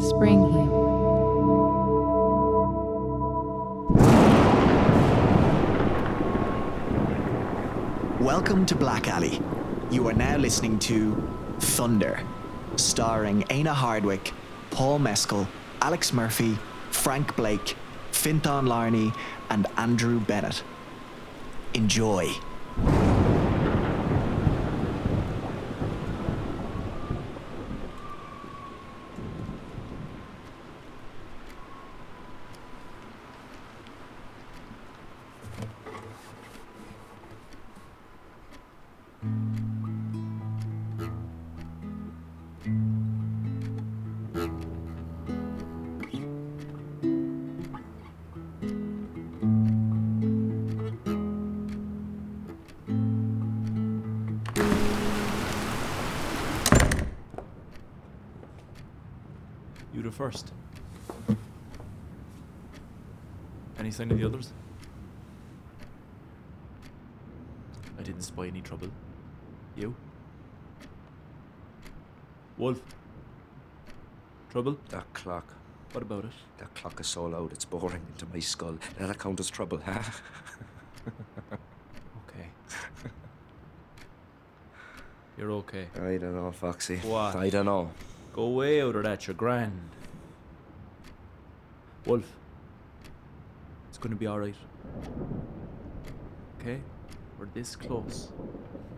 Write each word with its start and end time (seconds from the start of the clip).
Spring. 0.00 0.42
Welcome 8.20 8.64
to 8.66 8.76
Black 8.76 9.08
Alley. 9.08 9.40
You 9.90 10.06
are 10.06 10.12
now 10.12 10.36
listening 10.36 10.78
to 10.80 11.20
Thunder, 11.58 12.20
starring 12.76 13.44
Aina 13.50 13.74
Hardwick, 13.74 14.32
Paul 14.70 15.00
Mescal, 15.00 15.48
Alex 15.82 16.12
Murphy, 16.12 16.56
Frank 16.92 17.34
Blake, 17.34 17.74
Fintan 18.12 18.66
Larney, 18.66 19.12
and 19.50 19.66
Andrew 19.76 20.20
Bennett. 20.20 20.62
Enjoy. 21.74 22.32
Clock. 75.28 75.54
What 75.92 76.02
about 76.02 76.24
it? 76.24 76.30
That 76.56 76.74
clock 76.74 77.00
is 77.00 77.06
so 77.06 77.26
loud 77.26 77.52
it's 77.52 77.66
boring 77.66 78.00
into 78.12 78.26
my 78.32 78.40
skull. 78.40 78.78
That'll 78.96 79.14
count 79.14 79.40
as 79.40 79.50
trouble, 79.50 79.80
huh? 79.84 80.02
Okay. 82.22 82.48
You're 85.36 85.52
okay. 85.62 85.88
I 85.96 86.16
don't 86.16 86.34
know, 86.34 86.50
Foxy. 86.52 86.96
What? 86.98 87.36
I 87.36 87.50
don't 87.50 87.66
know. 87.66 87.90
Go 88.32 88.48
way 88.48 88.80
out 88.82 88.96
of 88.96 89.02
that, 89.04 89.26
you're 89.26 89.34
grand. 89.34 89.90
Wolf. 92.06 92.30
It's 93.88 93.98
gonna 93.98 94.16
be 94.16 94.28
alright. 94.28 94.56
Okay? 96.58 96.80
We're 97.38 97.52
this 97.52 97.76
close. 97.76 98.28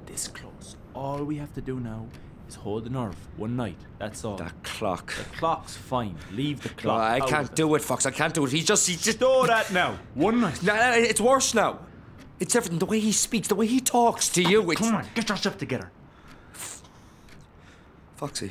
This 0.06 0.28
close. 0.28 0.76
All 0.94 1.24
we 1.24 1.36
have 1.38 1.52
to 1.54 1.60
do 1.60 1.80
now 1.80 2.06
is 2.50 2.56
hold 2.56 2.84
the 2.84 2.90
nerve. 2.90 3.16
One 3.36 3.56
night. 3.56 3.78
That's 3.98 4.24
all. 4.24 4.36
That 4.36 4.62
clock. 4.62 5.14
The 5.14 5.24
clock's 5.36 5.76
fine. 5.76 6.16
Leave 6.32 6.62
the 6.62 6.68
No, 6.70 6.74
clock. 6.76 7.00
I 7.00 7.20
out 7.20 7.28
can't 7.28 7.54
do 7.54 7.74
it, 7.74 7.82
Fox. 7.82 8.06
I 8.06 8.10
can't 8.10 8.34
do 8.34 8.44
it. 8.44 8.52
He 8.52 8.62
just, 8.62 8.86
he 8.88 8.96
just. 8.96 9.18
Do 9.18 9.46
that 9.46 9.72
now. 9.72 9.98
One 10.14 10.40
night. 10.40 10.62
No, 10.62 10.74
no, 10.74 10.92
it's 10.92 11.20
worse 11.20 11.54
now. 11.54 11.78
It's 12.38 12.54
everything. 12.56 12.78
The 12.78 12.86
way 12.86 13.00
he 13.00 13.12
speaks, 13.12 13.48
the 13.48 13.54
way 13.54 13.66
he 13.66 13.80
talks 13.80 14.28
to 14.30 14.42
you. 14.42 14.70
It's... 14.70 14.80
Come 14.80 14.94
on, 14.94 15.06
get 15.14 15.28
yourself 15.28 15.58
together. 15.58 15.90
Foxy. 18.16 18.50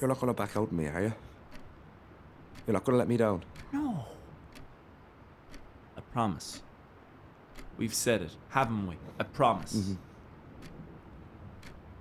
You're 0.00 0.08
not 0.08 0.18
gonna 0.20 0.32
back 0.32 0.56
out 0.56 0.70
on 0.70 0.76
me, 0.76 0.86
are 0.86 1.02
you? 1.02 1.12
You're 2.66 2.74
not 2.74 2.84
gonna 2.84 2.98
let 2.98 3.08
me 3.08 3.16
down. 3.16 3.42
No. 3.72 4.06
I 5.96 6.00
promise. 6.12 6.62
We've 7.76 7.94
said 7.94 8.22
it, 8.22 8.30
haven't 8.50 8.86
we? 8.86 8.96
I 9.18 9.24
promise. 9.24 9.74
Mm-hmm. 9.74 9.94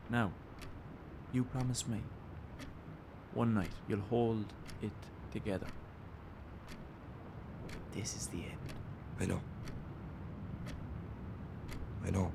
Now, 0.10 0.32
you 1.32 1.44
promise 1.44 1.88
me. 1.88 2.02
One 3.34 3.54
night, 3.54 3.70
you'll 3.88 4.00
hold 4.10 4.46
it 4.82 4.92
together. 5.32 5.68
This 7.92 8.16
is 8.16 8.28
the 8.28 8.38
end. 8.38 8.74
I 9.20 9.26
know. 9.26 9.42
I 12.06 12.10
know. 12.10 12.32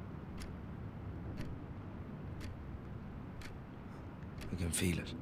I 4.53 4.57
can 4.57 4.71
feel 4.71 4.99
it. 4.99 5.13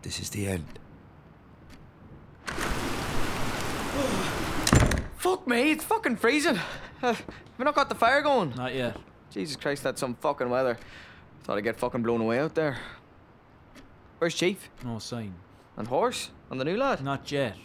This 0.00 0.20
is 0.20 0.30
the 0.30 0.46
end. 0.46 0.78
Fuck 5.18 5.46
me, 5.46 5.72
it's 5.72 5.84
fucking 5.84 6.16
freezing. 6.16 6.60
Uh, 7.02 7.14
we 7.58 7.64
not 7.64 7.74
got 7.74 7.88
the 7.88 7.94
fire 7.94 8.22
going. 8.22 8.54
Not 8.56 8.74
yet. 8.74 8.96
Jesus 9.30 9.56
Christ, 9.56 9.82
that's 9.82 10.00
some 10.00 10.14
fucking 10.16 10.48
weather. 10.48 10.78
Thought 11.44 11.58
I'd 11.58 11.64
get 11.64 11.76
fucking 11.76 12.02
blown 12.02 12.20
away 12.20 12.38
out 12.38 12.54
there. 12.54 12.78
Where's 14.18 14.34
Chief? 14.34 14.70
No 14.84 14.98
sign. 14.98 15.34
And 15.76 15.88
Horse? 15.88 16.30
And 16.50 16.58
the 16.60 16.64
new 16.64 16.76
lad? 16.76 17.02
Not 17.04 17.30
yet. 17.30 17.56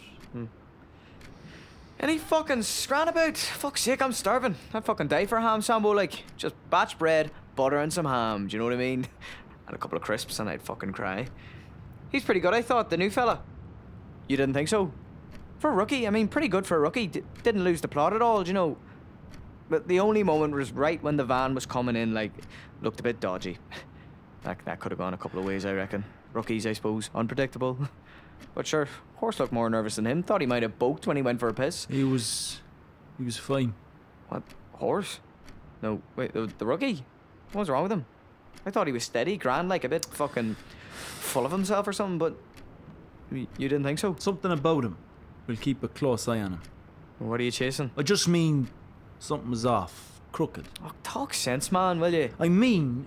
Any 2.00 2.18
fucking 2.18 2.62
scran 2.62 3.06
about? 3.06 3.36
Fuck's 3.36 3.82
sake, 3.82 4.02
I'm 4.02 4.12
starving. 4.12 4.56
I'd 4.74 4.84
fucking 4.84 5.06
die 5.06 5.26
for 5.26 5.38
a 5.38 5.42
ham 5.42 5.62
sambo, 5.62 5.90
like. 5.90 6.24
Just 6.36 6.56
batch 6.68 6.98
bread, 6.98 7.30
butter, 7.54 7.78
and 7.78 7.92
some 7.92 8.06
ham, 8.06 8.48
do 8.48 8.54
you 8.54 8.58
know 8.58 8.64
what 8.64 8.74
I 8.74 8.78
mean? 8.78 9.06
And 9.68 9.76
a 9.76 9.78
couple 9.78 9.96
of 9.96 10.02
crisps, 10.02 10.40
and 10.40 10.50
I'd 10.50 10.60
fucking 10.60 10.90
cry. 10.90 11.28
He's 12.10 12.24
pretty 12.24 12.40
good, 12.40 12.52
I 12.52 12.62
thought, 12.62 12.90
the 12.90 12.96
new 12.96 13.10
fella. 13.10 13.40
You 14.26 14.36
didn't 14.36 14.54
think 14.54 14.66
so? 14.68 14.90
For 15.60 15.70
a 15.70 15.72
rookie, 15.72 16.04
I 16.04 16.10
mean, 16.10 16.26
pretty 16.26 16.48
good 16.48 16.66
for 16.66 16.76
a 16.76 16.80
rookie. 16.80 17.06
D- 17.06 17.22
didn't 17.44 17.62
lose 17.62 17.80
the 17.80 17.86
plot 17.86 18.12
at 18.12 18.20
all, 18.20 18.42
do 18.42 18.48
you 18.48 18.54
know? 18.54 18.76
But 19.72 19.88
the 19.88 20.00
only 20.00 20.22
moment 20.22 20.52
was 20.52 20.70
right 20.70 21.02
when 21.02 21.16
the 21.16 21.24
van 21.24 21.54
was 21.54 21.64
coming 21.64 21.96
in, 21.96 22.12
like, 22.12 22.30
looked 22.82 23.00
a 23.00 23.02
bit 23.02 23.20
dodgy. 23.20 23.56
That, 24.42 24.58
that 24.66 24.80
could 24.80 24.92
have 24.92 24.98
gone 24.98 25.14
a 25.14 25.16
couple 25.16 25.38
of 25.40 25.46
ways, 25.46 25.64
I 25.64 25.72
reckon. 25.72 26.04
Rookies, 26.34 26.66
I 26.66 26.74
suppose, 26.74 27.08
unpredictable. 27.14 27.78
But 28.54 28.66
sure, 28.66 28.86
Horse 29.16 29.40
looked 29.40 29.50
more 29.50 29.70
nervous 29.70 29.96
than 29.96 30.06
him. 30.06 30.22
Thought 30.22 30.42
he 30.42 30.46
might 30.46 30.62
have 30.62 30.78
boked 30.78 31.06
when 31.06 31.16
he 31.16 31.22
went 31.22 31.40
for 31.40 31.48
a 31.48 31.54
piss. 31.54 31.86
He 31.90 32.04
was. 32.04 32.60
He 33.16 33.24
was 33.24 33.38
fine. 33.38 33.72
What? 34.28 34.42
Horse? 34.74 35.20
No, 35.80 36.02
wait, 36.16 36.34
the, 36.34 36.52
the 36.58 36.66
rookie? 36.66 37.06
What 37.52 37.60
was 37.60 37.70
wrong 37.70 37.84
with 37.84 37.92
him? 37.92 38.04
I 38.66 38.70
thought 38.70 38.86
he 38.88 38.92
was 38.92 39.04
steady, 39.04 39.38
grand, 39.38 39.70
like 39.70 39.84
a 39.84 39.88
bit 39.88 40.04
fucking 40.04 40.56
full 40.92 41.46
of 41.46 41.52
himself 41.52 41.88
or 41.88 41.94
something, 41.94 42.18
but 42.18 42.36
you 43.30 43.46
didn't 43.56 43.84
think 43.84 44.00
so? 44.00 44.16
Something 44.18 44.52
about 44.52 44.84
him. 44.84 44.98
We'll 45.46 45.56
keep 45.56 45.82
a 45.82 45.88
close 45.88 46.28
eye 46.28 46.40
on 46.40 46.52
him. 46.54 46.62
What 47.20 47.40
are 47.40 47.44
you 47.44 47.50
chasing? 47.50 47.90
I 47.96 48.02
just 48.02 48.28
mean 48.28 48.68
something 49.22 49.50
was 49.50 49.64
off. 49.64 50.20
Crooked. 50.32 50.66
Oh, 50.84 50.92
talk 51.02 51.32
sense, 51.34 51.70
man, 51.70 52.00
will 52.00 52.12
you? 52.12 52.30
I 52.40 52.48
mean, 52.48 53.06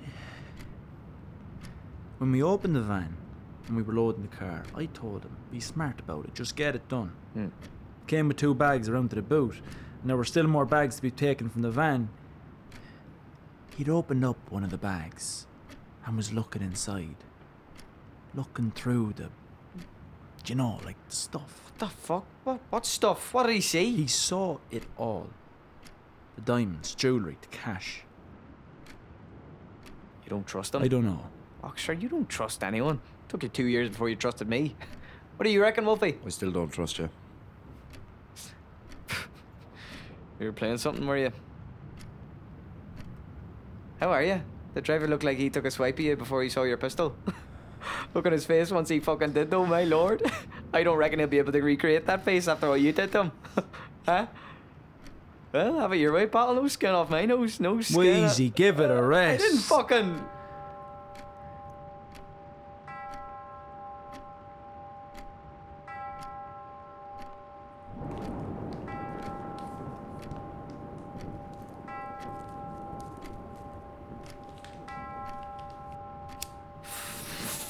when 2.20 2.32
we 2.32 2.42
opened 2.42 2.76
the 2.76 2.82
van 2.82 3.18
and 3.68 3.76
we 3.76 3.84
were 3.84 3.94
loading 3.94 4.22
the 4.22 4.36
car, 4.36 4.64
I 4.76 4.86
told 4.86 5.24
him, 5.24 5.36
be 5.52 5.60
smart 5.60 6.00
about 6.00 6.26
it, 6.26 6.34
just 6.34 6.56
get 6.56 6.76
it 6.76 6.88
done. 6.88 7.12
Hmm. 7.34 7.48
Came 8.08 8.28
with 8.28 8.38
two 8.38 8.54
bags 8.54 8.88
around 8.88 9.10
to 9.10 9.16
the 9.16 9.22
boot, 9.22 9.56
and 10.02 10.10
there 10.10 10.16
were 10.16 10.24
still 10.24 10.48
more 10.48 10.66
bags 10.66 10.96
to 10.98 11.02
be 11.02 11.12
taken 11.12 11.50
from 11.50 11.64
the 11.64 11.72
van. 11.72 12.10
He'd 13.76 13.90
opened 13.90 14.24
up 14.24 14.38
one 14.50 14.64
of 14.64 14.70
the 14.70 14.78
bags 14.78 15.48
and 16.06 16.16
was 16.16 16.32
looking 16.32 16.62
inside. 16.62 17.18
Looking 18.34 18.72
through 18.72 19.14
the. 19.16 19.30
Do 20.44 20.54
you 20.54 20.56
know, 20.56 20.80
like 20.86 20.98
the 21.10 21.16
stuff. 21.16 21.64
What 21.66 21.80
the 21.80 21.88
fuck? 21.88 22.26
What, 22.44 22.60
what 22.70 22.86
stuff? 22.86 23.34
What 23.34 23.48
did 23.48 23.56
he 23.56 23.62
see? 23.62 23.96
He 23.96 24.08
saw 24.08 24.60
it 24.70 24.84
all 24.98 25.30
the 26.36 26.42
diamonds, 26.42 26.96
jewellery, 26.96 27.38
the 27.42 27.48
cash. 27.48 28.04
You 30.24 30.30
don't 30.30 30.48
trust 30.48 30.72
them? 30.72 30.84
I 30.84 30.88
don't 30.88 31.06
know. 31.06 31.22
Sure, 31.76 31.96
you 31.96 32.08
don't 32.08 32.30
trust 32.30 32.64
anyone. 32.64 33.02
Took 33.28 33.44
you 33.44 33.50
two 33.50 33.66
years 33.66 33.90
before 33.90 34.10
you 34.10 34.16
trusted 34.16 34.48
me. 34.48 34.76
What 35.38 35.44
do 35.44 35.50
you 35.50 35.62
reckon, 35.62 35.86
Wolfie? 35.86 36.18
I 36.26 36.30
still 36.30 36.52
don't 36.52 36.70
trust 36.72 36.98
you. 36.98 37.10
You 40.40 40.46
were 40.48 40.54
playing 40.54 40.78
something, 40.78 41.06
were 41.06 41.18
you? 41.18 41.32
How 44.00 44.10
are 44.12 44.24
you? 44.24 44.42
The 44.74 44.82
driver 44.82 45.08
looked 45.08 45.24
like 45.24 45.38
he 45.38 45.50
took 45.50 45.66
a 45.66 45.72
swipe 45.72 46.00
at 46.00 46.06
you 46.06 46.16
before 46.16 46.44
he 46.44 46.50
saw 46.50 46.64
your 46.64 46.78
pistol. 46.78 47.16
Look 48.14 48.26
at 48.26 48.32
his 48.34 48.46
face 48.46 48.72
once 48.72 48.90
he 48.90 49.00
fucking 49.00 49.32
did, 49.34 49.50
though, 49.50 49.66
my 49.66 49.84
lord. 49.84 50.22
I 50.74 50.84
don't 50.84 50.98
reckon 50.98 51.20
he'll 51.20 51.28
be 51.28 51.38
able 51.38 51.54
to 51.54 51.62
recreate 51.62 52.06
that 52.08 52.26
face 52.26 52.48
after 52.48 52.70
what 52.70 52.82
you 52.82 52.92
did 52.92 53.12
to 53.14 53.24
him. 53.24 53.32
huh? 54.06 54.28
Well, 55.56 55.80
have 55.80 55.94
it 55.94 56.00
your 56.00 56.12
way, 56.12 56.28
pal. 56.28 56.54
No 56.54 56.68
skin 56.68 56.90
off 56.90 57.10
my 57.10 57.24
nose. 57.24 57.62
No 57.62 57.80
skin. 57.80 57.98
Wheezy, 57.98 58.50
give 58.50 58.82
it 58.82 58.92
a 58.92 59.02
rest. 59.02 59.42
I 59.42 59.48
didn't 59.48 59.62
fucking. 59.62 60.26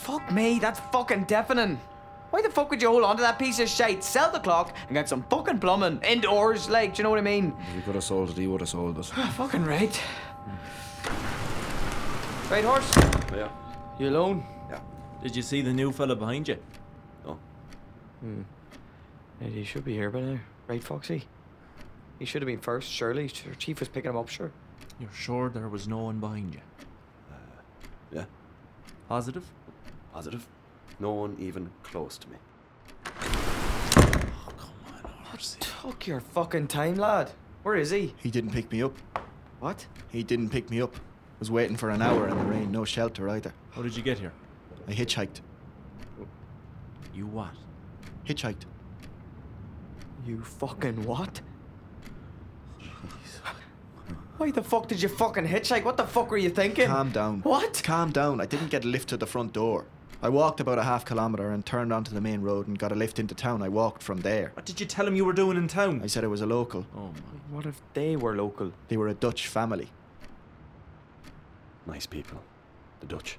Fuck 0.02 0.32
me, 0.32 0.58
that's 0.58 0.80
fucking 0.92 1.26
deafening. 1.26 1.80
Why 2.32 2.42
the 2.42 2.50
fuck 2.50 2.70
would 2.70 2.82
you 2.82 2.90
hold 2.90 3.04
on 3.04 3.16
to 3.18 3.22
that 3.22 3.40
piece 3.40 3.60
of 3.60 3.70
shit? 3.70 4.04
Sell 4.04 4.32
the 4.32 4.40
clock 4.40 4.76
and 4.88 4.94
get 4.94 5.08
some 5.08 5.24
fucking 5.30 5.60
plumbing 5.60 6.02
indoors, 6.04 6.70
like, 6.70 6.94
do 6.96 7.00
you 7.00 7.04
know 7.04 7.10
what 7.10 7.20
I 7.20 7.24
mean? 7.24 7.54
If 7.70 7.76
he 7.76 7.82
could 7.82 7.96
have 7.96 8.04
sold 8.04 8.30
it, 8.32 8.38
he 8.38 8.48
would 8.48 8.62
have 8.62 8.70
sold 8.70 8.98
it. 9.00 9.06
fucking 9.06 9.64
right. 9.66 10.02
Right, 12.50 12.64
horse? 12.64 12.92
yeah. 13.34 13.50
You 14.00 14.10
alone? 14.10 14.46
Yeah. 14.70 14.80
Did 15.24 15.36
you 15.36 15.42
see 15.42 15.62
the 15.62 15.74
new 15.74 15.92
fella 15.92 16.16
behind 16.16 16.48
you? 16.48 16.58
Oh. 17.26 17.38
Yeah, 19.42 19.48
he 19.48 19.64
should 19.64 19.84
be 19.86 19.94
here 19.94 20.10
by 20.12 20.22
now. 20.22 20.40
Right, 20.68 20.84
Foxy? 20.84 21.24
He 22.20 22.26
should 22.26 22.42
have 22.42 22.48
been 22.48 22.60
first, 22.60 22.90
surely. 22.92 23.28
Sure, 23.28 23.54
Chief 23.56 23.80
was 23.80 23.90
picking 23.90 24.12
him 24.12 24.18
up, 24.18 24.30
sure. 24.30 24.52
You're 25.00 25.12
sure 25.14 25.50
there 25.50 25.68
was 25.70 25.88
no 25.88 26.04
one 26.04 26.20
behind 26.20 26.54
you? 26.54 26.62
Uh, 27.32 27.36
Yeah. 28.12 28.26
Positive? 29.10 29.44
Positive. 30.14 30.48
No 31.00 31.12
one 31.12 31.36
even 31.40 31.70
close 31.84 32.18
to 32.18 32.30
me. 32.30 32.38
Oh, 33.06 34.54
come 34.58 34.72
on, 35.04 35.12
Horsey. 35.26 35.60
Took 35.60 36.08
your 36.08 36.22
fucking 36.22 36.68
time, 36.68 36.96
lad. 36.96 37.32
Where 37.64 37.76
is 37.76 37.90
he? 37.90 38.14
He 38.18 38.32
didn't 38.32 38.52
pick 38.52 38.72
me 38.72 38.82
up. 38.84 38.96
What? 39.60 39.86
He 40.10 40.24
didn't 40.24 40.50
pick 40.50 40.70
me 40.70 40.82
up. 40.82 40.96
Was 41.40 41.52
waiting 41.52 41.76
for 41.76 41.90
an 41.90 42.02
hour 42.02 42.30
in 42.30 42.38
the 42.38 42.46
rain, 42.46 42.72
no 42.72 42.86
shelter 42.86 43.28
either. 43.30 43.54
How 43.72 43.82
did 43.82 43.96
you 43.96 44.04
get 44.04 44.20
here? 44.20 44.32
I 44.88 44.94
hitchhiked. 44.94 45.42
You 47.14 47.28
what? 47.28 47.52
Hitchhiked. 48.26 48.64
You 50.26 50.42
fucking 50.42 51.04
what? 51.04 51.42
Why 54.38 54.52
the 54.52 54.62
fuck 54.64 54.88
did 54.88 55.02
you 55.02 55.08
fucking 55.10 55.48
hitchhike? 55.48 55.84
What 55.86 55.98
the 55.98 56.06
fuck 56.06 56.30
were 56.30 56.38
you 56.38 56.50
thinking? 56.50 56.88
Calm 56.88 57.10
down. 57.10 57.42
What? 57.42 57.82
Calm 57.84 58.12
down. 58.12 58.42
I 58.42 58.46
didn't 58.46 58.70
get 58.70 58.84
a 58.84 58.88
lift 58.88 59.10
to 59.10 59.18
the 59.18 59.26
front 59.26 59.54
door. 59.54 59.86
I 60.22 60.30
walked 60.30 60.60
about 60.60 60.80
a 60.80 60.84
half 60.84 61.06
kilometre 61.06 61.52
and 61.52 61.66
turned 61.66 61.94
onto 61.94 62.14
the 62.14 62.22
main 62.22 62.42
road 62.42 62.68
and 62.68 62.80
got 62.80 62.92
a 62.92 62.96
lift 62.96 63.20
into 63.20 63.36
town. 63.36 63.62
I 63.62 63.70
walked 63.70 64.02
from 64.02 64.22
there. 64.22 64.52
What 64.56 64.66
did 64.66 64.80
you 64.80 64.86
tell 64.86 65.08
him 65.08 65.16
you 65.16 65.26
were 65.26 65.34
doing 65.34 65.58
in 65.58 65.68
town? 65.68 66.02
I 66.04 66.08
said 66.08 66.24
I 66.24 66.28
was 66.28 66.42
a 66.42 66.46
local. 66.46 66.86
oh 66.96 67.08
my. 67.08 67.56
What 67.56 67.66
if 67.66 67.80
they 67.94 68.16
were 68.16 68.36
local? 68.36 68.72
They 68.88 68.98
were 68.98 69.08
a 69.08 69.14
Dutch 69.14 69.48
family. 69.48 69.90
Nice 71.86 72.06
people. 72.06 72.42
The 73.02 73.06
Dutch. 73.06 73.38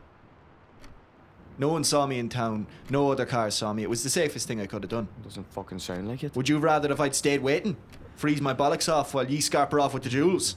No 1.59 1.69
one 1.69 1.85
saw 1.85 2.07
me 2.07 2.19
in 2.19 2.29
town. 2.29 2.67
No 2.91 3.11
other 3.11 3.27
cars 3.27 3.55
saw 3.55 3.73
me. 3.73 3.83
It 3.83 3.91
was 3.91 4.03
the 4.03 4.11
safest 4.11 4.47
thing 4.47 4.61
I 4.61 4.67
could 4.67 4.83
have 4.83 4.91
done. 4.91 5.09
Doesn't 5.25 5.51
fucking 5.53 5.79
sound 5.79 6.07
like 6.07 6.23
it. 6.23 6.37
Would 6.37 6.49
you 6.49 6.59
rather 6.59 6.93
if 6.93 7.01
I'd 7.01 7.15
stayed 7.15 7.43
waiting? 7.43 7.77
Freeze 8.15 8.41
my 8.41 8.55
bollocks 8.55 8.93
off 8.93 9.15
while 9.15 9.29
ye 9.29 9.39
scarper 9.39 9.83
off 9.83 9.95
with 9.95 10.03
the 10.03 10.09
jewels? 10.11 10.57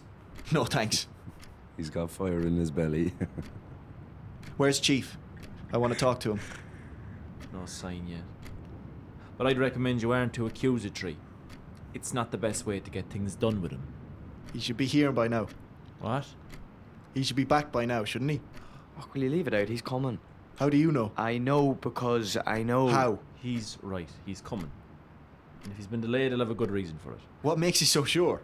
No 0.52 0.66
thanks. 0.66 1.08
He's 1.78 1.90
got 1.90 2.10
fire 2.12 2.42
in 2.42 2.58
his 2.58 2.72
belly. 2.72 3.14
Where's 4.58 4.80
Chief? 4.80 5.18
I 5.72 5.78
want 5.78 5.94
to 5.94 6.00
talk 6.00 6.20
to 6.22 6.32
him. 6.32 6.40
No 7.54 7.66
sign 7.66 8.08
yet. 8.08 8.22
But 9.38 9.48
I'd 9.48 9.58
recommend 9.58 10.02
you 10.02 10.12
aren't 10.12 10.34
too 10.34 10.48
accusatory. 10.48 11.18
It's 11.94 12.14
not 12.14 12.32
the 12.32 12.38
best 12.38 12.66
way 12.66 12.80
to 12.80 12.92
get 12.92 13.10
things 13.10 13.36
done 13.36 13.62
with 13.62 13.72
him. 13.72 13.84
He 14.54 14.60
should 14.60 14.78
be 14.78 14.86
here 14.86 15.12
by 15.12 15.28
now. 15.28 15.48
What? 16.02 16.26
He 17.14 17.24
should 17.24 17.36
be 17.36 17.44
back 17.44 17.72
by 17.72 17.86
now, 17.86 18.04
shouldn't 18.04 18.32
he? 18.32 18.42
Fuck, 18.98 19.14
will 19.14 19.24
you 19.24 19.30
leave 19.30 19.48
it 19.48 19.54
out? 19.54 19.70
He's 19.70 19.82
coming. 19.82 20.20
How 20.58 20.70
do 20.70 20.78
you 20.78 20.92
know? 20.92 21.12
I 21.18 21.38
know 21.38 21.74
because 21.76 22.38
I 22.46 22.64
know. 22.64 22.88
How? 22.88 23.20
He's 23.36 23.78
right. 23.82 24.10
He's 24.26 24.42
coming. 24.42 24.72
And 25.64 25.72
if 25.72 25.78
he's 25.78 25.88
been 25.88 26.02
delayed, 26.02 26.32
he'll 26.32 26.40
have 26.40 26.52
a 26.52 26.56
good 26.56 26.72
reason 26.72 26.98
for 26.98 27.14
it. 27.14 27.20
What 27.42 27.58
makes 27.58 27.80
you 27.82 27.88
so 27.88 28.04
sure? 28.04 28.42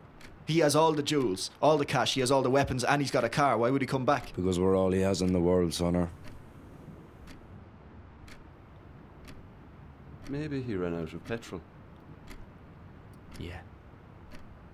He 0.47 0.59
has 0.59 0.75
all 0.75 0.93
the 0.93 1.03
jewels, 1.03 1.49
all 1.61 1.77
the 1.77 1.85
cash, 1.85 2.13
he 2.13 2.19
has 2.19 2.29
all 2.31 2.43
the 2.43 2.51
weapons, 2.51 2.83
and 2.83 3.01
he's 3.01 3.09
got 3.11 3.23
a 3.23 3.29
car. 3.29 3.57
Why 3.57 3.71
would 3.71 3.81
he 3.81 3.87
come 3.87 4.05
back? 4.05 4.31
because 4.35 4.59
we're 4.59 4.77
all 4.77 4.91
he 4.91 5.01
has 5.01 5.21
in 5.21 5.33
the 5.33 5.39
world, 5.39 5.71
Sonner. 5.71 6.09
Maybe 10.29 10.61
he 10.61 10.75
ran 10.75 10.95
out 10.99 11.13
of 11.13 11.23
petrol. 11.25 11.61
Yeah. 13.39 13.59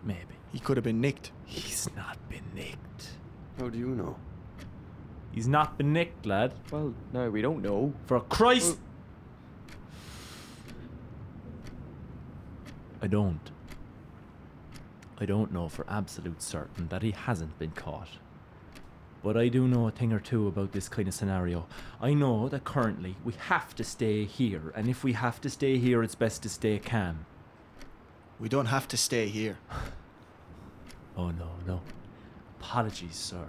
Maybe. 0.04 0.36
He 0.52 0.60
could 0.60 0.78
have 0.78 0.84
been 0.84 1.02
nicked. 1.02 1.32
He's 1.46 1.90
not 1.96 2.18
been 2.30 2.44
nicked. 2.56 3.18
How 3.60 3.70
do 3.70 3.78
you 3.78 3.88
know? 3.88 4.18
He's 5.32 5.48
not 5.48 5.78
been 5.78 5.94
nicked, 5.94 6.26
lad. 6.26 6.54
Well, 6.72 6.94
no, 7.14 7.30
we 7.30 7.42
don't 7.42 7.62
know. 7.62 7.94
For 8.06 8.20
Christ. 8.20 8.78
I 13.02 13.08
don't. 13.08 13.52
I 15.20 15.26
don't 15.26 15.52
know 15.54 15.70
for 15.70 15.86
absolute 15.88 16.42
certain 16.42 16.88
that 16.90 17.02
he 17.02 17.12
hasn't 17.12 17.58
been 17.60 17.72
caught. 17.72 18.10
But 19.24 19.38
I 19.38 19.50
do 19.50 19.68
know 19.68 19.88
a 19.88 19.92
thing 19.92 20.12
or 20.14 20.20
two 20.20 20.48
about 20.48 20.72
this 20.72 20.90
kind 20.90 21.08
of 21.08 21.14
scenario. 21.14 21.68
I 22.02 22.14
know 22.14 22.50
that 22.50 22.64
currently 22.64 23.18
we 23.24 23.34
have 23.48 23.76
to 23.76 23.84
stay 23.84 24.26
here, 24.26 24.74
and 24.76 24.90
if 24.90 25.04
we 25.04 25.14
have 25.14 25.40
to 25.42 25.50
stay 25.50 25.78
here, 25.78 26.02
it's 26.02 26.16
best 26.16 26.42
to 26.44 26.50
stay 26.50 26.80
calm. 26.80 27.26
We 28.40 28.50
don't 28.50 28.66
have 28.66 28.88
to 28.90 28.98
stay 28.98 29.28
here. 29.28 29.58
Oh 31.18 31.30
no, 31.30 31.50
no. 31.68 31.82
Apologies, 32.62 33.18
sir. 33.18 33.46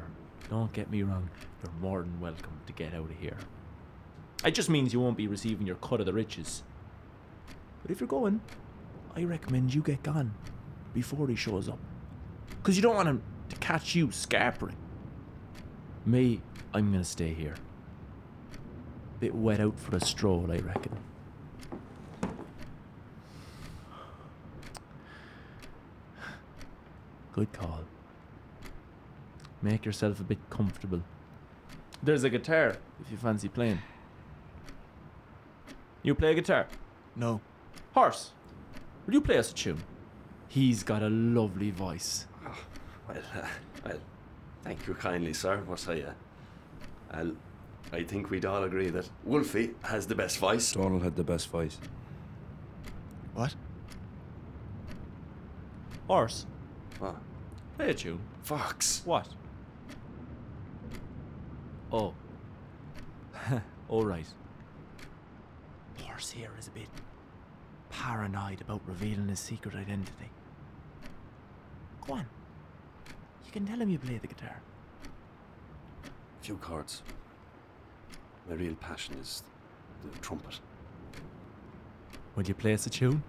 Don't 0.50 0.72
get 0.72 0.90
me 0.90 1.04
wrong. 1.04 1.30
You're 1.62 1.72
more 1.80 2.02
than 2.02 2.20
welcome 2.20 2.58
to 2.66 2.72
get 2.72 2.92
out 2.92 3.08
of 3.08 3.16
here. 3.20 3.36
It 4.44 4.50
just 4.50 4.68
means 4.68 4.92
you 4.92 4.98
won't 4.98 5.16
be 5.16 5.28
receiving 5.28 5.64
your 5.64 5.76
cut 5.76 6.00
of 6.00 6.06
the 6.06 6.12
riches. 6.12 6.64
But 7.80 7.92
if 7.92 8.00
you're 8.00 8.08
going, 8.08 8.40
I 9.14 9.22
recommend 9.22 9.72
you 9.72 9.80
get 9.80 10.02
gone 10.02 10.34
before 10.92 11.28
he 11.28 11.36
shows 11.36 11.68
up. 11.68 11.78
Because 12.48 12.74
you 12.74 12.82
don't 12.82 12.96
want 12.96 13.08
him 13.08 13.22
to 13.48 13.56
catch 13.56 13.94
you 13.94 14.10
scarpering. 14.10 14.76
Me, 16.04 16.40
I'm 16.74 16.90
gonna 16.90 17.04
stay 17.04 17.32
here. 17.32 17.54
Bit 19.20 19.34
wet 19.34 19.60
out 19.60 19.78
for 19.78 19.96
a 19.96 20.00
stroll, 20.00 20.50
I 20.50 20.58
reckon. 20.58 20.96
Good 27.32 27.52
call. 27.52 27.80
Make 29.62 29.84
yourself 29.86 30.20
a 30.20 30.24
bit 30.24 30.38
comfortable. 30.50 31.02
There's 32.02 32.24
a 32.24 32.30
guitar 32.30 32.76
if 33.00 33.10
you 33.10 33.16
fancy 33.16 33.48
playing. 33.48 33.78
You 36.02 36.16
play 36.16 36.32
a 36.32 36.34
guitar? 36.34 36.66
No. 37.14 37.40
Horse, 37.94 38.32
will 39.06 39.14
you 39.14 39.20
play 39.20 39.38
us 39.38 39.52
a 39.52 39.54
tune? 39.54 39.84
He's 40.48 40.82
got 40.82 41.02
a 41.02 41.08
lovely 41.08 41.70
voice. 41.70 42.26
Well, 43.08 43.18
uh, 43.34 43.46
well, 43.84 43.98
thank 44.62 44.86
you 44.86 44.94
kindly, 44.94 45.32
sir. 45.32 45.62
But 45.68 45.86
I, 45.88 46.02
uh, 46.02 46.12
I'll, 47.10 47.32
I 47.92 48.02
think 48.04 48.30
we'd 48.30 48.44
all 48.46 48.62
agree 48.64 48.88
that 48.90 49.08
Wolfie 49.24 49.70
has 49.82 50.06
the 50.06 50.14
best 50.14 50.38
voice. 50.38 50.72
Donald 50.72 51.02
had 51.02 51.16
the 51.16 51.24
best 51.24 51.48
voice. 51.48 51.78
What? 53.34 53.54
Horse, 56.06 56.46
What? 56.98 57.16
play 57.76 57.90
a 57.90 57.94
tune. 57.94 58.20
Fox. 58.42 59.02
What? 59.04 59.28
Oh. 61.92 62.12
All 63.88 64.04
right. 64.04 64.26
Horse 66.02 66.30
here 66.30 66.50
is 66.58 66.68
a 66.68 66.70
bit 66.70 66.88
paranoid 67.90 68.60
about 68.62 68.80
revealing 68.86 69.28
his 69.28 69.40
secret 69.40 69.74
identity. 69.74 70.30
Go 72.06 72.14
on. 72.14 72.26
You 73.52 73.60
can 73.60 73.66
tell 73.66 73.82
him 73.82 73.90
you 73.90 73.98
play 73.98 74.16
the 74.16 74.26
guitar. 74.26 74.62
A 76.04 76.42
Few 76.42 76.56
chords. 76.56 77.02
My 78.48 78.54
real 78.54 78.74
passion 78.76 79.14
is 79.20 79.42
the 80.02 80.18
trumpet. 80.20 80.58
Will 82.34 82.44
you 82.44 82.54
play 82.54 82.72
us 82.72 82.86
a 82.86 82.90
tune? 82.90 83.22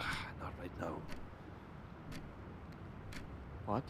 Ah, 0.00 0.26
not 0.40 0.54
right 0.58 0.70
now. 0.80 0.96
What? 3.66 3.82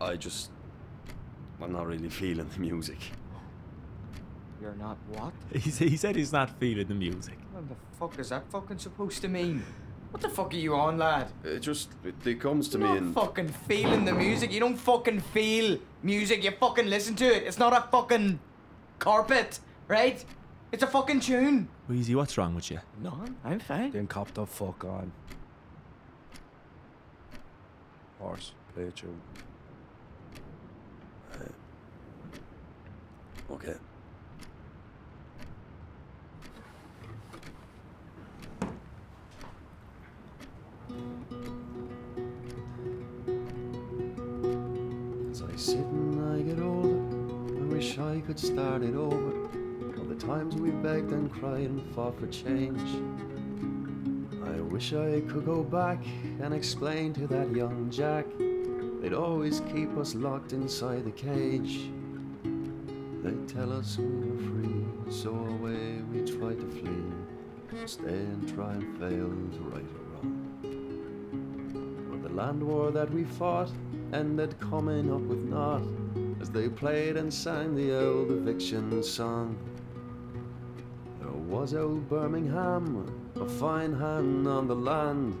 I 0.00 0.16
just, 0.16 0.50
I'm 1.62 1.72
not 1.72 1.86
really 1.86 2.08
feeling 2.08 2.48
the 2.52 2.58
music. 2.58 2.98
You're 4.60 4.74
not 4.74 4.96
what? 5.10 5.32
He, 5.52 5.70
s- 5.70 5.78
he 5.92 5.96
said 5.96 6.16
he's 6.16 6.32
not 6.32 6.58
feeling 6.58 6.88
the 6.88 6.94
music. 6.94 7.38
What 7.52 7.68
the 7.68 7.76
fuck 7.96 8.18
is 8.18 8.30
that 8.30 8.50
fucking 8.50 8.78
supposed 8.78 9.22
to 9.22 9.28
mean? 9.28 9.62
What 10.10 10.22
the 10.22 10.28
fuck 10.28 10.54
are 10.54 10.56
you 10.56 10.74
on, 10.74 10.98
lad? 10.98 11.30
It 11.44 11.60
just, 11.60 11.90
it, 12.04 12.14
it 12.26 12.40
comes 12.40 12.68
to 12.70 12.78
me. 12.78 12.84
You're 12.84 12.94
me 12.94 13.00
not 13.00 13.06
and 13.06 13.14
fucking 13.14 13.48
feeling 13.48 14.04
the 14.04 14.12
music. 14.12 14.50
You 14.52 14.60
don't 14.60 14.76
fucking 14.76 15.20
feel 15.20 15.78
music. 16.02 16.42
You 16.42 16.50
fucking 16.50 16.86
listen 16.88 17.14
to 17.16 17.24
it. 17.26 17.42
It's 17.44 17.58
not 17.58 17.72
a 17.72 17.82
fucking 17.90 18.40
carpet, 18.98 19.60
right? 19.86 20.24
It's 20.72 20.82
a 20.82 20.86
fucking 20.86 21.20
tune. 21.20 21.68
Wheezy, 21.88 22.14
what's 22.14 22.36
wrong 22.38 22.54
with 22.54 22.70
you? 22.70 22.80
No, 23.02 23.22
I'm 23.44 23.60
fine. 23.60 23.90
Then 23.90 24.06
cop 24.06 24.32
the 24.34 24.46
fuck 24.46 24.84
on. 24.84 25.12
Horse, 28.18 28.52
play 28.74 28.84
a 28.84 28.90
tune. 28.90 29.20
Uh, 31.32 31.36
okay. 33.52 33.74
I 48.58 48.60
could 48.60 48.66
start 48.66 48.82
it 48.82 48.96
over. 48.96 49.98
All 49.98 50.04
the 50.04 50.16
times 50.16 50.56
we 50.56 50.70
begged 50.70 51.12
and 51.12 51.30
cried 51.30 51.70
and 51.70 51.94
fought 51.94 52.18
for 52.18 52.26
change. 52.26 52.80
I 54.44 54.60
wish 54.60 54.92
I 54.92 55.20
could 55.28 55.46
go 55.46 55.62
back 55.62 56.04
and 56.40 56.52
explain 56.52 57.12
to 57.14 57.28
that 57.28 57.54
young 57.54 57.88
Jack 57.88 58.26
they'd 59.00 59.12
always 59.12 59.60
keep 59.72 59.96
us 59.96 60.16
locked 60.16 60.52
inside 60.52 61.04
the 61.04 61.12
cage. 61.12 61.88
They'd 63.22 63.48
tell 63.48 63.72
us 63.72 63.96
we 63.96 64.06
were 64.06 64.38
free, 64.38 64.84
so 65.08 65.30
away 65.30 66.02
we 66.12 66.24
tried 66.24 66.58
to 66.58 66.66
flee. 66.66 67.86
Stay 67.86 68.08
and 68.08 68.52
try 68.54 68.72
and 68.72 68.98
fail 68.98 69.28
to 69.28 69.60
right 69.70 69.84
or 69.94 70.02
wrong. 70.14 70.34
But 72.10 72.28
the 72.28 72.34
land 72.34 72.60
war 72.60 72.90
that 72.90 73.10
we 73.12 73.22
fought 73.22 73.70
ended 74.12 74.58
coming 74.58 75.12
up 75.14 75.20
with 75.20 75.44
naught 75.44 75.82
as 76.40 76.50
they 76.50 76.68
played 76.68 77.16
and 77.16 77.32
sang 77.32 77.74
the 77.74 77.92
old 77.98 78.30
eviction 78.30 79.02
song. 79.02 79.56
There 81.20 81.30
was 81.30 81.74
old 81.74 82.08
Birmingham, 82.08 83.30
a 83.36 83.48
fine 83.48 83.92
hand 83.92 84.46
on 84.46 84.68
the 84.68 84.74
land, 84.74 85.36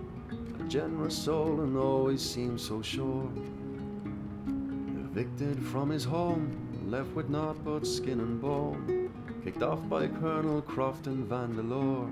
a 0.60 0.64
generous 0.64 1.16
soul 1.16 1.60
and 1.60 1.76
always 1.76 2.22
seemed 2.22 2.60
so 2.60 2.82
sure. 2.82 3.30
Evicted 5.10 5.64
from 5.66 5.90
his 5.90 6.04
home, 6.04 6.68
left 6.86 7.10
with 7.14 7.28
naught 7.28 7.62
but 7.64 7.86
skin 7.86 8.20
and 8.20 8.40
bone, 8.40 9.10
kicked 9.44 9.62
off 9.62 9.88
by 9.88 10.06
Colonel 10.06 10.62
Crofton 10.62 11.24
Vandeleur. 11.26 12.08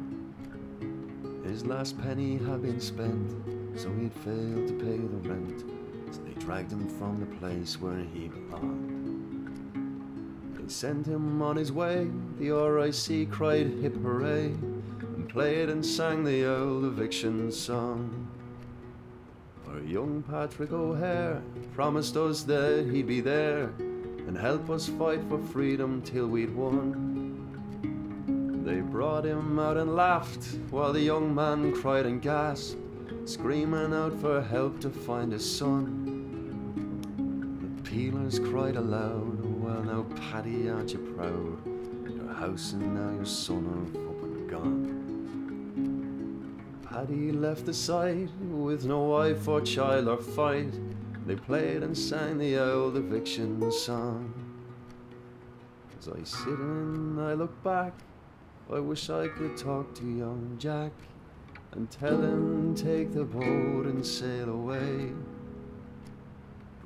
His 1.45 1.65
last 1.65 1.99
penny 1.99 2.37
had 2.39 2.63
been 2.63 2.81
spent, 2.81 3.33
so 3.79 3.93
he'd 3.95 4.13
failed 4.13 4.69
to 4.69 4.75
pay 4.75 4.97
the 4.97 5.29
rent. 5.29 5.76
Dragged 6.47 6.71
him 6.71 6.89
from 6.97 7.19
the 7.19 7.27
place 7.41 7.81
where 7.81 8.05
he 8.15 8.29
belonged. 8.29 9.51
They 10.57 10.69
sent 10.69 11.05
him 11.05 11.43
on 11.43 11.57
his 11.57 11.73
way, 11.73 12.09
the 12.39 12.51
RIC 12.51 13.33
cried 13.33 13.67
hip 13.67 13.97
hooray, 13.97 14.55
and 15.01 15.29
played 15.29 15.69
and 15.69 15.85
sang 15.85 16.23
the 16.23 16.45
old 16.45 16.85
eviction 16.85 17.51
song. 17.51 18.29
Our 19.69 19.81
young 19.81 20.23
Patrick 20.23 20.71
O'Hare 20.71 21.43
promised 21.75 22.17
us 22.17 22.45
that 22.45 22.91
he'd 22.93 23.09
be 23.09 23.21
there 23.21 23.73
and 24.29 24.39
help 24.39 24.71
us 24.71 24.89
fight 24.89 25.23
for 25.29 25.43
freedom 25.47 26.01
till 26.01 26.29
we'd 26.29 26.55
won. 26.55 27.43
They 28.65 28.83
brought 28.83 29.25
him 29.25 29.59
out 29.59 29.77
and 29.77 29.97
laughed 29.97 30.45
while 30.71 30.93
the 30.93 31.01
young 31.01 31.35
man 31.35 31.73
cried 31.73 32.07
and 32.07 32.23
gasped, 32.23 32.79
screaming 33.25 33.93
out 33.93 34.17
for 34.21 34.41
help 34.41 34.79
to 34.83 34.91
find 34.91 35.33
his 35.33 35.45
son. 35.45 36.06
The 37.97 38.11
peelers 38.11 38.39
cried 38.39 38.77
aloud, 38.77 39.43
Well, 39.63 39.83
now, 39.83 40.05
Paddy, 40.31 40.69
aren't 40.69 40.93
you 40.93 40.99
proud? 41.17 41.65
Your 42.15 42.31
house 42.31 42.73
and 42.75 42.95
now 42.95 43.11
your 43.17 43.25
son 43.25 43.65
are 43.73 43.87
fucking 43.95 44.49
gone. 44.49 44.85
Paddy 46.83 47.33
left 47.33 47.65
the 47.65 47.73
site 47.73 48.29
with 48.51 48.85
no 48.85 49.01
wife 49.01 49.49
or 49.49 49.63
child 49.63 50.09
or 50.09 50.19
fight. 50.19 50.79
They 51.27 51.37
played 51.37 51.83
and 51.83 51.97
sang 51.97 52.37
the 52.37 52.59
old 52.59 52.99
eviction 52.99 53.73
song. 53.73 54.35
As 55.99 56.09
I 56.09 56.23
sit 56.23 56.49
and 56.49 57.19
I 57.19 57.33
look 57.33 57.63
back, 57.65 57.95
I 58.71 58.79
wish 58.79 59.09
I 59.09 59.29
could 59.29 59.57
talk 59.57 59.95
to 59.95 60.05
young 60.05 60.57
Jack 60.59 60.93
and 61.73 61.91
tell 61.91 62.21
him 62.21 62.75
take 62.75 63.15
the 63.15 63.25
boat 63.25 63.87
and 63.87 64.05
sail 64.05 64.51
away. 64.51 65.15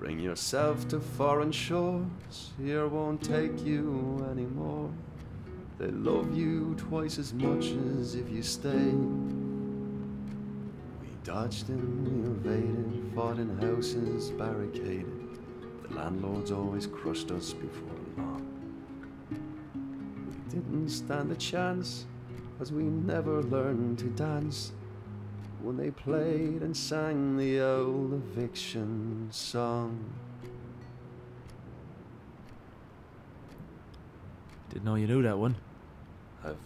Bring 0.00 0.18
yourself 0.18 0.88
to 0.88 0.98
foreign 0.98 1.52
shores, 1.52 2.52
here 2.58 2.88
won't 2.88 3.22
take 3.22 3.62
you 3.62 4.26
anymore. 4.30 4.90
They 5.78 5.88
love 5.88 6.34
you 6.34 6.74
twice 6.78 7.18
as 7.18 7.34
much 7.34 7.66
as 7.98 8.14
if 8.14 8.30
you 8.30 8.42
stay. 8.42 8.94
We 11.02 11.08
dodged 11.22 11.68
and 11.68 12.06
we 12.06 12.30
evaded, 12.30 13.12
fought 13.14 13.38
in 13.38 13.58
houses 13.58 14.30
barricaded. 14.30 15.38
The 15.82 15.94
landlords 15.94 16.50
always 16.50 16.86
crushed 16.86 17.30
us 17.30 17.52
before 17.52 17.90
long. 18.16 18.46
We 19.30 20.50
didn't 20.50 20.88
stand 20.88 21.30
a 21.30 21.36
chance, 21.36 22.06
as 22.58 22.72
we 22.72 22.84
never 22.84 23.42
learned 23.42 23.98
to 23.98 24.06
dance 24.06 24.72
when 25.62 25.76
they 25.76 25.90
played 25.90 26.62
and 26.62 26.76
sang 26.76 27.36
the 27.36 27.60
old 27.60 28.12
eviction 28.14 29.28
song. 29.30 30.12
Didn't 34.70 34.84
know 34.84 34.94
you 34.94 35.06
knew 35.06 35.22
that 35.22 35.36
one. 35.38 35.56
I've, 36.44 36.56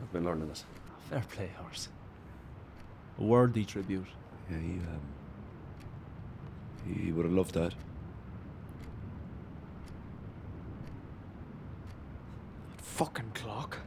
I've 0.00 0.12
been 0.12 0.24
learning 0.24 0.48
it. 0.50 0.64
Fair 1.10 1.22
play, 1.28 1.50
horse. 1.58 1.88
A 3.18 3.22
worthy 3.24 3.64
tribute. 3.64 4.06
Yeah, 4.50 4.58
he, 4.58 4.72
um, 4.72 5.00
he 7.04 7.12
would 7.12 7.24
have 7.24 7.34
loved 7.34 7.54
that. 7.54 7.74
Fucking 12.78 13.32
clock. 13.34 13.78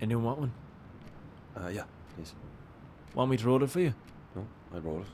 Anyone 0.00 0.24
want 0.24 0.38
one? 0.40 0.52
Uh, 1.56 1.68
yeah, 1.68 1.84
please. 2.14 2.34
Want 3.14 3.30
me 3.30 3.36
to 3.36 3.46
roll 3.46 3.62
it 3.62 3.70
for 3.70 3.80
you? 3.80 3.94
No, 4.34 4.46
I'd 4.74 4.84
roll 4.84 5.00
it. 5.00 5.06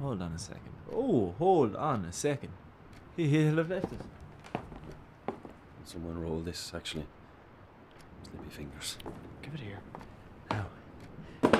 Hold 0.00 0.20
on 0.20 0.32
a 0.32 0.38
second. 0.38 0.72
Oh, 0.92 1.34
hold 1.38 1.76
on 1.76 2.04
a 2.04 2.12
second. 2.12 2.50
He, 3.16 3.28
he'll 3.28 3.56
have 3.56 3.70
left 3.70 3.92
it. 3.92 4.00
Someone 5.84 6.20
roll 6.20 6.40
this, 6.40 6.72
actually. 6.74 7.06
Slippy 8.22 8.50
fingers. 8.50 8.98
Give 9.42 9.54
it 9.54 9.60
here. 9.60 9.80
Now, 10.50 10.66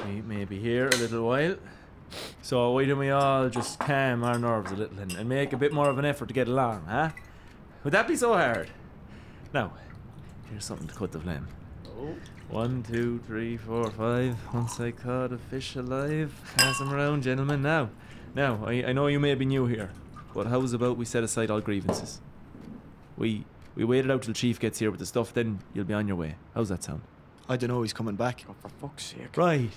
we 0.06 0.22
may 0.22 0.44
be 0.44 0.58
here 0.58 0.88
a 0.88 0.96
little 0.96 1.26
while. 1.26 1.56
So 2.42 2.72
why 2.72 2.84
don't 2.84 2.98
we 2.98 3.10
all 3.10 3.48
just 3.48 3.78
calm 3.78 4.24
our 4.24 4.38
nerves 4.38 4.72
a 4.72 4.76
little 4.76 4.98
and, 4.98 5.12
and 5.14 5.28
make 5.28 5.52
a 5.52 5.56
bit 5.56 5.72
more 5.72 5.88
of 5.88 5.98
an 5.98 6.04
effort 6.04 6.28
to 6.28 6.34
get 6.34 6.48
along, 6.48 6.84
huh? 6.86 7.10
Would 7.84 7.92
that 7.92 8.08
be 8.08 8.16
so 8.16 8.34
hard? 8.34 8.70
Now, 9.52 9.72
here's 10.52 10.64
something 10.64 10.86
to 10.86 10.94
cut 10.94 11.10
the 11.10 11.18
flame. 11.18 11.48
Oh. 11.86 12.14
One, 12.50 12.82
two, 12.82 13.20
three, 13.26 13.56
four, 13.56 13.90
five. 13.90 14.36
Once 14.52 14.78
I 14.78 14.90
caught 14.90 15.32
a 15.32 15.38
fish 15.38 15.74
alive. 15.76 16.32
Pass 16.56 16.80
him 16.80 16.92
around, 16.92 17.22
gentlemen. 17.22 17.62
Now, 17.62 17.88
now, 18.34 18.62
I, 18.66 18.84
I 18.84 18.92
know 18.92 19.06
you 19.06 19.18
may 19.18 19.34
be 19.34 19.46
new 19.46 19.66
here, 19.66 19.90
but 20.34 20.46
how's 20.46 20.74
about 20.74 20.98
we 20.98 21.06
set 21.06 21.24
aside 21.24 21.50
all 21.50 21.60
grievances? 21.60 22.20
We 23.16 23.44
we 23.74 23.84
waited 23.84 24.10
out 24.10 24.22
till 24.22 24.34
Chief 24.34 24.60
gets 24.60 24.78
here 24.78 24.90
with 24.90 25.00
the 25.00 25.06
stuff, 25.06 25.32
then 25.32 25.60
you'll 25.72 25.86
be 25.86 25.94
on 25.94 26.06
your 26.06 26.16
way. 26.16 26.36
How's 26.54 26.68
that 26.68 26.82
sound? 26.82 27.00
I 27.48 27.56
don't 27.56 27.70
know 27.70 27.80
he's 27.80 27.94
coming 27.94 28.16
back. 28.16 28.44
Oh, 28.48 28.54
for 28.60 28.68
fuck's 28.68 29.06
sake. 29.06 29.34
Right. 29.36 29.70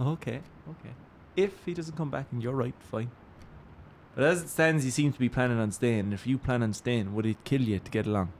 Okay. 0.00 0.40
Okay. 0.68 0.94
If 1.36 1.64
he 1.64 1.74
doesn't 1.74 1.96
come 1.96 2.10
back 2.10 2.26
and 2.32 2.42
you're 2.42 2.54
right, 2.54 2.74
fine. 2.90 3.10
But 4.16 4.24
as 4.24 4.42
it 4.42 4.48
stands, 4.48 4.82
he 4.82 4.90
seems 4.90 5.14
to 5.14 5.20
be 5.20 5.28
planning 5.28 5.58
on 5.58 5.70
staying. 5.70 6.00
And 6.00 6.14
if 6.14 6.26
you 6.26 6.38
plan 6.38 6.62
on 6.62 6.72
staying, 6.72 7.14
would 7.14 7.26
it 7.26 7.44
kill 7.44 7.62
you 7.62 7.78
to 7.78 7.90
get 7.90 8.06
along? 8.06 8.32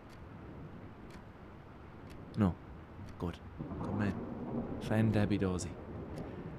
No. 2.36 2.54
Good. 3.58 3.80
Good 3.86 3.94
man. 3.98 4.14
Fan 4.82 5.12
Dabby 5.12 5.38
Dozy. 5.38 5.70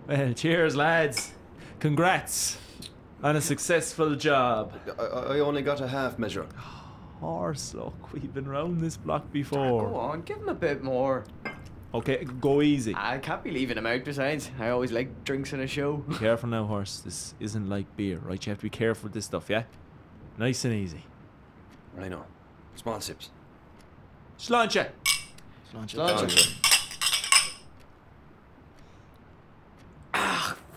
Well, 0.08 0.34
cheers, 0.34 0.76
lads. 0.76 1.34
Congrats 1.80 2.58
on 3.24 3.36
a 3.36 3.42
successful 3.42 4.16
job. 4.16 4.74
I, 4.98 5.04
I 5.04 5.20
I 5.36 5.40
only 5.40 5.62
got 5.62 5.82
a 5.82 5.88
half 5.88 6.18
measure. 6.18 6.46
Ah, 6.58 6.86
horse, 7.20 7.74
look, 7.74 8.14
we've 8.14 8.34
been 8.34 8.48
round 8.48 8.80
this 8.82 8.98
block 8.98 9.32
before. 9.32 9.90
Go 9.90 9.96
on, 9.96 10.22
give 10.22 10.38
him 10.38 10.50
a 10.50 10.54
bit 10.56 10.84
more. 10.84 11.26
Okay, 11.94 12.26
go 12.42 12.62
easy. 12.62 12.94
I 12.96 13.18
can't 13.18 13.44
be 13.44 13.52
leaving 13.52 13.78
him 13.78 13.86
out 13.86 14.04
besides. 14.04 14.52
I 14.60 14.70
always 14.70 14.92
like 14.92 15.24
drinks 15.24 15.54
in 15.54 15.62
a 15.62 15.68
show. 15.68 15.98
Be 15.98 16.16
careful 16.20 16.50
now, 16.50 16.66
horse. 16.66 17.00
This 17.00 17.34
isn't 17.40 17.70
like 17.70 17.96
beer, 17.96 18.20
right? 18.20 18.46
You 18.46 18.52
have 18.52 18.60
to 18.60 18.64
be 18.64 18.70
careful 18.70 19.04
with 19.06 19.14
this 19.14 19.26
stuff, 19.26 19.50
yeah? 19.50 19.64
Nice 20.38 20.66
and 20.66 20.74
easy. 20.74 21.06
I 22.00 22.10
know. 22.10 22.26
Small 22.76 23.00
sips. 23.02 23.30
Sláinte! 24.38 24.50
Launch 24.50 24.76
it. 24.76 24.92
Launch 25.74 25.96
Launch 25.96 26.34
it. 26.36 26.56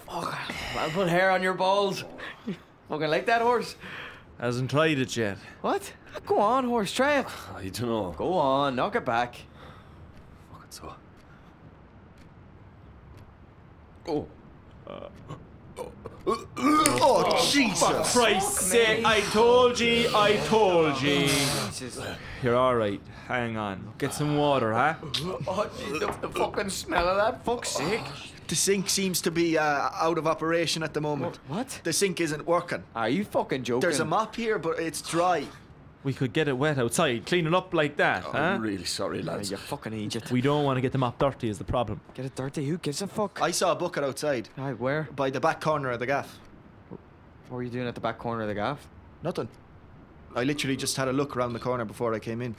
Fuck. 0.06 0.52
I'll 0.80 0.90
put 0.90 1.08
hair 1.08 1.30
on 1.30 1.42
your 1.42 1.52
balls. 1.52 2.04
Fucking 2.88 3.10
like 3.10 3.26
that 3.26 3.42
horse. 3.42 3.76
Hasn't 4.40 4.70
tried 4.70 4.98
it 4.98 5.14
yet. 5.14 5.36
What? 5.60 5.92
Go 6.24 6.38
on, 6.38 6.64
horse. 6.64 6.90
Try 6.90 7.18
it. 7.18 7.26
I 7.54 7.68
don't 7.68 7.82
know. 7.82 8.14
Go 8.16 8.32
on, 8.32 8.76
knock 8.76 8.96
it 8.96 9.04
back. 9.04 9.34
Fucking 10.50 10.70
so. 10.70 10.94
Oh. 14.08 14.26
Uh, 14.86 15.08
oh. 15.76 15.92
Oh, 16.26 17.48
Jesus! 17.50 18.12
Christ's 18.14 18.66
sake, 18.66 19.04
I 19.04 19.20
told 19.20 19.78
ye, 19.78 20.08
I 20.14 20.36
told 20.46 21.02
ye. 21.02 21.26
Jesus. 21.26 22.00
You're 22.42 22.56
alright. 22.56 23.02
Hang 23.28 23.58
on. 23.58 23.92
Get 23.98 24.14
some 24.14 24.38
water, 24.38 24.72
huh? 24.72 24.94
Oh, 25.46 25.70
gee, 25.78 25.98
the, 25.98 26.06
the 26.22 26.28
fucking 26.30 26.70
smell 26.70 27.06
of 27.06 27.16
that, 27.18 27.44
fuck's 27.44 27.68
sake. 27.68 28.00
The 28.50 28.56
sink 28.56 28.90
seems 28.90 29.20
to 29.20 29.30
be 29.30 29.56
uh, 29.56 29.62
out 29.62 30.18
of 30.18 30.26
operation 30.26 30.82
at 30.82 30.92
the 30.92 31.00
moment. 31.00 31.38
What? 31.46 31.80
The 31.84 31.92
sink 31.92 32.20
isn't 32.20 32.44
working. 32.48 32.82
Are 32.96 33.08
you 33.08 33.24
fucking 33.24 33.62
joking? 33.62 33.78
There's 33.80 34.00
a 34.00 34.04
mop 34.04 34.34
here, 34.34 34.58
but 34.58 34.80
it's 34.80 35.00
dry. 35.02 35.46
We 36.02 36.12
could 36.12 36.32
get 36.32 36.48
it 36.48 36.54
wet 36.58 36.76
outside, 36.76 37.26
clean 37.26 37.46
it 37.46 37.54
up 37.54 37.72
like 37.72 37.96
that, 37.98 38.24
huh? 38.24 38.36
I'm 38.36 38.60
really 38.60 38.86
sorry, 38.86 39.20
Yeah, 39.20 39.34
lads. 39.34 39.52
you 39.52 39.56
fucking 39.56 39.92
idiot. 39.92 40.32
We 40.32 40.40
don't 40.40 40.64
want 40.64 40.78
to 40.78 40.80
get 40.80 40.90
the 40.90 40.98
mop 40.98 41.20
dirty 41.20 41.48
is 41.48 41.58
the 41.58 41.64
problem. 41.64 42.00
Get 42.14 42.24
it 42.24 42.34
dirty, 42.34 42.66
who 42.66 42.76
gives 42.78 43.00
a 43.02 43.06
fuck? 43.06 43.40
I 43.40 43.52
saw 43.52 43.70
a 43.70 43.76
bucket 43.76 44.02
outside 44.02 44.48
Aye, 44.58 44.72
where? 44.72 45.04
by 45.14 45.30
the 45.30 45.38
back 45.38 45.60
corner 45.60 45.90
of 45.92 46.00
the 46.00 46.06
gaff. 46.06 46.40
What 46.88 46.98
were 47.58 47.62
you 47.62 47.70
doing 47.70 47.86
at 47.86 47.94
the 47.94 48.00
back 48.00 48.18
corner 48.18 48.42
of 48.42 48.48
the 48.48 48.54
gaff? 48.54 48.84
Nothing. 49.22 49.48
I 50.34 50.42
literally 50.42 50.76
just 50.76 50.96
had 50.96 51.06
a 51.06 51.12
look 51.12 51.36
around 51.36 51.52
the 51.52 51.60
corner 51.60 51.84
before 51.84 52.12
I 52.14 52.18
came 52.18 52.42
in. 52.42 52.56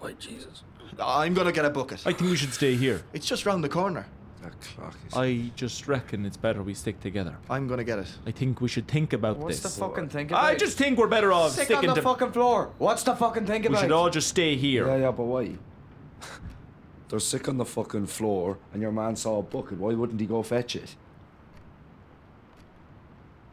Why, 0.00 0.12
Jesus. 0.12 0.62
I'm 1.00 1.32
gonna 1.32 1.52
get 1.52 1.64
a 1.64 1.70
bucket. 1.70 2.00
I 2.06 2.12
think 2.12 2.30
we 2.30 2.36
should 2.36 2.52
stay 2.52 2.74
here. 2.74 3.02
It's 3.14 3.26
just 3.26 3.46
round 3.46 3.64
the 3.64 3.70
corner. 3.70 4.04
That 4.42 4.60
clock 4.60 4.96
is. 5.06 5.14
I 5.14 5.50
just 5.54 5.86
reckon 5.86 6.26
it's 6.26 6.36
better 6.36 6.62
we 6.62 6.74
stick 6.74 7.00
together. 7.00 7.36
I'm 7.48 7.68
gonna 7.68 7.84
get 7.84 8.00
it. 8.00 8.08
I 8.26 8.32
think 8.32 8.60
we 8.60 8.68
should 8.68 8.88
think 8.88 9.12
about 9.12 9.36
this. 9.36 9.44
What's 9.44 9.60
this. 9.60 9.74
the 9.76 9.80
fucking 9.80 10.08
thing 10.08 10.26
about? 10.26 10.42
I 10.42 10.56
just 10.56 10.76
think 10.76 10.98
we're 10.98 11.06
better 11.06 11.32
off 11.32 11.52
Sick 11.52 11.66
sticking 11.66 11.90
on 11.90 11.94
the 11.94 12.00
to. 12.00 12.08
fucking 12.08 12.32
floor. 12.32 12.70
What's 12.78 13.04
the 13.04 13.14
fucking 13.14 13.46
thing 13.46 13.60
about 13.60 13.62
this? 13.62 13.68
we 13.70 13.74
about? 13.74 13.80
should 13.82 13.92
all 13.92 14.10
just 14.10 14.28
stay 14.28 14.56
here. 14.56 14.86
Yeah, 14.88 14.96
yeah, 14.96 15.10
but 15.12 15.24
why? 15.24 15.52
They're 17.08 17.20
sick 17.20 17.48
on 17.48 17.58
the 17.58 17.64
fucking 17.64 18.06
floor, 18.06 18.58
and 18.72 18.82
your 18.82 18.90
man 18.90 19.14
saw 19.14 19.38
a 19.38 19.42
bucket. 19.42 19.78
Why 19.78 19.94
wouldn't 19.94 20.20
he 20.20 20.26
go 20.26 20.42
fetch 20.42 20.74
it? 20.74 20.96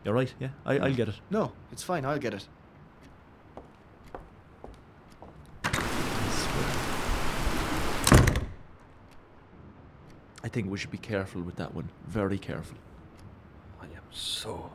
You're 0.03 0.15
right. 0.15 0.34
Yeah, 0.39 0.50
I, 0.65 0.79
I'll 0.79 0.93
get 0.96 1.10
it. 1.10 1.15
No, 1.29 1.51
it's 1.72 1.84
fine. 1.84 2.03
I'll 2.05 2.17
get 2.17 2.34
it. 2.34 2.48
I 10.50 10.51
think 10.51 10.72
we 10.72 10.79
should 10.79 10.89
be 10.89 10.98
careful 10.98 11.44
with 11.44 11.58
that 11.58 11.75
one. 11.75 11.89
Very 12.08 12.39
careful. 12.39 12.75
I 13.79 13.86
am 13.86 14.01
so, 14.10 14.72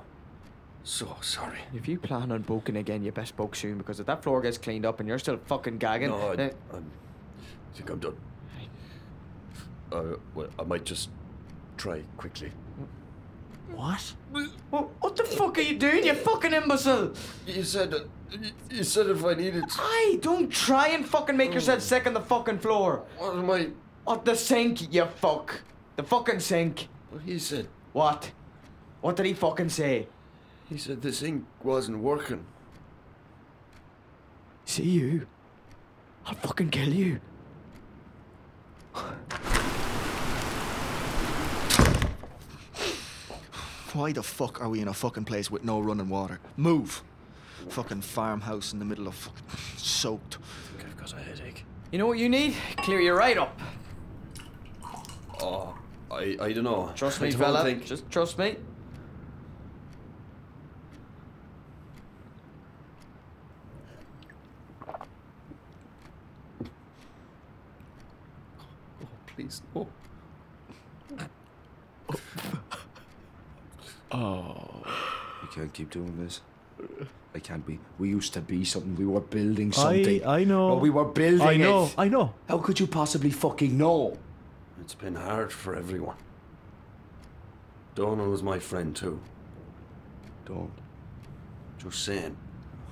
so 0.85 1.16
sorry. 1.21 1.59
If 1.75 1.88
you 1.88 1.99
plan 1.99 2.31
on 2.31 2.45
boking 2.45 2.78
again, 2.78 3.02
you 3.02 3.11
best 3.11 3.37
book 3.37 3.57
soon 3.57 3.78
because 3.78 3.99
if 3.99 4.07
that 4.07 4.23
floor 4.23 4.40
gets 4.40 4.57
cleaned 4.57 4.87
up 4.87 5.00
and 5.00 5.09
you're 5.09 5.19
still 5.19 5.37
fucking 5.47 5.78
gagging, 5.78 6.11
No, 6.11 6.31
I, 6.31 6.37
then- 6.37 6.52
I'm, 6.73 6.88
I 7.73 7.76
think 7.76 7.90
I'm 7.90 7.99
done. 7.99 8.16
Uh, 9.90 10.02
well, 10.37 10.47
I 10.61 10.62
might 10.62 10.85
just 10.85 11.11
try 11.76 12.02
quickly. 12.19 12.52
What? 13.73 14.14
What, 14.71 14.90
what 15.00 15.16
the 15.16 15.25
fuck 15.25 15.59
are 15.59 15.61
you 15.62 15.76
doing, 15.76 16.04
you 16.04 16.14
fucking 16.14 16.52
imbecile? 16.52 17.14
You 17.49 17.64
said 17.64 17.90
that. 17.90 18.07
You 18.71 18.85
said 18.85 19.09
if 19.11 19.25
I 19.25 19.35
needed. 19.35 19.64
Aye, 19.76 20.21
don't 20.23 20.50
try 20.50 20.88
and 20.88 21.04
fucking 21.04 21.37
make 21.37 21.52
yourself 21.52 21.81
sick 21.81 22.07
on 22.07 22.14
the 22.14 22.21
fucking 22.21 22.61
floor. 22.61 23.02
What 23.19 23.35
am 23.35 23.50
I? 23.50 23.71
What 24.04 24.25
the 24.25 24.37
sink, 24.37 24.92
you 24.92 25.06
fuck? 25.06 25.62
The 25.96 26.02
fucking 26.02 26.40
sink. 26.40 26.88
What 27.11 27.23
he 27.23 27.38
said. 27.38 27.68
What? 27.92 28.32
What 29.00 29.16
did 29.16 29.26
he 29.26 29.32
fucking 29.34 29.70
say? 29.70 30.08
He 30.68 30.76
said 30.78 31.00
the 31.00 31.12
sink 31.12 31.44
wasn't 31.62 31.99
working. 31.99 32.44
See 34.66 34.84
you. 34.84 35.26
I'll 36.26 36.34
fucking 36.34 36.70
kill 36.70 36.88
you. 36.88 37.20
Why 43.92 44.12
the 44.12 44.23
fuck 44.23 44.61
are 44.61 44.68
we 44.68 44.80
in 44.80 44.88
a 44.88 44.94
fucking 44.94 45.25
place 45.25 45.50
with 45.50 45.64
no 45.64 45.80
running 45.80 46.08
water? 46.08 46.40
Move! 46.56 47.02
Fucking 47.68 48.00
farmhouse 48.00 48.73
in 48.73 48.80
the 48.80 48.84
middle 48.84 49.06
of 49.06 49.14
fucking 49.14 49.44
soaked. 49.76 50.38
I 50.38 50.78
think 50.78 50.90
I've 50.90 50.96
got 50.96 51.12
a 51.12 51.16
headache. 51.16 51.64
You 51.92 51.99
know 51.99 52.06
what 52.06 52.18
you 52.18 52.28
need? 52.28 52.56
Clear 52.78 53.00
your 53.00 53.16
right 53.16 53.38
up. 53.38 53.58
Oh, 55.44 55.74
I, 56.11 56.37
I 56.40 56.52
don't 56.52 56.64
know. 56.64 56.90
Trust 56.94 57.20
me, 57.22 57.30
don't 57.30 57.40
fella. 57.40 57.62
Think... 57.64 57.85
Just 57.85 58.11
trust 58.11 58.38
me. 58.38 58.57
Oh, 64.88 64.94
please, 69.26 69.61
no. 69.74 69.87
Oh. 72.11 72.16
oh. 74.12 74.83
We 75.42 75.48
can't 75.54 75.72
keep 75.74 75.90
doing 75.90 76.16
this. 76.24 76.40
I 77.35 77.38
can't 77.38 77.66
be. 77.66 77.78
We 77.98 78.09
used 78.09 78.33
to 78.35 78.40
be 78.40 78.64
something. 78.64 78.96
We 78.96 79.04
were 79.04 79.20
building 79.20 79.72
something. 79.72 80.26
I 80.26 80.44
know. 80.44 80.68
No, 80.68 80.74
we 80.76 80.88
were 80.88 81.04
building 81.04 81.46
I 81.46 81.57
know. 81.57 81.85
it. 81.85 81.94
I 81.98 82.09
know. 82.09 82.33
How 82.48 82.59
could 82.59 82.80
you 82.80 82.87
possibly 82.87 83.30
fucking 83.30 83.76
know? 83.76 84.16
It's 84.85 84.94
been 84.94 85.14
hard 85.14 85.51
for 85.51 85.75
everyone. 85.75 86.18
Donald 87.94 88.29
was 88.29 88.42
my 88.42 88.59
friend 88.59 88.94
too. 88.94 89.18
Don't, 90.44 90.70
Just 91.79 92.05
saying. 92.05 92.37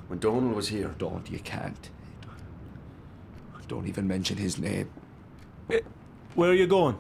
When 0.09 0.19
Donald 0.19 0.55
was 0.57 0.69
here, 0.69 0.95
don't. 0.97 1.31
You 1.31 1.39
can't. 1.41 1.91
Don't 3.69 3.87
even 3.87 4.09
mention 4.09 4.39
his 4.39 4.59
name. 4.59 4.89
Eh, 5.71 5.81
where 6.35 6.51
are 6.51 6.55
you 6.55 6.67
going? 6.67 6.97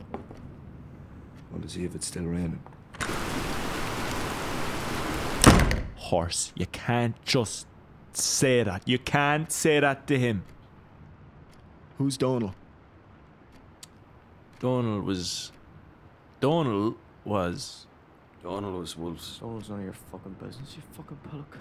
Want 1.50 1.62
to 1.62 1.70
see 1.70 1.84
if 1.84 1.94
it's 1.94 2.08
still 2.08 2.24
raining. 2.24 2.62
Horse. 5.96 6.52
You 6.54 6.66
can't 6.66 7.16
just 7.24 7.66
say 8.12 8.62
that. 8.62 8.86
You 8.86 8.98
can't 8.98 9.50
say 9.50 9.80
that 9.80 10.06
to 10.08 10.18
him. 10.18 10.44
Who's 11.96 12.18
Donal? 14.62 15.00
Donald 15.00 15.04
was. 15.04 15.52
Donald 16.40 16.94
was. 17.24 17.86
Donald 18.44 18.78
was 18.78 18.96
Wolves. 18.96 19.38
Donald's 19.38 19.68
none 19.68 19.80
of 19.80 19.84
your 19.84 19.92
fucking 19.92 20.34
business, 20.34 20.76
you 20.76 20.82
fucking 20.92 21.18
pillock. 21.28 21.58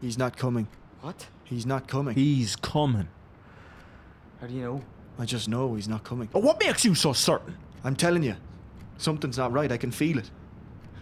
He's 0.00 0.16
not 0.16 0.38
coming. 0.38 0.68
What? 1.02 1.26
He's 1.44 1.66
not 1.66 1.86
coming. 1.86 2.14
He's 2.14 2.56
coming. 2.56 3.08
How 4.40 4.46
do 4.46 4.54
you 4.54 4.62
know? 4.62 4.82
I 5.18 5.26
just 5.26 5.48
know 5.48 5.74
he's 5.74 5.88
not 5.88 6.02
coming. 6.02 6.30
Oh, 6.34 6.40
what 6.40 6.58
makes 6.58 6.82
you 6.84 6.94
so 6.94 7.12
certain? 7.12 7.56
I'm 7.84 7.94
telling 7.94 8.22
you, 8.22 8.36
something's 8.96 9.36
not 9.36 9.52
right. 9.52 9.70
I 9.70 9.76
can 9.76 9.90
feel 9.90 10.16
it. 10.18 10.30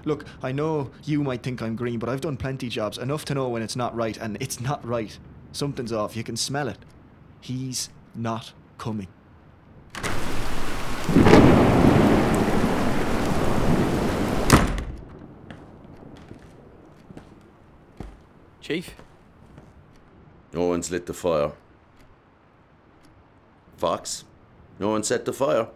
Look, 0.05 0.25
I 0.43 0.51
know 0.51 0.91
you 1.05 1.23
might 1.23 1.45
think 1.45 1.63
I'm 1.63 1.77
green, 1.77 2.01
but 2.01 2.09
I've 2.09 2.21
done 2.21 2.37
plenty 2.37 2.69
jobs, 2.69 2.99
enough 2.99 3.25
to 3.27 3.35
know 3.35 3.49
when 3.49 3.63
it's 3.63 3.77
not 3.77 3.95
right, 3.95 4.17
and 4.17 4.37
it's 4.41 4.61
not 4.61 4.85
right. 4.85 5.17
Something's 5.53 5.93
off. 5.93 6.17
You 6.17 6.25
can 6.25 6.37
smell 6.37 6.69
it. 6.69 6.79
He's 7.41 7.89
not 8.15 8.53
coming. 8.79 9.09
Chief? 18.61 18.95
No 20.53 20.67
one's 20.67 20.91
lit 20.91 21.07
the 21.07 21.15
fire. 21.15 21.53
Fox, 23.77 24.25
no 24.79 24.91
one 24.91 25.03
set 25.03 25.25
the 25.25 25.33
fire. 25.33 25.69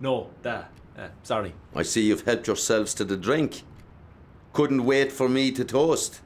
No, 0.00 0.30
that. 0.42 0.70
Uh, 0.98 1.08
sorry. 1.22 1.52
I 1.74 1.82
see 1.82 2.02
you've 2.02 2.24
helped 2.24 2.46
yourselves 2.46 2.94
to 2.94 3.04
the 3.04 3.16
drink. 3.16 3.62
Couldn't 4.52 4.84
wait 4.84 5.12
for 5.12 5.28
me 5.28 5.52
to 5.52 5.64
toast. 5.64 6.20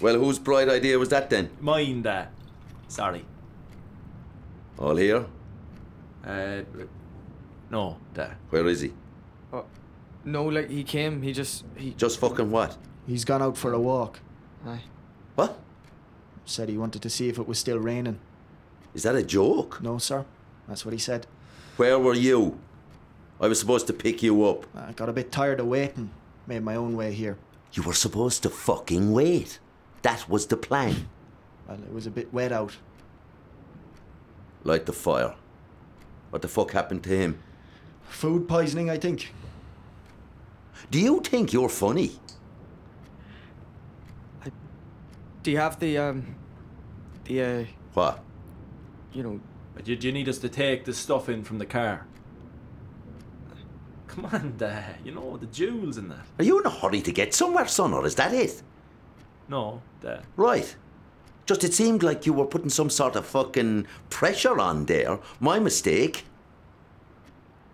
Well, 0.00 0.18
whose 0.18 0.38
bright 0.38 0.68
idea 0.68 0.98
was 0.98 1.08
that 1.08 1.30
then? 1.30 1.50
Mind 1.60 2.04
that. 2.04 2.32
Sorry. 2.88 3.24
All 4.78 4.96
here? 4.96 5.26
Uh, 6.24 6.62
no, 7.70 7.98
that. 8.14 8.36
Where 8.50 8.66
is 8.66 8.80
he? 8.80 8.92
Oh, 9.52 9.64
no, 10.24 10.44
like 10.44 10.70
he 10.70 10.84
came, 10.84 11.22
he 11.22 11.32
just 11.32 11.64
he. 11.76 11.92
Just 11.92 12.18
fucking 12.18 12.50
what? 12.50 12.76
He's 13.06 13.24
gone 13.24 13.42
out 13.42 13.56
for 13.56 13.72
a 13.72 13.80
walk. 13.80 14.20
Aye. 14.66 14.82
What? 15.34 15.58
Said 16.44 16.68
he 16.68 16.78
wanted 16.78 17.02
to 17.02 17.10
see 17.10 17.28
if 17.28 17.38
it 17.38 17.46
was 17.46 17.58
still 17.58 17.78
raining. 17.78 18.18
Is 18.94 19.02
that 19.02 19.14
a 19.14 19.22
joke? 19.22 19.80
No, 19.82 19.98
sir. 19.98 20.24
That's 20.66 20.84
what 20.84 20.92
he 20.92 20.98
said. 20.98 21.26
Where 21.76 21.98
were 21.98 22.14
you? 22.14 22.58
I 23.40 23.46
was 23.48 23.60
supposed 23.60 23.86
to 23.86 23.92
pick 23.92 24.22
you 24.22 24.44
up. 24.44 24.66
I 24.74 24.92
got 24.92 25.08
a 25.08 25.12
bit 25.12 25.30
tired 25.30 25.60
of 25.60 25.66
waiting. 25.66 26.10
Made 26.46 26.62
my 26.64 26.74
own 26.74 26.96
way 26.96 27.12
here. 27.12 27.36
You 27.72 27.82
were 27.82 27.92
supposed 27.94 28.42
to 28.42 28.50
fucking 28.50 29.12
wait. 29.12 29.60
That 30.02 30.28
was 30.28 30.46
the 30.46 30.56
plan. 30.56 31.08
Well, 31.68 31.78
it 31.82 31.92
was 31.92 32.06
a 32.06 32.10
bit 32.10 32.32
wet 32.32 32.50
out. 32.52 32.76
Light 34.64 34.86
the 34.86 34.92
fire. 34.92 35.34
What 36.30 36.42
the 36.42 36.48
fuck 36.48 36.72
happened 36.72 37.02
to 37.04 37.10
him? 37.10 37.38
Food 38.08 38.48
poisoning, 38.48 38.90
I 38.90 38.96
think. 38.98 39.32
Do 40.90 40.98
you 40.98 41.20
think 41.20 41.52
you're 41.52 41.68
funny? 41.68 42.12
Do 45.42 45.50
you 45.52 45.58
have 45.58 45.78
the 45.78 45.96
um, 45.98 46.34
the 47.24 47.42
uh, 47.42 47.64
What? 47.94 48.22
you 49.12 49.22
know, 49.22 49.40
Do 49.82 49.94
you 49.94 50.12
need 50.12 50.28
us 50.28 50.38
to 50.38 50.48
take 50.48 50.84
the 50.84 50.92
stuff 50.92 51.28
in 51.28 51.42
from 51.44 51.58
the 51.58 51.66
car? 51.66 52.06
come 54.06 54.24
on, 54.26 54.54
Dad. 54.58 54.96
You 55.04 55.12
know, 55.12 55.36
the 55.36 55.46
jewels 55.46 55.96
and 55.96 56.10
that. 56.10 56.24
Are 56.38 56.44
you 56.44 56.58
in 56.60 56.66
a 56.66 56.70
hurry 56.70 57.00
to 57.02 57.12
get 57.12 57.34
somewhere, 57.34 57.66
son, 57.68 57.92
or 57.92 58.04
is 58.06 58.14
that 58.16 58.32
it? 58.34 58.62
No, 59.48 59.80
Dad. 60.02 60.24
Right. 60.36 60.74
Just 61.48 61.64
it 61.64 61.72
seemed 61.72 62.02
like 62.02 62.26
you 62.26 62.34
were 62.34 62.44
putting 62.44 62.68
some 62.68 62.90
sort 62.90 63.16
of 63.16 63.24
fucking 63.24 63.86
pressure 64.10 64.60
on 64.60 64.84
there. 64.84 65.18
My 65.40 65.58
mistake. 65.58 66.26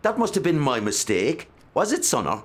That 0.03 0.17
must 0.17 0.37
have 0.37 0.45
been 0.45 0.61
my 0.61 0.79
mistake. 0.79 1.51
Was 1.75 1.91
it, 1.91 2.03
Sonner? 2.03 2.45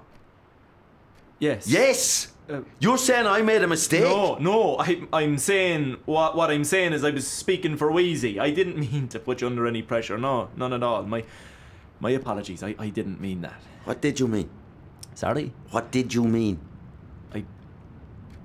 Yes. 1.38 1.68
Yes! 1.68 2.34
Uh, 2.50 2.62
You're 2.80 2.98
saying 2.98 3.28
I 3.28 3.44
made 3.44 3.62
a 3.62 3.68
mistake? 3.68 4.02
No, 4.02 4.38
no, 4.40 4.80
I, 4.80 5.04
I'm 5.14 5.38
saying 5.38 5.98
what 6.06 6.36
what 6.36 6.50
I'm 6.50 6.64
saying 6.64 6.94
is 6.94 7.04
I 7.04 7.12
was 7.12 7.28
speaking 7.28 7.78
for 7.78 7.92
Wheezy. 7.92 8.40
I 8.40 8.50
didn't 8.50 8.80
mean 8.92 9.08
to 9.10 9.20
put 9.20 9.42
you 9.42 9.48
under 9.48 9.68
any 9.68 9.84
pressure. 9.84 10.18
No, 10.18 10.50
none 10.58 10.74
at 10.74 10.82
all. 10.82 11.04
My 11.04 11.24
my 12.00 12.10
apologies. 12.10 12.64
I, 12.64 12.74
I 12.80 12.90
didn't 12.90 13.22
mean 13.22 13.42
that. 13.42 13.62
What 13.86 14.02
did 14.02 14.20
you 14.20 14.28
mean? 14.28 14.50
Sorry. 15.14 15.54
What 15.70 15.92
did 15.92 16.12
you 16.12 16.24
mean? 16.24 16.60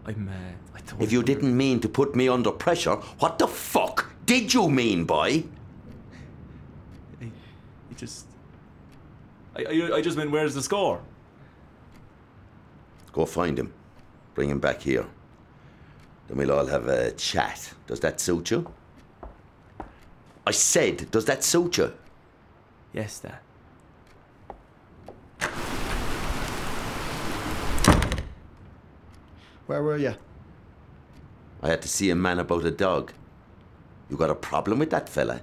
I 0.06 0.10
I'm 0.10 0.28
uh, 0.28 0.76
I 0.76 0.80
don't 0.80 1.02
If 1.02 1.12
you 1.12 1.22
didn't 1.22 1.56
mean 1.56 1.80
to 1.80 1.88
put 1.88 2.14
me 2.14 2.28
under 2.28 2.50
pressure, 2.50 2.96
what 3.18 3.38
the 3.38 3.46
fuck 3.46 4.10
did 4.26 4.52
you 4.52 4.68
mean, 4.68 5.04
boy? 5.04 5.44
I, 7.20 7.24
I 7.24 7.94
just 7.96 8.26
I, 9.56 9.64
I 9.64 9.96
I 9.96 10.00
just 10.02 10.16
meant 10.16 10.30
where's 10.30 10.54
the 10.54 10.62
score? 10.62 11.00
Go 13.12 13.24
find 13.26 13.58
him. 13.58 13.72
Bring 14.34 14.50
him 14.50 14.58
back 14.58 14.82
here. 14.82 15.06
Then 16.28 16.36
we'll 16.38 16.52
all 16.52 16.66
have 16.66 16.88
a 16.88 17.12
chat. 17.12 17.72
Does 17.86 18.00
that 18.00 18.20
suit 18.20 18.50
you? 18.50 18.72
I 20.46 20.50
said, 20.50 21.10
does 21.10 21.24
that 21.26 21.44
suit 21.44 21.78
you? 21.78 21.92
Yes, 22.92 23.20
Dad. 23.20 23.38
Where 29.66 29.82
were 29.82 29.96
you? 29.96 30.14
I 31.62 31.68
had 31.68 31.82
to 31.82 31.88
see 31.88 32.10
a 32.10 32.14
man 32.14 32.38
about 32.38 32.64
a 32.64 32.70
dog. 32.70 33.12
You 34.10 34.16
got 34.16 34.30
a 34.30 34.34
problem 34.34 34.78
with 34.78 34.90
that 34.90 35.08
fella? 35.08 35.40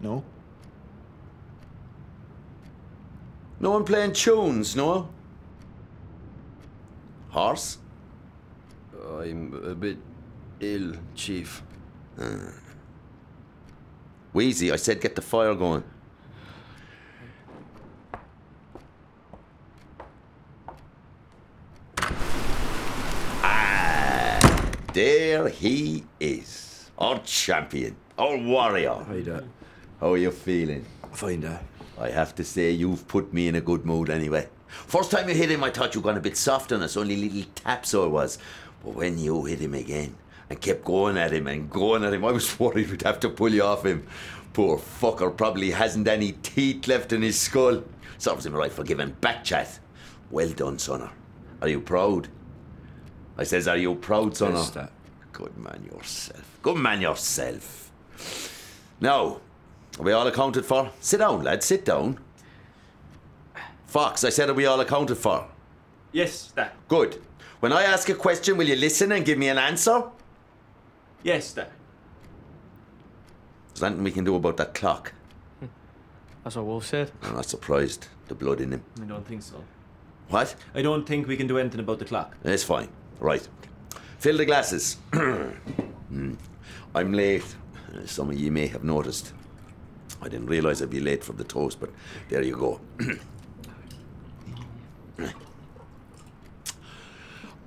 No. 0.00 0.24
No 3.60 3.70
one 3.70 3.84
playing 3.84 4.12
tunes, 4.12 4.76
no? 4.76 5.08
Horse? 7.30 7.78
Oh, 9.00 9.20
I'm 9.20 9.54
a 9.64 9.74
bit 9.74 9.98
ill, 10.60 10.94
Chief. 11.14 11.62
Ah. 12.18 12.52
Wheezy, 14.32 14.70
I 14.72 14.76
said 14.76 15.00
get 15.00 15.14
the 15.14 15.22
fire 15.22 15.54
going. 15.54 15.82
Ah, 23.42 24.38
there 24.96 25.50
he 25.50 26.04
is. 26.18 26.90
Our 26.96 27.18
champion, 27.18 27.96
our 28.16 28.38
warrior. 28.38 28.94
Hi, 28.94 29.20
Dad. 29.20 29.44
How 30.00 30.14
are 30.14 30.16
you 30.16 30.30
feeling? 30.30 30.86
Fine, 31.12 31.40
Dad. 31.40 31.60
I 32.00 32.08
have 32.08 32.34
to 32.36 32.44
say, 32.44 32.70
you've 32.70 33.06
put 33.06 33.30
me 33.30 33.46
in 33.48 33.56
a 33.56 33.60
good 33.60 33.84
mood 33.84 34.08
anyway. 34.08 34.48
First 34.66 35.10
time 35.10 35.28
you 35.28 35.34
hit 35.34 35.50
him, 35.50 35.62
I 35.62 35.68
thought 35.68 35.94
you 35.94 36.00
gone 36.00 36.16
a 36.16 36.20
bit 36.20 36.38
soft 36.38 36.72
on 36.72 36.82
us, 36.82 36.96
only 36.96 37.14
little 37.16 37.44
taps 37.54 37.90
so 37.90 38.06
it 38.06 38.08
was. 38.08 38.38
But 38.82 38.94
when 38.94 39.18
you 39.18 39.44
hit 39.44 39.58
him 39.60 39.74
again 39.74 40.16
and 40.48 40.58
kept 40.62 40.82
going 40.82 41.18
at 41.18 41.34
him 41.34 41.46
and 41.46 41.68
going 41.68 42.02
at 42.02 42.14
him, 42.14 42.24
I 42.24 42.32
was 42.32 42.58
worried 42.58 42.90
we'd 42.90 43.02
have 43.02 43.20
to 43.20 43.28
pull 43.28 43.52
you 43.52 43.64
off 43.64 43.84
him. 43.84 44.06
Poor 44.54 44.78
fucker 44.78 45.36
probably 45.36 45.72
hasn't 45.72 46.08
any 46.08 46.32
teeth 46.32 46.88
left 46.88 47.12
in 47.12 47.20
his 47.20 47.38
skull. 47.38 47.84
Serves 48.16 48.46
him 48.46 48.54
right 48.54 48.72
for 48.72 48.82
giving 48.82 49.10
back 49.20 49.44
chat. 49.44 49.78
Well 50.30 50.48
done, 50.48 50.78
sonner. 50.78 51.10
Are 51.60 51.68
you 51.68 51.80
proud? 51.80 52.28
I 53.38 53.44
says, 53.44 53.68
are 53.68 53.76
you 53.76 53.94
proud, 53.94 54.36
son? 54.36 54.54
Yes, 54.54 54.70
Dad. 54.70 54.88
Good 55.32 55.56
man 55.58 55.88
yourself. 55.92 56.58
Good 56.62 56.76
man 56.78 57.00
yourself. 57.00 57.92
Now, 59.00 59.40
are 59.98 60.02
we 60.02 60.12
all 60.12 60.26
accounted 60.26 60.64
for? 60.64 60.90
Sit 61.00 61.18
down, 61.18 61.44
lad, 61.44 61.62
sit 61.62 61.84
down. 61.84 62.18
Fox, 63.86 64.24
I 64.24 64.30
said, 64.30 64.48
are 64.48 64.54
we 64.54 64.66
all 64.66 64.80
accounted 64.80 65.18
for? 65.18 65.46
Yes, 66.12 66.52
Dad. 66.56 66.72
Good. 66.88 67.22
When 67.60 67.72
I 67.72 67.82
ask 67.82 68.08
a 68.08 68.14
question, 68.14 68.56
will 68.56 68.68
you 68.68 68.76
listen 68.76 69.12
and 69.12 69.24
give 69.24 69.38
me 69.38 69.48
an 69.48 69.58
answer? 69.58 70.04
Yes, 71.22 71.52
Dad. 71.52 71.68
There's 73.68 73.82
nothing 73.82 74.02
we 74.02 74.12
can 74.12 74.24
do 74.24 74.34
about 74.36 74.56
that 74.56 74.72
clock. 74.74 75.12
That's 76.42 76.56
what 76.56 76.64
Wolf 76.64 76.86
said. 76.86 77.10
I'm 77.22 77.34
not 77.34 77.46
surprised. 77.46 78.06
The 78.28 78.34
blood 78.34 78.60
in 78.60 78.72
him. 78.72 78.82
I 79.02 79.04
don't 79.04 79.26
think 79.26 79.42
so. 79.42 79.62
What? 80.28 80.54
I 80.74 80.82
don't 80.82 81.06
think 81.06 81.28
we 81.28 81.36
can 81.36 81.46
do 81.46 81.58
anything 81.58 81.80
about 81.80 81.98
the 81.98 82.04
clock. 82.04 82.36
That's 82.42 82.64
fine. 82.64 82.88
Right. 83.20 83.46
Fill 84.18 84.36
the 84.38 84.44
glasses. 84.44 84.96
Hmm. 86.06 86.34
I'm 86.94 87.12
late. 87.12 87.44
Some 88.04 88.30
of 88.30 88.38
you 88.38 88.52
may 88.52 88.68
have 88.68 88.84
noticed. 88.84 89.32
I 90.22 90.28
didn't 90.28 90.46
realise 90.46 90.80
I'd 90.80 90.88
be 90.88 91.00
late 91.00 91.24
for 91.24 91.32
the 91.32 91.42
toast, 91.42 91.80
but 91.80 91.90
there 92.28 92.42
you 92.42 92.56
go. 92.56 92.80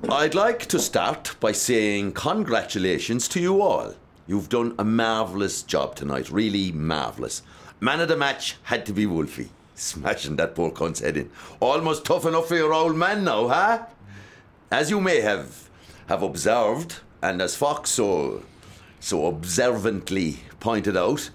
I'd 0.09 0.33
like 0.33 0.65
to 0.67 0.79
start 0.79 1.35
by 1.39 1.51
saying 1.51 2.13
congratulations 2.13 3.27
to 3.29 3.41
you 3.41 3.61
all. 3.61 3.93
You've 4.27 4.49
done 4.49 4.73
a 4.79 4.83
marvellous 4.83 5.61
job 5.63 5.95
tonight, 5.95 6.31
really 6.31 6.71
marvellous. 6.71 7.41
Man 7.81 7.99
of 7.99 8.07
the 8.07 8.15
match 8.15 8.55
had 8.63 8.85
to 8.85 8.93
be 8.93 9.05
Wolfie, 9.05 9.49
smashing 9.75 10.37
that 10.37 10.55
poor 10.55 10.71
cunt's 10.71 11.01
head 11.01 11.17
in. 11.17 11.29
Almost 11.59 12.05
tough 12.05 12.25
enough 12.25 12.47
for 12.47 12.55
your 12.55 12.73
old 12.73 12.95
man 12.95 13.23
now, 13.23 13.47
huh? 13.47 13.85
As 14.71 14.91
you 14.91 15.01
may 15.01 15.21
have 15.21 15.67
have 16.09 16.21
observed, 16.21 16.99
and 17.23 17.41
as 17.41 17.55
Fox 17.55 17.89
so 17.89 18.43
so 18.99 19.25
observantly 19.25 20.41
pointed 20.59 20.95
out, 20.95 21.31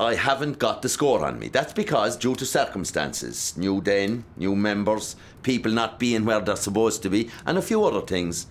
I 0.00 0.16
haven't 0.16 0.58
got 0.58 0.82
the 0.82 0.88
score 0.88 1.24
on 1.24 1.38
me. 1.38 1.46
That's 1.46 1.72
because, 1.72 2.16
due 2.16 2.34
to 2.34 2.44
circumstances, 2.44 3.56
new 3.56 3.80
den, 3.80 4.24
new 4.36 4.56
members, 4.56 5.14
people 5.44 5.70
not 5.70 6.00
being 6.00 6.24
where 6.24 6.40
they're 6.40 6.56
supposed 6.56 7.04
to 7.04 7.10
be, 7.10 7.30
and 7.46 7.56
a 7.56 7.62
few 7.62 7.84
other 7.84 8.00
things, 8.00 8.48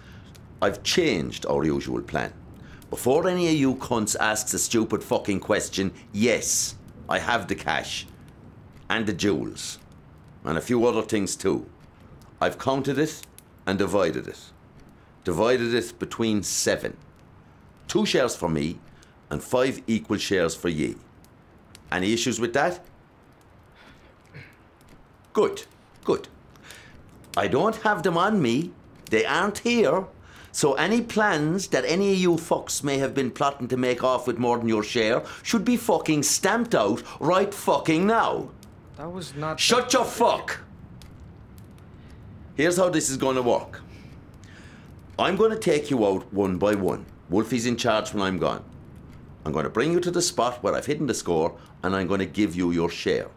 I've 0.62 0.82
changed 0.82 1.46
our 1.46 1.65
usual 1.65 2.02
plan. 2.02 2.32
Before 2.89 3.28
any 3.28 3.50
of 3.50 3.56
you 3.56 3.76
cunts 3.76 4.15
asks 4.17 4.54
a 4.54 4.60
stupid 4.60 5.04
fucking 5.04 5.41
question, 5.41 5.91
yes, 6.13 6.76
I 7.10 7.20
have 7.20 7.50
the 7.50 7.56
cash. 7.56 8.08
And 8.89 9.06
the 9.06 9.13
jewels. 9.13 9.80
And 10.46 10.58
a 10.58 10.62
few 10.62 10.86
other 10.86 11.02
things 11.02 11.36
too. 11.36 11.65
I've 12.39 12.58
counted 12.58 12.98
it 12.98 13.22
and 13.65 13.78
divided 13.78 14.28
it. 14.28 14.39
Divided 15.24 15.74
it 15.74 16.00
between 16.00 16.43
seven. 16.43 16.97
Two 17.88 18.06
shares 18.06 18.36
for 18.36 18.50
me 18.50 18.80
and 19.30 19.43
five 19.43 19.82
equal 19.88 20.17
shares 20.17 20.56
for 20.56 20.69
ye. 20.69 20.95
Any 21.91 22.13
issues 22.13 22.39
with 22.39 22.54
that? 22.54 22.84
Good, 25.34 25.63
good. 26.04 26.28
I 27.38 27.47
don't 27.47 27.76
have 27.78 28.04
them 28.04 28.17
on 28.17 28.41
me. 28.41 28.71
They 29.10 29.26
aren't 29.26 29.60
here. 29.60 30.06
So 30.52 30.74
any 30.74 31.02
plans 31.02 31.67
that 31.67 31.86
any 31.86 32.12
of 32.12 32.17
you 32.17 32.32
fucks 32.34 32.84
may 32.84 32.97
have 32.97 33.13
been 33.13 33.32
plotting 33.32 33.69
to 33.69 33.78
make 33.78 34.04
off 34.04 34.28
with 34.28 34.38
more 34.38 34.58
than 34.58 34.67
your 34.67 34.84
share 34.84 35.24
should 35.43 35.63
be 35.63 35.78
fucking 35.78 36.24
stamped 36.24 36.76
out 36.76 37.04
right 37.21 37.54
fucking 37.54 38.06
now. 38.06 38.50
That 38.97 39.12
was 39.12 39.34
not. 39.36 39.60
Shut 39.60 39.93
your 39.93 40.04
fuck! 40.04 40.60
Here's 42.56 42.76
how 42.76 42.90
this 42.90 43.10
is 43.10 43.16
going 43.16 43.38
to 43.38 43.42
work. 43.42 43.82
I'm 45.18 45.38
going 45.38 45.52
to 45.52 45.58
take 45.58 45.90
you 45.90 46.06
out 46.06 46.32
one 46.34 46.58
by 46.58 46.76
one. 46.76 47.06
Wolfie's 47.30 47.66
in 47.66 47.78
charge 47.78 48.14
when 48.14 48.22
I'm 48.22 48.40
gone. 48.40 48.64
I'm 49.46 49.54
going 49.54 49.64
to 49.64 49.70
bring 49.70 49.94
you 49.94 50.02
to 50.02 50.12
the 50.12 50.22
spot 50.22 50.62
where 50.62 50.76
I've 50.76 50.86
hidden 50.86 51.08
the 51.08 51.14
score 51.14 51.58
and 51.82 51.96
I'm 51.96 52.08
going 52.08 52.20
to 52.20 52.26
give 52.26 52.54
you 52.54 52.72
your 52.72 52.90
share. 52.90 53.30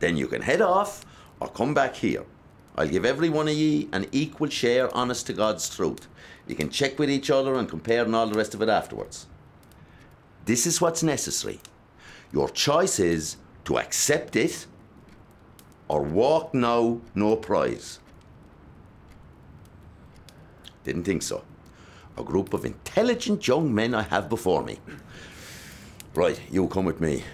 Then 0.00 0.18
you 0.18 0.26
can 0.26 0.42
head 0.42 0.60
off 0.60 1.06
or 1.40 1.48
come 1.48 1.72
back 1.72 1.96
here. 1.96 2.24
I'll 2.76 2.86
give 2.86 3.06
every 3.06 3.30
one 3.30 3.48
of 3.48 3.54
ye 3.54 3.88
an 3.92 4.06
equal 4.12 4.50
share, 4.50 4.94
honest 4.94 5.26
to 5.28 5.32
God's 5.32 5.74
truth. 5.74 6.06
You 6.46 6.54
can 6.54 6.68
check 6.68 6.98
with 6.98 7.10
each 7.10 7.30
other 7.30 7.54
and 7.54 7.66
compare 7.66 8.04
and 8.04 8.14
all 8.14 8.26
the 8.26 8.36
rest 8.36 8.54
of 8.54 8.60
it 8.60 8.68
afterwards. 8.68 9.26
This 10.44 10.66
is 10.66 10.82
what's 10.82 11.02
necessary. 11.02 11.60
Your 12.30 12.50
choice 12.50 13.00
is 13.00 13.36
to 13.64 13.78
accept 13.78 14.36
it 14.36 14.66
or 15.88 16.02
walk 16.02 16.52
now, 16.52 17.00
no 17.14 17.34
prize. 17.34 18.00
Didn't 20.88 21.04
think 21.04 21.20
so. 21.22 21.44
A 22.16 22.22
group 22.22 22.54
of 22.54 22.64
intelligent 22.64 23.46
young 23.46 23.74
men 23.74 23.94
I 23.94 24.00
have 24.04 24.30
before 24.30 24.64
me. 24.64 24.78
Right, 26.14 26.40
you 26.50 26.66
come 26.68 26.86
with 26.86 26.98
me. 26.98 27.24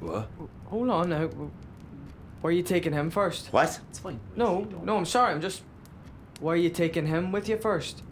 What? 0.00 0.26
Hold 0.70 0.88
on 0.88 1.10
now. 1.10 1.26
Why 2.40 2.48
are 2.48 2.52
you 2.52 2.62
taking 2.62 2.94
him 2.94 3.10
first? 3.10 3.52
What? 3.52 3.78
It's 3.90 3.98
fine. 3.98 4.18
No, 4.36 4.66
no, 4.82 4.96
I'm 4.96 5.04
sorry. 5.04 5.32
I'm 5.34 5.42
just. 5.42 5.60
Why 6.40 6.54
are 6.54 6.56
you 6.56 6.70
taking 6.70 7.06
him 7.08 7.30
with 7.30 7.46
you 7.46 7.58
first? 7.58 8.02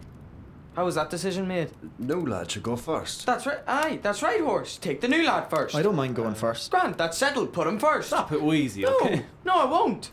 How 0.76 0.84
was 0.84 0.94
that 0.96 1.08
decision 1.08 1.48
made? 1.48 1.70
No 1.98 2.18
lad 2.18 2.50
should 2.50 2.62
go 2.62 2.76
first. 2.76 3.24
That's 3.24 3.46
right. 3.46 3.60
Aye, 3.66 3.98
that's 4.02 4.22
right, 4.22 4.42
horse. 4.42 4.76
Take 4.76 5.00
the 5.00 5.08
new 5.08 5.24
lad 5.24 5.48
first. 5.48 5.74
I 5.74 5.80
don't 5.80 5.96
mind 5.96 6.14
going 6.16 6.34
first. 6.34 6.70
Grant, 6.70 6.98
that's 6.98 7.16
settled. 7.16 7.54
Put 7.54 7.66
him 7.66 7.78
first. 7.78 8.08
Stop 8.08 8.30
it, 8.32 8.42
Wheezy, 8.42 8.82
No, 8.82 8.96
okay? 8.98 9.24
no, 9.46 9.54
I 9.54 9.64
won't. 9.64 10.10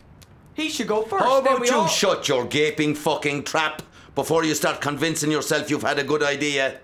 He 0.54 0.70
should 0.70 0.88
go 0.88 1.02
first. 1.02 1.22
How 1.22 1.38
about 1.38 1.66
you 1.66 1.74
all- 1.76 1.86
shut 1.86 2.26
your 2.28 2.46
gaping 2.46 2.94
fucking 2.94 3.44
trap 3.44 3.82
before 4.18 4.42
you 4.44 4.52
start 4.52 4.80
convincing 4.80 5.30
yourself 5.30 5.70
you've 5.70 5.84
had 5.84 5.96
a 6.00 6.02
good 6.02 6.24
idea? 6.24 6.80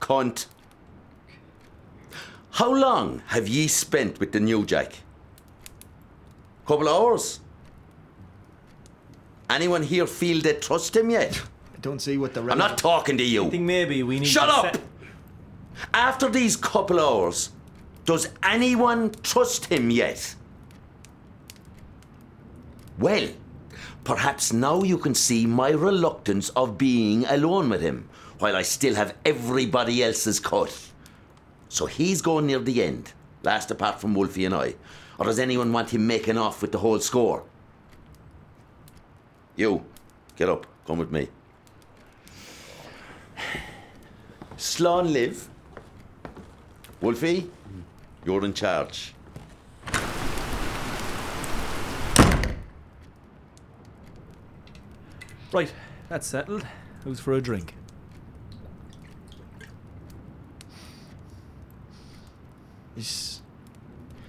Cunt. 0.00 0.46
How 2.50 2.74
long 2.74 3.22
have 3.28 3.46
ye 3.46 3.68
spent 3.68 4.18
with 4.18 4.32
the 4.32 4.40
new 4.40 4.66
Jack? 4.66 4.94
Couple 6.66 6.88
of 6.88 6.96
hours? 7.00 7.38
Anyone 9.48 9.84
here 9.84 10.04
feel 10.08 10.42
they 10.42 10.54
trust 10.54 10.96
him 10.96 11.10
yet? 11.10 11.40
I 11.76 11.78
don't 11.80 12.00
see 12.00 12.16
what 12.18 12.34
the. 12.34 12.40
I'm 12.40 12.58
not 12.58 12.76
talking 12.76 13.16
to 13.18 13.22
you. 13.24 13.46
I 13.46 13.50
think 13.50 13.62
maybe 13.62 14.02
we 14.02 14.18
need 14.18 14.26
Shut 14.26 14.48
to 14.48 14.54
up! 14.56 14.74
set- 14.74 14.80
After 15.94 16.28
these 16.28 16.56
couple 16.56 16.98
of 16.98 17.04
hours, 17.08 17.50
does 18.04 18.30
anyone 18.42 19.12
trust 19.22 19.66
him 19.66 19.92
yet? 19.92 20.34
Well, 22.98 23.28
perhaps 24.04 24.52
now 24.52 24.82
you 24.82 24.98
can 24.98 25.14
see 25.14 25.46
my 25.46 25.70
reluctance 25.70 26.50
of 26.50 26.78
being 26.78 27.24
alone 27.24 27.70
with 27.70 27.80
him 27.80 28.08
while 28.38 28.54
I 28.54 28.62
still 28.62 28.94
have 28.94 29.14
everybody 29.24 30.02
else's 30.02 30.38
cut. 30.38 30.90
So 31.68 31.86
he's 31.86 32.22
going 32.22 32.46
near 32.46 32.58
the 32.58 32.82
end, 32.82 33.12
last 33.42 33.70
apart 33.70 34.00
from 34.00 34.14
Wolfie 34.14 34.44
and 34.44 34.54
I. 34.54 34.74
Or 35.18 35.24
does 35.26 35.38
anyone 35.38 35.72
want 35.72 35.90
him 35.90 36.06
making 36.06 36.36
off 36.36 36.60
with 36.60 36.72
the 36.72 36.78
whole 36.78 37.00
score? 37.00 37.44
You, 39.56 39.84
get 40.36 40.48
up, 40.48 40.66
come 40.86 40.98
with 40.98 41.10
me. 41.10 41.28
Slán 44.56 45.12
libh. 45.12 45.48
Wolfie, 47.00 47.50
you're 48.24 48.44
in 48.44 48.54
charge. 48.54 49.14
Right, 55.54 55.72
that's 56.08 56.26
settled. 56.26 56.66
Who's 57.04 57.20
for 57.20 57.32
a 57.32 57.40
drink? 57.40 57.76
This, 62.96 63.40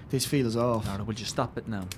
this 0.08 0.24
feels 0.24 0.56
off. 0.56 0.86
Nora, 0.86 1.02
would 1.02 1.18
you 1.18 1.26
stop 1.26 1.58
it 1.58 1.66
now? 1.66 1.88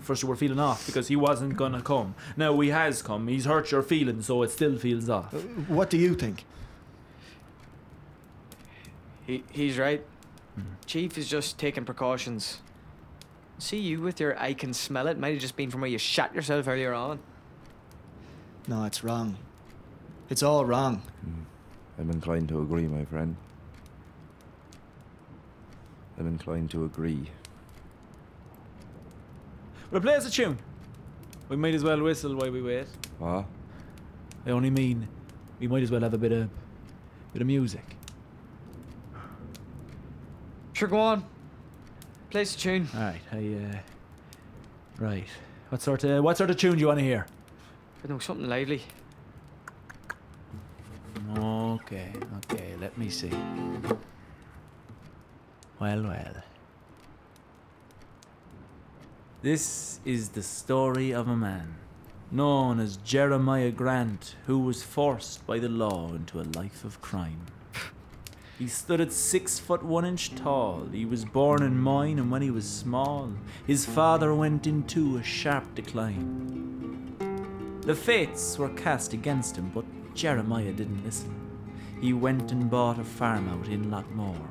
First, 0.00 0.22
you 0.22 0.28
were 0.28 0.36
feeling 0.36 0.58
off 0.58 0.86
because 0.86 1.08
he 1.08 1.16
wasn't 1.16 1.56
gonna 1.56 1.82
come. 1.82 2.14
Now 2.34 2.58
he 2.60 2.70
has 2.70 3.02
come. 3.02 3.28
He's 3.28 3.44
hurt 3.44 3.70
your 3.70 3.82
feelings, 3.82 4.24
so 4.26 4.42
it 4.42 4.50
still 4.50 4.78
feels 4.78 5.10
off. 5.10 5.34
Uh, 5.34 5.38
what 5.68 5.90
do 5.90 5.98
you 5.98 6.14
think? 6.14 6.46
He, 9.26 9.44
he's 9.50 9.78
right. 9.78 10.02
Mm-hmm. 10.58 10.72
Chief 10.86 11.18
is 11.18 11.28
just 11.28 11.58
taking 11.58 11.84
precautions. 11.84 12.62
See 13.58 13.78
you 13.78 14.00
with 14.00 14.18
your 14.18 14.38
I 14.38 14.54
can 14.54 14.72
smell 14.72 15.08
it. 15.08 15.18
Might 15.18 15.32
have 15.32 15.40
just 15.42 15.56
been 15.56 15.70
from 15.70 15.82
where 15.82 15.90
you 15.90 15.98
shot 15.98 16.34
yourself 16.34 16.66
earlier 16.68 16.94
on. 16.94 17.18
No, 18.68 18.84
it's 18.84 19.02
wrong. 19.02 19.36
It's 20.28 20.42
all 20.42 20.66
wrong. 20.66 21.02
I'm 21.98 22.10
inclined 22.10 22.50
to 22.50 22.60
agree, 22.60 22.86
my 22.86 23.04
friend. 23.06 23.34
I'm 26.18 26.26
inclined 26.26 26.70
to 26.72 26.84
agree. 26.84 27.30
We'll 29.90 30.02
play 30.02 30.16
us 30.16 30.26
a 30.28 30.30
tune. 30.30 30.58
We 31.48 31.56
might 31.56 31.74
as 31.74 31.82
well 31.82 31.98
whistle 32.02 32.36
while 32.36 32.50
we 32.50 32.60
wait. 32.60 32.86
What? 33.18 33.46
I 34.46 34.50
only 34.50 34.68
mean, 34.68 35.08
we 35.58 35.66
might 35.66 35.82
as 35.82 35.90
well 35.90 36.02
have 36.02 36.12
a 36.12 36.18
bit 36.18 36.32
of, 36.32 36.50
bit 37.32 37.40
of 37.40 37.46
music. 37.46 37.84
Sure, 40.74 40.88
go 40.88 40.98
on. 41.00 41.24
Play 42.28 42.42
us 42.42 42.54
a 42.54 42.58
tune. 42.58 42.86
All 42.94 43.00
right, 43.00 43.20
I, 43.32 43.36
uh, 43.38 43.78
right. 44.98 45.26
What 45.70 45.80
sort 45.80 46.04
of, 46.04 46.22
what 46.22 46.36
sort 46.36 46.50
of 46.50 46.58
tune 46.58 46.74
do 46.74 46.80
you 46.80 46.86
want 46.88 46.98
to 46.98 47.04
hear? 47.04 47.26
Know 48.06 48.18
something 48.18 48.48
lively. 48.48 48.82
Okay, 51.36 52.10
okay, 52.38 52.74
let 52.80 52.96
me 52.96 53.10
see. 53.10 53.30
Well, 55.78 56.04
well. 56.04 56.42
This 59.42 60.00
is 60.06 60.30
the 60.30 60.42
story 60.42 61.12
of 61.12 61.28
a 61.28 61.36
man 61.36 61.74
known 62.30 62.80
as 62.80 62.96
Jeremiah 62.96 63.70
Grant 63.70 64.36
who 64.46 64.58
was 64.58 64.82
forced 64.82 65.46
by 65.46 65.58
the 65.58 65.68
law 65.68 66.08
into 66.14 66.40
a 66.40 66.48
life 66.56 66.84
of 66.84 67.02
crime. 67.02 67.46
He 68.58 68.68
stood 68.68 69.02
at 69.02 69.12
six 69.12 69.58
foot 69.58 69.82
one 69.82 70.06
inch 70.06 70.34
tall. 70.34 70.86
He 70.90 71.04
was 71.04 71.26
born 71.26 71.62
in 71.62 71.78
mine, 71.78 72.18
and 72.18 72.30
when 72.30 72.42
he 72.42 72.50
was 72.50 72.66
small, 72.66 73.32
his 73.66 73.84
father 73.84 74.34
went 74.34 74.66
into 74.66 75.18
a 75.18 75.22
sharp 75.22 75.74
decline. 75.74 76.77
The 77.88 77.94
fates 77.94 78.58
were 78.58 78.68
cast 78.68 79.14
against 79.14 79.56
him, 79.56 79.70
but 79.74 79.86
Jeremiah 80.12 80.72
didn't 80.74 81.02
listen. 81.06 81.34
He 82.02 82.12
went 82.12 82.52
and 82.52 82.70
bought 82.70 82.98
a 82.98 83.02
farm 83.02 83.48
out 83.48 83.66
in 83.66 83.90
Loughmore. 83.90 84.50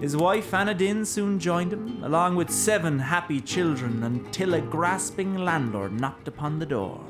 His 0.00 0.16
wife 0.16 0.54
Anna 0.54 0.74
Dinn 0.74 1.04
soon 1.04 1.40
joined 1.40 1.72
him, 1.72 2.04
along 2.04 2.36
with 2.36 2.50
seven 2.50 3.00
happy 3.00 3.40
children, 3.40 4.04
until 4.04 4.54
a 4.54 4.60
grasping 4.60 5.38
landlord 5.38 5.98
knocked 5.98 6.28
upon 6.28 6.60
the 6.60 6.66
door. 6.66 7.00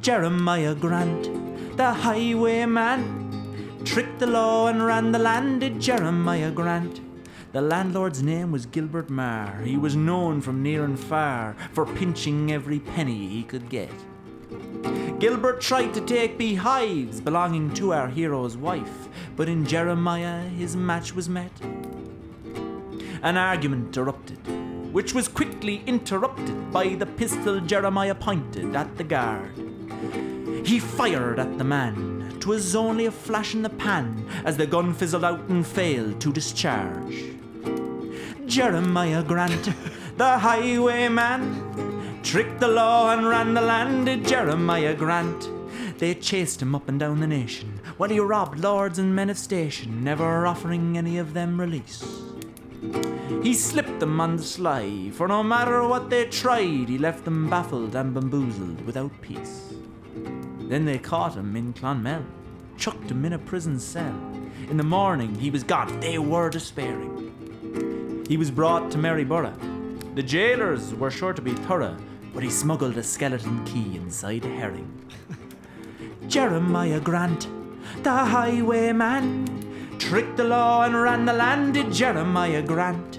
Jeremiah 0.00 0.76
Grant, 0.76 1.76
the 1.76 1.92
highwayman, 1.92 3.82
tricked 3.84 4.20
the 4.20 4.28
law 4.28 4.68
and 4.68 4.86
ran 4.86 5.10
the 5.10 5.18
land, 5.18 5.58
did 5.58 5.80
Jeremiah 5.80 6.52
Grant. 6.52 7.00
The 7.52 7.60
landlord's 7.60 8.22
name 8.22 8.50
was 8.50 8.64
Gilbert 8.64 9.10
Marr. 9.10 9.60
He 9.60 9.76
was 9.76 9.94
known 9.94 10.40
from 10.40 10.62
near 10.62 10.84
and 10.84 10.98
far 10.98 11.54
for 11.72 11.84
pinching 11.84 12.50
every 12.50 12.80
penny 12.80 13.28
he 13.28 13.42
could 13.42 13.68
get. 13.68 13.92
Gilbert 15.18 15.60
tried 15.60 15.92
to 15.92 16.00
take 16.00 16.38
beehives 16.38 17.20
belonging 17.20 17.74
to 17.74 17.92
our 17.92 18.08
hero's 18.08 18.56
wife, 18.56 19.10
but 19.36 19.50
in 19.50 19.66
Jeremiah 19.66 20.48
his 20.48 20.76
match 20.76 21.14
was 21.14 21.28
met. 21.28 21.52
An 23.22 23.36
argument 23.36 23.94
erupted, 23.98 24.38
which 24.90 25.12
was 25.12 25.28
quickly 25.28 25.82
interrupted 25.86 26.72
by 26.72 26.94
the 26.94 27.04
pistol 27.04 27.60
Jeremiah 27.60 28.14
pointed 28.14 28.74
at 28.74 28.96
the 28.96 29.04
guard. 29.04 29.52
He 30.64 30.78
fired 30.78 31.38
at 31.38 31.58
the 31.58 31.64
man. 31.64 32.38
'Twas 32.40 32.74
only 32.74 33.04
a 33.06 33.10
flash 33.10 33.54
in 33.54 33.60
the 33.60 33.68
pan 33.68 34.26
as 34.46 34.56
the 34.56 34.66
gun 34.66 34.94
fizzled 34.94 35.22
out 35.22 35.48
and 35.50 35.66
failed 35.66 36.18
to 36.22 36.32
discharge. 36.32 37.41
Jeremiah 38.46 39.22
Grant, 39.22 39.70
the 40.16 40.38
highwayman, 40.38 42.20
tricked 42.22 42.60
the 42.60 42.68
law 42.68 43.10
and 43.10 43.26
ran 43.26 43.54
the 43.54 43.60
land, 43.60 44.26
Jeremiah 44.26 44.94
Grant. 44.94 45.48
They 45.98 46.14
chased 46.14 46.60
him 46.60 46.74
up 46.74 46.88
and 46.88 46.98
down 46.98 47.20
the 47.20 47.26
nation 47.26 47.80
while 47.96 48.10
he 48.10 48.18
robbed 48.18 48.58
lords 48.58 48.98
and 48.98 49.14
men 49.14 49.30
of 49.30 49.38
station, 49.38 50.02
never 50.02 50.46
offering 50.46 50.98
any 50.98 51.18
of 51.18 51.34
them 51.34 51.60
release. 51.60 52.04
He 53.42 53.54
slipped 53.54 54.00
them 54.00 54.20
on 54.20 54.36
the 54.36 54.42
sly, 54.42 55.10
for 55.12 55.28
no 55.28 55.42
matter 55.42 55.86
what 55.86 56.10
they 56.10 56.26
tried, 56.26 56.88
he 56.88 56.98
left 56.98 57.24
them 57.24 57.48
baffled 57.48 57.94
and 57.94 58.12
bamboozled 58.12 58.84
without 58.84 59.12
peace. 59.20 59.72
Then 60.60 60.84
they 60.84 60.98
caught 60.98 61.36
him 61.36 61.54
in 61.54 61.72
Clonmel, 61.72 62.24
chucked 62.76 63.10
him 63.10 63.24
in 63.24 63.34
a 63.34 63.38
prison 63.38 63.78
cell. 63.78 64.18
In 64.68 64.76
the 64.76 64.82
morning 64.82 65.34
he 65.36 65.50
was 65.50 65.62
gone, 65.62 66.00
they 66.00 66.18
were 66.18 66.50
despairing. 66.50 67.31
He 68.32 68.38
was 68.38 68.50
brought 68.50 68.90
to 68.92 68.96
Maryborough. 68.96 69.58
The 70.14 70.22
jailers 70.22 70.94
were 70.94 71.10
sure 71.10 71.34
to 71.34 71.42
be 71.42 71.52
thorough, 71.52 71.98
but 72.32 72.42
he 72.42 72.48
smuggled 72.48 72.96
a 72.96 73.02
skeleton 73.02 73.62
key 73.66 73.94
inside 73.94 74.46
a 74.46 74.48
herring. 74.48 74.90
Jeremiah 76.28 76.98
Grant, 76.98 77.46
the 78.02 78.10
highwayman, 78.10 79.98
tricked 79.98 80.38
the 80.38 80.44
law 80.44 80.84
and 80.84 80.94
ran 80.94 81.26
the 81.26 81.34
land, 81.34 81.74
did 81.74 81.92
Jeremiah 81.92 82.62
Grant. 82.62 83.18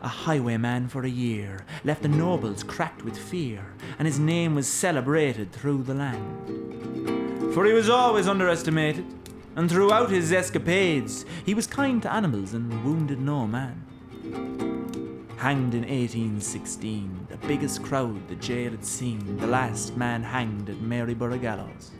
A 0.00 0.08
highwayman 0.08 0.88
for 0.88 1.04
a 1.04 1.10
year, 1.10 1.66
left 1.84 2.00
the 2.00 2.08
nobles 2.08 2.62
cracked 2.62 3.04
with 3.04 3.18
fear, 3.18 3.66
and 3.98 4.06
his 4.08 4.18
name 4.18 4.54
was 4.54 4.66
celebrated 4.66 5.52
through 5.52 5.82
the 5.82 5.92
land. 5.92 7.52
For 7.52 7.66
he 7.66 7.74
was 7.74 7.90
always 7.90 8.26
underestimated, 8.26 9.04
and 9.56 9.70
throughout 9.70 10.08
his 10.08 10.32
escapades, 10.32 11.26
he 11.44 11.52
was 11.52 11.66
kind 11.66 12.00
to 12.00 12.10
animals 12.10 12.54
and 12.54 12.82
wounded 12.82 13.20
no 13.20 13.46
man. 13.46 13.84
Hanged 15.36 15.74
in 15.74 15.82
1816, 15.82 17.26
the 17.28 17.36
biggest 17.46 17.82
crowd 17.82 18.26
the 18.28 18.36
jail 18.36 18.70
had 18.70 18.84
seen, 18.84 19.36
the 19.36 19.46
last 19.46 19.96
man 19.96 20.22
hanged 20.22 20.70
at 20.70 20.80
Maryborough 20.80 21.38
Gallows. 21.38 21.90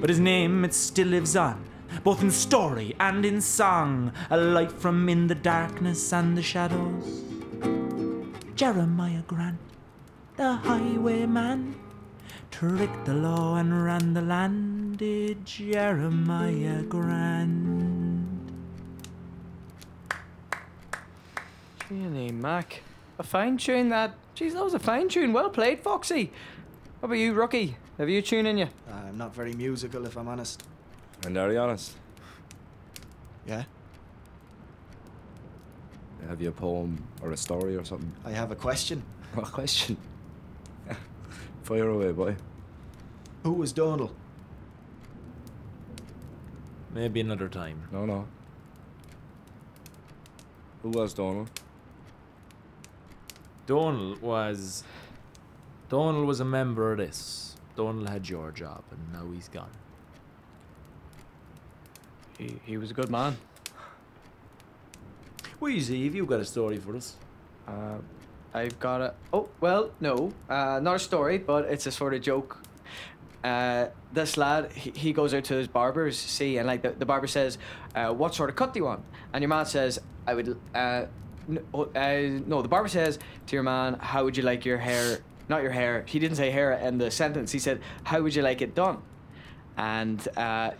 But 0.00 0.08
his 0.08 0.18
name, 0.18 0.64
it 0.64 0.74
still 0.74 1.08
lives 1.08 1.36
on, 1.36 1.64
both 2.02 2.22
in 2.22 2.30
story 2.30 2.96
and 2.98 3.24
in 3.24 3.40
song, 3.40 4.12
a 4.30 4.36
light 4.36 4.72
from 4.72 5.08
in 5.08 5.28
the 5.28 5.34
darkness 5.36 6.12
and 6.12 6.36
the 6.36 6.42
shadows. 6.42 7.22
Jeremiah 8.56 9.22
Grant, 9.28 9.60
the 10.36 10.54
highwayman, 10.54 11.76
tricked 12.50 13.04
the 13.04 13.14
law 13.14 13.56
and 13.56 13.84
ran 13.84 14.14
the 14.14 14.22
land, 14.22 14.98
did 14.98 15.46
Jeremiah 15.46 16.82
Grant. 16.82 17.89
Jenny 21.90 22.30
Mac. 22.30 22.82
a 23.18 23.22
fine 23.24 23.56
tune 23.56 23.88
that. 23.88 24.14
Jeez, 24.36 24.52
that 24.52 24.62
was 24.62 24.74
a 24.74 24.78
fine 24.78 25.08
tune. 25.08 25.32
Well 25.32 25.50
played, 25.50 25.80
Foxy. 25.80 26.30
What 27.00 27.08
about 27.08 27.18
you, 27.18 27.32
rookie? 27.32 27.76
Have 27.98 28.08
you 28.08 28.20
a 28.20 28.22
tune 28.22 28.46
in 28.46 28.58
you? 28.58 28.68
I'm 28.92 29.18
not 29.18 29.34
very 29.34 29.52
musical, 29.54 30.06
if 30.06 30.16
I'm 30.16 30.28
honest. 30.28 30.62
And 31.26 31.36
are 31.36 31.50
you 31.52 31.58
honest? 31.58 31.96
Yeah? 33.44 33.64
Have 36.28 36.40
you 36.40 36.50
a 36.50 36.52
poem 36.52 37.02
or 37.22 37.32
a 37.32 37.36
story 37.36 37.74
or 37.76 37.84
something? 37.84 38.12
I 38.24 38.30
have 38.30 38.50
a 38.52 38.56
question. 38.56 39.02
What 39.34 39.52
question? 39.52 39.96
Fire 41.62 41.88
away, 41.88 42.10
boy. 42.10 42.36
Who 43.44 43.52
was 43.52 43.72
Donald? 43.72 44.12
Maybe 46.92 47.20
another 47.20 47.48
time. 47.48 47.82
No, 47.92 48.04
no. 48.06 48.26
Who 50.82 50.88
was 50.90 51.14
Donald? 51.14 51.48
Donald 53.70 54.20
was. 54.20 54.82
Donald 55.88 56.26
was 56.26 56.40
a 56.40 56.44
member 56.44 56.90
of 56.90 56.98
this. 56.98 57.54
Donald 57.76 58.08
had 58.08 58.28
your 58.28 58.50
job, 58.50 58.82
and 58.90 59.12
now 59.12 59.32
he's 59.32 59.48
gone. 59.48 59.70
He, 62.36 62.56
he 62.64 62.76
was 62.76 62.90
a 62.90 62.94
good 62.94 63.10
man. 63.10 63.36
Wheezy, 65.60 66.04
have 66.04 66.16
you 66.16 66.26
got 66.26 66.40
a 66.40 66.44
story 66.44 66.78
for 66.78 66.96
us? 66.96 67.14
Uh, 67.68 67.98
I've 68.52 68.80
got 68.80 69.02
a. 69.02 69.14
Oh, 69.32 69.48
well, 69.60 69.92
no. 70.00 70.32
Uh, 70.48 70.80
not 70.82 70.96
a 70.96 70.98
story, 70.98 71.38
but 71.38 71.66
it's 71.66 71.86
a 71.86 71.92
sort 71.92 72.12
of 72.12 72.22
joke. 72.22 72.58
Uh, 73.44 73.86
this 74.12 74.36
lad, 74.36 74.72
he, 74.72 74.90
he 74.90 75.12
goes 75.12 75.32
out 75.32 75.44
to 75.44 75.54
his 75.54 75.68
barber's, 75.68 76.18
see, 76.18 76.58
and 76.58 76.66
like 76.66 76.82
the, 76.82 76.90
the 76.90 77.06
barber 77.06 77.28
says, 77.28 77.56
uh, 77.94 78.12
What 78.12 78.34
sort 78.34 78.50
of 78.50 78.56
cut 78.56 78.74
do 78.74 78.80
you 78.80 78.86
want? 78.86 79.04
And 79.32 79.42
your 79.42 79.48
man 79.48 79.64
says, 79.66 80.00
I 80.26 80.34
would. 80.34 80.58
Uh, 80.74 81.04
n- 81.48 81.64
oh, 81.74 81.84
uh, 81.94 82.40
no, 82.46 82.62
the 82.62 82.68
barber 82.68 82.88
says 82.88 83.18
to 83.46 83.56
your 83.56 83.62
man, 83.62 83.94
How 83.94 84.24
would 84.24 84.36
you 84.36 84.42
like 84.42 84.64
your 84.64 84.78
hair? 84.78 85.20
Not 85.48 85.62
your 85.62 85.72
hair. 85.72 86.04
He 86.06 86.18
didn't 86.18 86.36
say 86.36 86.50
hair 86.50 86.72
in 86.72 86.98
the 86.98 87.10
sentence. 87.10 87.52
He 87.52 87.58
said, 87.58 87.80
How 88.04 88.20
would 88.22 88.34
you 88.34 88.42
like 88.42 88.62
it 88.62 88.74
done? 88.74 89.02
And 89.76 90.26
uh, 90.36 90.72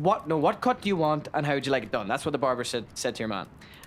what? 0.00 0.28
No, 0.28 0.38
what 0.38 0.60
cut 0.60 0.80
do 0.80 0.88
you 0.88 0.96
want, 0.96 1.28
and 1.34 1.46
how 1.46 1.54
would 1.54 1.66
you 1.66 1.72
like 1.72 1.84
it 1.84 1.92
done? 1.92 2.08
That's 2.08 2.24
what 2.24 2.32
the 2.32 2.38
barber 2.38 2.64
said 2.64 2.84
said 2.94 3.14
to 3.16 3.20
your 3.20 3.28
man. 3.28 3.46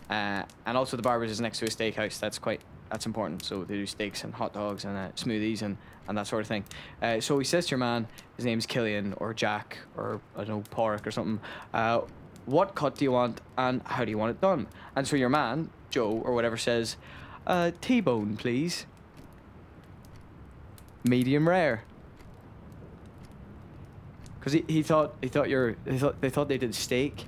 Uh, 0.10 0.44
and 0.66 0.78
also, 0.78 0.98
the 0.98 1.04
barber's 1.04 1.32
is 1.32 1.42
next 1.42 1.60
to 1.60 1.66
a 1.66 1.70
steakhouse. 1.70 2.20
That's 2.20 2.40
quite 2.40 2.62
that's 2.92 3.06
important. 3.06 3.44
So 3.44 3.64
they 3.64 3.76
do 3.76 3.86
steaks 3.86 4.24
and 4.24 4.34
hot 4.34 4.54
dogs 4.54 4.84
and 4.86 4.98
uh, 4.98 5.10
smoothies 5.16 5.62
and, 5.62 5.78
and 6.08 6.18
that 6.18 6.28
sort 6.28 6.42
of 6.42 6.48
thing. 6.48 6.66
Uh, 7.02 7.22
so 7.22 7.40
he 7.40 7.46
says 7.46 7.66
to 7.68 7.72
your 7.72 7.78
man, 7.80 8.06
his 8.36 8.46
name's 8.46 8.66
Killian 8.66 9.14
or 9.18 9.34
Jack 9.34 9.78
or 9.96 10.20
I 10.36 10.44
don't 10.44 10.50
know 10.50 10.64
Porrick 10.76 11.08
or 11.08 11.12
something. 11.12 11.40
Uh, 11.74 12.02
what 12.46 12.76
cut 12.76 12.96
do 12.96 13.06
you 13.06 13.12
want 13.12 13.40
and 13.58 13.82
how 13.86 14.04
do 14.04 14.12
you 14.12 14.18
want 14.18 14.32
it 14.32 14.42
done? 14.42 14.68
And 14.96 15.08
so 15.08 15.16
your 15.16 15.30
man 15.30 15.70
Joe 15.92 16.22
or 16.26 16.34
whatever 16.34 16.58
says, 16.58 16.98
uh, 17.46 17.72
T-bone, 17.82 18.38
please. 18.38 18.86
Medium 21.04 21.48
rare. 21.48 21.84
Because 24.40 24.54
he, 24.54 24.66
he 24.68 24.82
thought 24.82 25.14
he 25.22 25.28
thought 25.28 25.50
you're 25.50 25.76
they 25.86 26.00
thought 26.00 26.20
they 26.20 26.30
thought 26.30 26.48
they 26.48 26.58
did 26.58 26.74
steak. 26.74 27.26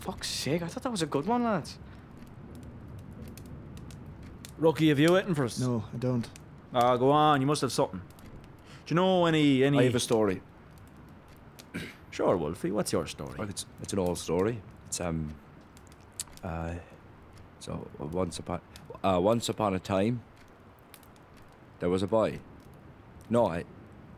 Fuck's 0.00 0.28
sake! 0.28 0.62
I 0.62 0.66
thought 0.68 0.82
that 0.82 0.90
was 0.90 1.02
a 1.02 1.06
good 1.06 1.26
one, 1.26 1.44
lads. 1.44 1.78
Rocky, 4.58 4.88
have 4.88 4.98
you 4.98 5.12
waiting 5.12 5.34
for 5.34 5.44
us? 5.44 5.58
No, 5.58 5.84
I 5.92 5.96
don't. 5.98 6.28
Ah, 6.72 6.96
go 6.96 7.10
on. 7.10 7.40
You 7.42 7.46
must 7.46 7.60
have 7.60 7.72
something. 7.72 8.00
Do 8.86 8.94
you 8.94 8.96
know 8.96 9.26
any 9.26 9.64
any? 9.64 9.78
I 9.78 9.84
have 9.84 9.94
a 9.94 10.00
story. 10.00 10.40
Sure, 12.10 12.36
Wolfie. 12.36 12.70
What's 12.70 12.92
your 12.92 13.06
story? 13.06 13.34
Well, 13.38 13.48
it's 13.48 13.66
it's 13.82 13.92
an 13.92 13.98
old 13.98 14.18
story. 14.18 14.60
It's 14.86 15.00
um. 15.00 15.34
Uh, 16.42 16.74
so 17.58 17.86
once 17.98 18.38
upon 18.38 18.60
uh, 19.04 19.20
once 19.20 19.48
upon 19.48 19.74
a 19.74 19.78
time. 19.78 20.22
There 21.80 21.90
was 21.90 22.02
a 22.02 22.06
boy. 22.06 22.38
No, 23.28 23.62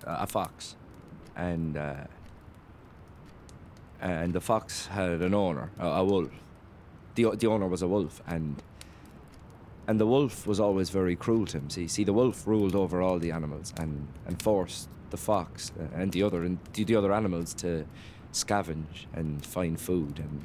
a 0.04 0.26
fox, 0.26 0.76
and 1.36 1.76
uh, 1.76 2.04
and 4.00 4.32
the 4.32 4.40
fox 4.40 4.86
had 4.86 5.22
an 5.22 5.34
owner, 5.34 5.70
a, 5.78 5.86
a 5.86 6.04
wolf. 6.04 6.30
The 7.14 7.30
the 7.36 7.46
owner 7.46 7.66
was 7.66 7.82
a 7.82 7.88
wolf, 7.88 8.22
and 8.26 8.62
and 9.86 10.00
the 10.00 10.06
wolf 10.06 10.46
was 10.46 10.60
always 10.60 10.90
very 10.90 11.16
cruel 11.16 11.46
to 11.46 11.58
him. 11.58 11.70
See, 11.70 11.88
see, 11.88 12.04
the 12.04 12.12
wolf 12.12 12.46
ruled 12.46 12.74
over 12.74 13.02
all 13.02 13.18
the 13.18 13.30
animals 13.30 13.72
and 13.78 14.08
and 14.26 14.40
forced 14.42 14.88
the 15.10 15.16
fox 15.16 15.72
uh, 15.78 15.84
and 15.94 16.12
the 16.12 16.22
other 16.22 16.42
and 16.44 16.58
the 16.72 16.96
other 16.96 17.12
animals 17.12 17.54
to 17.54 17.86
scavenge 18.32 19.06
and 19.12 19.44
find 19.44 19.80
food. 19.80 20.18
And 20.18 20.42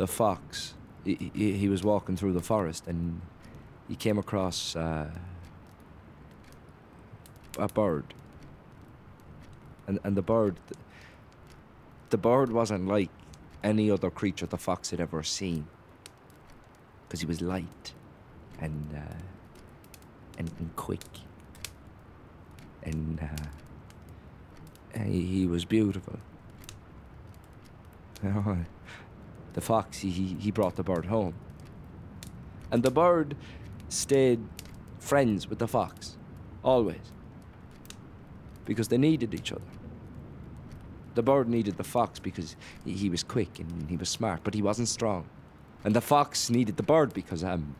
the 0.00 0.06
fox, 0.06 0.72
he, 1.04 1.30
he, 1.34 1.52
he 1.52 1.68
was 1.68 1.84
walking 1.84 2.16
through 2.16 2.32
the 2.32 2.40
forest 2.40 2.86
and 2.86 3.20
he 3.86 3.94
came 3.94 4.16
across 4.16 4.74
uh, 4.74 5.10
a 7.58 7.68
bird. 7.68 8.14
And 9.86 9.98
and 10.02 10.16
the 10.16 10.22
bird, 10.22 10.56
the 12.08 12.16
bird 12.16 12.50
wasn't 12.50 12.88
like 12.88 13.10
any 13.62 13.90
other 13.90 14.10
creature 14.10 14.46
the 14.46 14.56
fox 14.56 14.88
had 14.88 15.00
ever 15.00 15.22
seen 15.22 15.66
because 17.02 17.20
he 17.20 17.26
was 17.26 17.42
light 17.42 17.92
and 18.58 18.88
uh, 18.94 19.18
and, 20.38 20.50
and 20.58 20.74
quick 20.76 21.04
and 22.84 23.20
uh, 23.20 25.04
he, 25.04 25.20
he 25.26 25.46
was 25.46 25.66
beautiful. 25.66 26.18
the 29.54 29.60
fox 29.60 29.98
he, 29.98 30.10
he 30.10 30.36
he 30.38 30.50
brought 30.50 30.76
the 30.76 30.82
bird 30.82 31.06
home, 31.06 31.34
and 32.70 32.82
the 32.82 32.90
bird 32.90 33.36
stayed 33.88 34.40
friends 34.98 35.48
with 35.48 35.58
the 35.58 35.68
fox, 35.68 36.16
always. 36.62 37.12
Because 38.64 38.88
they 38.88 38.98
needed 38.98 39.34
each 39.34 39.50
other. 39.52 39.62
The 41.14 41.22
bird 41.22 41.48
needed 41.48 41.76
the 41.76 41.84
fox 41.84 42.20
because 42.20 42.54
he, 42.84 43.10
was 43.10 43.24
quick 43.24 43.58
and 43.58 43.90
he 43.90 43.96
was 43.96 44.08
smart, 44.08 44.42
but 44.44 44.54
he 44.54 44.62
wasn't 44.62 44.86
strong. 44.88 45.28
And 45.82 45.96
the 45.96 46.00
fox 46.00 46.50
needed 46.50 46.76
the 46.76 46.84
bird 46.84 47.12
because 47.12 47.42
um 47.42 47.74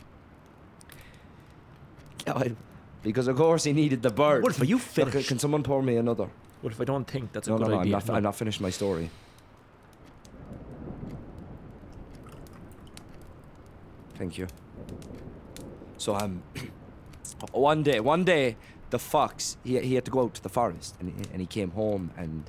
because 3.03 3.29
of 3.29 3.37
course 3.37 3.65
he 3.65 3.73
needed 3.73 4.03
the 4.03 4.11
bird. 4.11 4.43
Wolf, 4.43 4.61
are 4.61 4.65
you 4.65 4.77
Look, 4.77 4.85
finished? 4.85 5.29
can 5.29 5.39
someone 5.39 5.63
pour 5.63 5.83
me 5.83 5.97
another? 5.97 6.29
What 6.61 6.73
if 6.73 6.81
I 6.81 6.85
don't 6.85 7.07
think 7.07 7.33
that's 7.33 7.49
a 7.49 7.53
no, 7.53 7.59
good 7.59 7.65
no, 7.65 7.69
no, 7.69 7.75
I'm 7.77 7.81
idea? 7.83 7.93
not, 7.93 8.11
I'm 8.11 8.23
not 8.23 8.35
finished 8.37 8.61
my 8.61 8.71
story. 8.71 9.11
Thank 14.21 14.37
you. 14.37 14.49
So 15.97 16.15
um, 16.15 16.43
one 17.53 17.83
day, 17.83 18.01
one 18.01 18.23
day, 18.23 18.57
the 18.91 18.99
fox 18.99 19.57
he, 19.65 19.79
he 19.79 19.95
had 19.95 20.05
to 20.05 20.11
go 20.11 20.21
out 20.25 20.35
to 20.35 20.43
the 20.43 20.51
forest, 20.51 20.95
and 21.01 21.09
he, 21.09 21.25
and 21.33 21.41
he 21.41 21.47
came 21.47 21.71
home, 21.71 22.11
and 22.19 22.45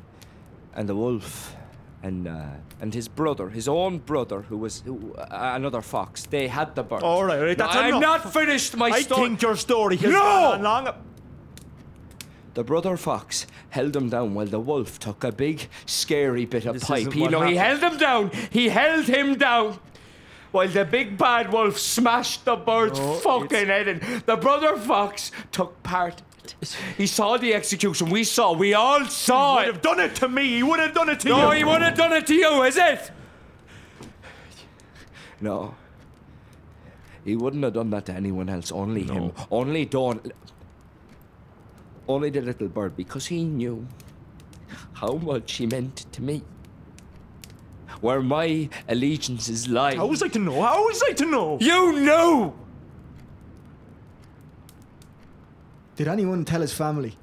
and 0.75 0.89
the 0.89 0.95
wolf, 0.95 1.55
and 2.03 2.27
uh, 2.27 2.81
and 2.81 2.93
his 2.93 3.07
brother, 3.07 3.47
his 3.47 3.69
own 3.69 3.99
brother, 3.99 4.41
who 4.41 4.57
was 4.57 4.81
who, 4.81 5.13
uh, 5.13 5.53
another 5.55 5.81
fox, 5.81 6.25
they 6.25 6.49
had 6.49 6.75
the 6.75 6.83
bird. 6.83 7.03
All 7.03 7.23
right, 7.23 7.39
all 7.39 7.45
right, 7.45 7.57
No, 7.57 7.65
that's 7.65 7.77
I'm 7.77 7.95
enough. 7.95 8.25
not 8.25 8.33
finished 8.33 8.75
my 8.75 8.89
I 8.89 9.01
story. 9.03 9.29
think 9.29 9.41
your 9.41 9.55
story 9.55 9.95
has 9.95 10.11
No! 10.11 10.57
long. 10.59 10.89
The 12.53 12.65
brother 12.65 12.97
fox 12.97 13.47
held 13.69 13.95
him 13.95 14.09
down 14.09 14.33
while 14.33 14.45
the 14.45 14.59
wolf 14.59 14.99
took 14.99 15.23
a 15.23 15.31
big, 15.31 15.69
scary 15.85 16.45
bit 16.45 16.65
of 16.65 16.73
This 16.73 16.83
pipe. 16.83 17.15
You 17.15 17.29
know, 17.29 17.43
he 17.43 17.55
held 17.55 17.79
him 17.79 17.97
down. 17.97 18.29
He 18.49 18.67
held 18.67 19.05
him 19.05 19.35
down. 19.37 19.79
While 20.51 20.67
the 20.67 20.83
big 20.85 21.17
bad 21.17 21.51
wolf 21.53 21.77
smashed 21.79 22.43
the 22.45 22.55
bird's 22.55 22.99
No, 22.99 23.13
fucking 23.15 23.67
head 23.67 23.87
in. 23.87 24.23
The 24.25 24.35
brother 24.35 24.77
fox 24.77 25.31
took 25.51 25.81
part. 25.83 26.21
He 26.97 27.07
saw 27.07 27.37
the 27.37 27.53
execution. 27.53 28.09
We 28.09 28.23
saw. 28.23 28.51
We 28.53 28.73
all 28.73 29.05
saw 29.05 29.59
He 29.59 29.67
Would 29.67 29.69
it. 29.69 29.73
have 29.75 29.81
done 29.81 29.99
it 30.01 30.15
to 30.15 30.27
me. 30.27 30.47
He 30.57 30.63
would 30.63 30.79
have 30.79 30.93
done 30.93 31.09
it 31.09 31.19
to 31.21 31.29
No, 31.29 31.35
you. 31.37 31.41
No, 31.43 31.51
he 31.51 31.63
would 31.63 31.81
have 31.81 31.95
done 31.97 32.13
it 32.13 32.27
to 32.27 32.33
you, 32.33 32.63
is 32.63 32.77
it? 32.77 33.11
No. 35.39 35.75
He 37.23 37.35
wouldn't 37.35 37.63
have 37.63 37.73
done 37.73 37.89
that 37.91 38.05
to 38.07 38.13
anyone 38.13 38.49
else, 38.49 38.71
only 38.71 39.03
him. 39.03 39.31
Only 39.49 39.85
Dawn. 39.85 40.19
Only 42.07 42.29
the 42.31 42.41
little 42.41 42.67
bird, 42.67 42.97
because 42.97 43.27
he 43.27 43.43
knew 43.45 43.87
how 44.93 45.13
much 45.13 45.53
he 45.53 45.67
meant 45.67 46.11
to 46.11 46.21
me. 46.21 46.41
Where 48.01 48.21
my 48.21 48.67
allegiances 48.89 49.67
lie. 49.67 49.95
How 49.95 50.07
was 50.07 50.23
I 50.23 50.27
to 50.29 50.39
know? 50.39 50.61
How 50.61 50.83
was 50.83 51.01
I 51.07 51.13
to 51.13 51.25
know? 51.25 51.57
You 51.61 51.93
know! 51.93 52.55
Did 55.95 56.07
anyone 56.07 56.43
tell 56.45 56.61
his 56.61 56.73
family? 56.73 57.15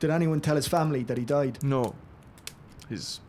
Did 0.00 0.10
anyone 0.10 0.40
tell 0.40 0.56
his 0.56 0.66
family 0.66 1.04
that 1.04 1.16
he 1.16 1.24
died? 1.24 1.62
No. 1.62 1.94
His 2.88 3.20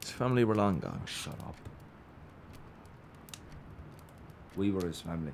his 0.00 0.10
family 0.10 0.44
were 0.44 0.54
long 0.54 0.78
gone. 0.78 1.02
Shut 1.04 1.38
up. 1.40 1.56
We 4.56 4.70
were 4.70 4.86
his 4.86 5.02
family. 5.02 5.32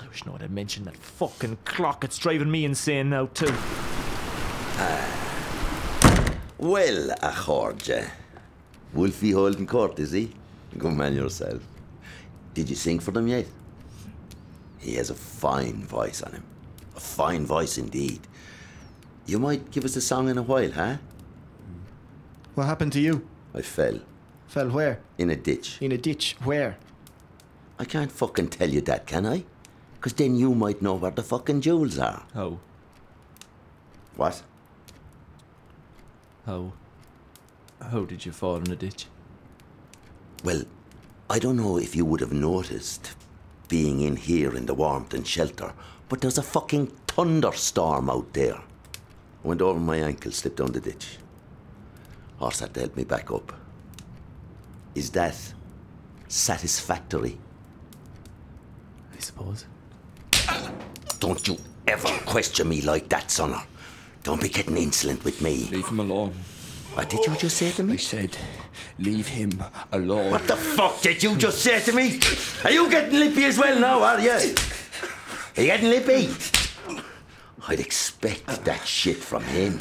I 0.00 0.06
wish 0.06 0.24
no 0.24 0.32
one 0.32 0.40
had 0.40 0.52
mentioned 0.52 0.86
that 0.86 0.96
fucking 0.96 1.58
clock. 1.64 2.04
It's 2.04 2.18
driving 2.18 2.50
me 2.50 2.64
insane 2.64 3.10
now 3.10 3.26
too. 3.26 3.52
Well, 6.58 7.10
a 7.22 7.34
Georgia. 7.44 8.10
Wolfie 8.92 9.30
holding 9.30 9.66
court, 9.66 9.98
is 9.98 10.12
he? 10.12 10.32
Good 10.76 10.92
man 10.92 11.14
yourself. 11.14 11.62
Did 12.54 12.68
you 12.68 12.76
sing 12.76 12.98
for 12.98 13.12
them 13.12 13.28
yet? 13.28 13.46
He 14.78 14.94
has 14.94 15.10
a 15.10 15.14
fine 15.14 15.84
voice 15.84 16.22
on 16.22 16.32
him. 16.32 16.44
A 16.96 17.00
fine 17.00 17.46
voice 17.46 17.78
indeed. 17.78 18.20
You 19.26 19.38
might 19.38 19.70
give 19.70 19.84
us 19.84 19.96
a 19.96 20.00
song 20.00 20.28
in 20.28 20.38
a 20.38 20.42
while, 20.42 20.70
huh? 20.72 20.96
What 22.54 22.66
happened 22.66 22.92
to 22.94 23.00
you? 23.00 23.26
I 23.54 23.62
fell 23.62 24.00
Fell 24.48 24.68
where? 24.70 25.00
in 25.18 25.30
a 25.30 25.36
ditch. 25.36 25.78
In 25.80 25.92
a 25.92 25.98
ditch. 25.98 26.36
Where? 26.42 26.76
I 27.78 27.84
can't 27.84 28.10
fucking 28.12 28.48
tell 28.48 28.68
you 28.68 28.80
that, 28.82 29.06
can 29.06 29.24
I? 29.24 29.44
Because 29.94 30.12
then 30.14 30.34
you 30.36 30.54
might 30.54 30.82
know 30.82 30.94
where 30.94 31.10
the 31.12 31.22
fucking 31.22 31.60
jewels 31.60 31.98
are. 31.98 32.24
How? 32.34 32.58
What? 34.16 34.42
How? 36.50 36.72
How 37.80 38.04
did 38.04 38.26
you 38.26 38.32
fall 38.32 38.56
in 38.56 38.72
a 38.72 38.74
ditch? 38.74 39.06
Well, 40.42 40.64
I 41.28 41.38
don't 41.38 41.56
know 41.56 41.76
if 41.76 41.94
you 41.94 42.04
would 42.04 42.18
have 42.20 42.32
noticed 42.32 43.12
being 43.68 44.00
in 44.00 44.16
here 44.16 44.56
in 44.56 44.66
the 44.66 44.74
warmth 44.74 45.14
and 45.14 45.24
shelter, 45.24 45.72
but 46.08 46.20
there's 46.20 46.38
a 46.38 46.42
fucking 46.42 46.88
thunderstorm 47.06 48.10
out 48.10 48.32
there. 48.32 48.56
I 48.56 49.48
went 49.48 49.62
over 49.62 49.78
my 49.78 49.98
ankle, 49.98 50.32
slipped 50.32 50.56
down 50.56 50.72
the 50.72 50.80
ditch. 50.80 51.18
Horse 52.38 52.58
had 52.58 52.74
to 52.74 52.80
help 52.80 52.96
me 52.96 53.04
back 53.04 53.30
up. 53.30 53.52
Is 54.96 55.10
that 55.10 55.36
satisfactory? 56.26 57.38
I 59.16 59.20
suppose. 59.20 59.66
Don't 61.20 61.46
you 61.46 61.58
ever 61.86 62.08
question 62.26 62.68
me 62.68 62.80
like 62.80 63.08
that, 63.10 63.28
sonner. 63.28 63.62
Don't 64.22 64.40
be 64.40 64.48
getting 64.48 64.76
insolent 64.76 65.24
with 65.24 65.40
me. 65.40 65.68
Leave 65.70 65.88
him 65.88 66.00
alone. 66.00 66.34
What 66.94 67.08
did 67.08 67.24
you 67.24 67.36
just 67.36 67.56
say 67.56 67.70
to 67.72 67.82
me? 67.84 67.94
I 67.94 67.96
said, 67.96 68.36
leave 68.98 69.28
him 69.28 69.52
alone. 69.92 70.32
What 70.32 70.46
the 70.46 70.56
fuck 70.56 71.00
did 71.00 71.22
you 71.22 71.36
just 71.36 71.60
say 71.60 71.80
to 71.80 71.92
me? 71.92 72.20
Are 72.64 72.70
you 72.70 72.90
getting 72.90 73.18
lippy 73.18 73.44
as 73.44 73.58
well 73.58 73.78
now, 73.78 74.02
are 74.02 74.20
you? 74.20 74.30
Are 74.30 75.62
you 75.62 75.66
getting 75.66 75.88
lippy? 75.88 76.34
I'd 77.68 77.80
expect 77.80 78.64
that 78.64 78.86
shit 78.86 79.16
from 79.16 79.44
him. 79.44 79.78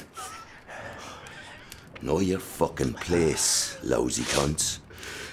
Know 2.01 2.19
your 2.19 2.39
fucking 2.39 2.93
place, 2.93 3.77
lousy 3.83 4.23
cunts. 4.23 4.79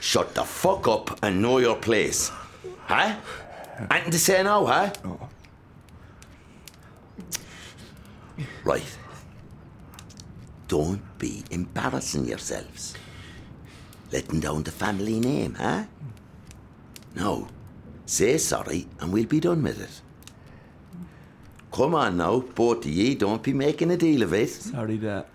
Shut 0.01 0.35
the 0.35 0.45
fuck 0.45 0.89
up 0.89 1.19
and 1.23 1.43
know 1.43 1.59
your 1.59 1.77
place. 1.77 2.31
Huh? 2.87 3.17
Anything 3.91 4.13
to 4.13 4.19
say 4.19 4.43
now, 4.43 4.65
huh? 4.65 4.91
Right. 8.65 8.99
Don't 10.69 11.03
be 11.19 11.45
embarrassing 11.51 12.27
yourselves. 12.27 12.95
Letting 14.13 14.41
down 14.41 14.63
the 14.63 14.71
family 14.71 15.21
name, 15.21 15.55
huh? 15.55 15.85
No. 17.15 17.49
Say 18.05 18.39
sorry 18.39 18.87
and 19.01 19.13
we'll 19.13 19.27
be 19.27 19.41
done 19.41 19.63
with 19.63 19.81
it. 19.81 20.03
Come 21.73 21.95
on 21.95 22.17
now, 22.17 22.41
both 22.41 22.85
of 22.85 22.91
ye, 22.91 23.15
don't 23.15 23.43
be 23.43 23.53
making 23.53 23.91
a 23.91 23.97
deal 23.97 24.23
of 24.23 24.33
it. 24.33 24.49
Sorry, 24.49 24.97
that. 24.99 25.29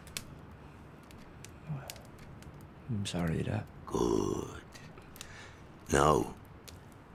I'm 2.89 3.05
sorry, 3.05 3.43
that. 3.43 3.65
Good. 3.85 4.45
Now, 5.93 6.33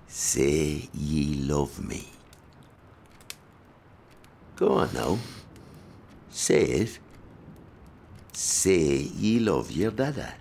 say 0.07 0.89
ye 0.95 1.35
love 1.43 1.85
me. 1.85 2.09
Go 4.57 4.73
on 4.73 4.95
now. 4.95 5.19
Say 6.37 6.65
it. 6.65 6.99
Say 8.35 9.09
ye 9.17 9.39
love 9.39 9.73
your 9.73 9.91
dada. 9.91 10.35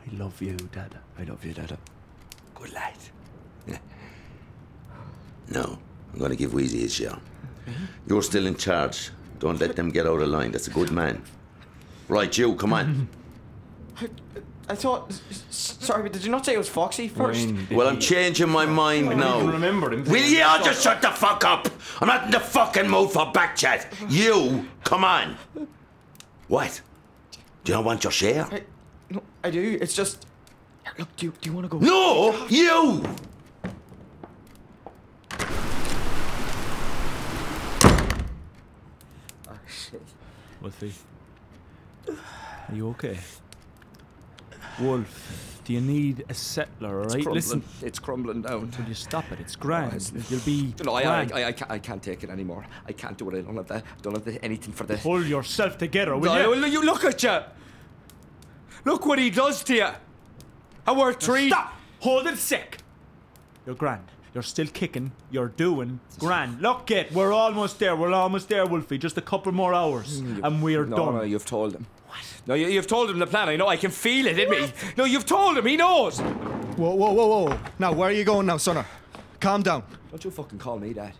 I 0.00 0.16
love 0.16 0.40
you, 0.40 0.56
Dad. 0.72 0.96
I 1.18 1.24
love 1.24 1.44
you, 1.44 1.52
Dada. 1.52 1.76
Good 2.54 2.72
lad. 2.72 2.94
no, 5.50 5.78
I'm 6.12 6.18
going 6.18 6.30
to 6.30 6.36
give 6.36 6.54
Wheezy 6.54 6.80
his 6.80 6.94
share. 6.94 7.18
You're 8.06 8.22
still 8.22 8.46
in 8.46 8.54
charge. 8.56 9.10
Don't 9.38 9.60
let 9.60 9.76
them 9.76 9.90
get 9.90 10.06
out 10.06 10.22
of 10.22 10.28
line. 10.28 10.52
That's 10.52 10.68
a 10.68 10.70
good 10.70 10.90
man. 10.90 11.22
Right, 12.08 12.38
you, 12.38 12.54
come 12.54 12.72
on. 12.72 13.06
I 14.68 14.74
thought. 14.74 15.10
s- 15.10 15.22
s- 15.48 15.78
Sorry, 15.80 16.02
but 16.02 16.12
did 16.12 16.24
you 16.24 16.30
not 16.30 16.44
say 16.44 16.54
it 16.54 16.58
was 16.58 16.68
Foxy 16.68 17.06
first? 17.08 17.48
Well, 17.70 17.86
I'm 17.88 18.00
changing 18.00 18.48
my 18.48 18.66
mind 18.66 19.06
now. 19.16 19.40
remember 19.40 19.92
him. 19.92 20.04
Will 20.04 20.24
you 20.24 20.42
all 20.42 20.62
just 20.62 20.82
shut 20.82 21.00
the 21.00 21.10
fuck 21.10 21.44
up? 21.44 21.68
I'm 22.00 22.08
not 22.08 22.24
in 22.24 22.30
the 22.32 22.40
fucking 22.40 22.88
mood 22.88 23.10
for 23.12 23.30
back 23.32 23.54
chat. 23.56 23.86
You, 24.08 24.66
come 24.82 25.04
on. 25.04 25.36
What? 26.48 26.80
Do 27.64 27.72
you 27.72 27.76
not 27.78 27.84
want 27.84 28.02
your 28.04 28.10
share? 28.12 28.46
I, 28.50 28.62
no, 29.10 29.22
I 29.44 29.50
do. 29.50 29.78
It's 29.80 29.94
just. 29.94 30.26
Look, 30.98 31.14
do 31.16 31.26
you, 31.26 31.32
do 31.40 31.50
you 31.50 31.54
want 31.54 31.70
to 31.70 31.78
go? 31.78 31.78
No, 31.78 32.46
you! 32.48 33.04
Ah, 39.48 39.58
Wolfie. 40.60 40.92
Are 42.08 42.74
you 42.74 42.88
okay? 42.90 43.18
Wolf, 44.80 45.60
do 45.64 45.72
you 45.72 45.80
need 45.80 46.24
a 46.28 46.34
settler, 46.34 47.00
alright? 47.00 47.10
Crumbling. 47.12 47.34
Listen, 47.34 47.62
It's 47.82 47.98
crumbling 47.98 48.42
down. 48.42 48.70
will 48.78 48.88
you 48.88 48.94
stop 48.94 49.30
it? 49.32 49.40
It's 49.40 49.56
oh, 49.56 49.62
grand. 49.62 49.94
it's- 49.94 50.30
You'll 50.30 50.40
be 50.40 50.74
No, 50.84 50.94
I, 50.94 51.02
I. 51.02 51.28
I, 51.34 51.46
I, 51.48 51.52
can't, 51.52 51.70
I 51.70 51.78
can't 51.78 52.02
take 52.02 52.22
it 52.24 52.30
anymore. 52.30 52.64
I 52.86 52.92
can't 52.92 53.16
do 53.18 53.28
it. 53.30 53.38
I 53.38 53.40
don't 53.40 53.56
have, 53.56 53.66
the, 53.66 53.82
don't 54.02 54.14
have 54.14 54.24
the, 54.24 54.44
anything 54.44 54.72
for 54.72 54.84
this. 54.84 55.02
Pull 55.02 55.24
yourself 55.24 55.78
together, 55.78 56.16
will 56.16 56.34
No, 56.34 56.52
you? 56.52 56.66
you 56.66 56.82
look 56.84 57.04
at 57.04 57.22
you. 57.22 57.38
Look 58.84 59.06
what 59.06 59.18
he 59.18 59.30
does 59.30 59.64
to 59.64 59.74
you. 59.74 59.88
We're 60.94 61.12
three. 61.14 61.48
Stop! 61.48 61.72
Hold 62.00 62.26
it 62.28 62.38
sick. 62.38 62.78
You're 63.64 63.74
grand. 63.74 64.04
You're 64.32 64.42
still 64.42 64.66
kicking. 64.66 65.12
You're 65.30 65.48
doing 65.48 65.98
grand. 66.18 66.60
Look 66.60 66.90
it, 66.90 67.10
we're 67.10 67.32
almost 67.32 67.78
there. 67.78 67.96
We're 67.96 68.12
almost 68.12 68.48
there, 68.48 68.66
Wolfie. 68.66 68.98
Just 68.98 69.16
a 69.16 69.22
couple 69.22 69.50
more 69.50 69.72
hours, 69.74 70.20
mm, 70.20 70.44
and 70.44 70.62
we're 70.62 70.84
no, 70.84 70.96
done. 70.96 71.14
No, 71.16 71.22
you've 71.22 71.46
told 71.46 71.74
him. 71.74 71.86
What? 72.16 72.42
No, 72.46 72.54
you, 72.54 72.68
you've 72.68 72.86
told 72.86 73.10
him 73.10 73.18
the 73.18 73.26
plan. 73.26 73.48
I 73.48 73.56
know. 73.56 73.68
I 73.68 73.76
can 73.76 73.90
feel 73.90 74.26
it 74.26 74.38
in 74.38 74.50
me. 74.50 74.72
No, 74.96 75.04
you've 75.04 75.26
told 75.26 75.58
him. 75.58 75.66
He 75.66 75.76
knows. 75.76 76.20
Whoa, 76.20 76.94
whoa, 76.94 77.12
whoa, 77.12 77.26
whoa. 77.26 77.58
Now, 77.78 77.92
where 77.92 78.08
are 78.08 78.12
you 78.12 78.24
going 78.24 78.46
now, 78.46 78.56
sonner? 78.56 78.84
Calm 79.40 79.62
down. 79.62 79.82
Don't 80.10 80.24
you 80.24 80.30
fucking 80.30 80.58
call 80.58 80.78
me 80.78 80.92
that. 80.94 81.14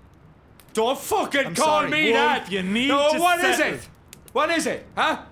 Don't 0.73 0.99
fucking 0.99 1.47
I'm 1.47 1.55
call 1.55 1.81
sorry, 1.81 1.91
me 1.91 2.13
Wolf, 2.13 2.15
that. 2.15 2.53
you 2.53 2.63
need 2.63 2.89
no, 2.89 3.13
to 3.13 3.19
what 3.19 3.43
is 3.43 3.57
settle. 3.57 3.75
it? 3.75 3.89
What 4.33 4.51
is 4.51 4.67
it? 4.67 4.87
Huh? 4.95 5.23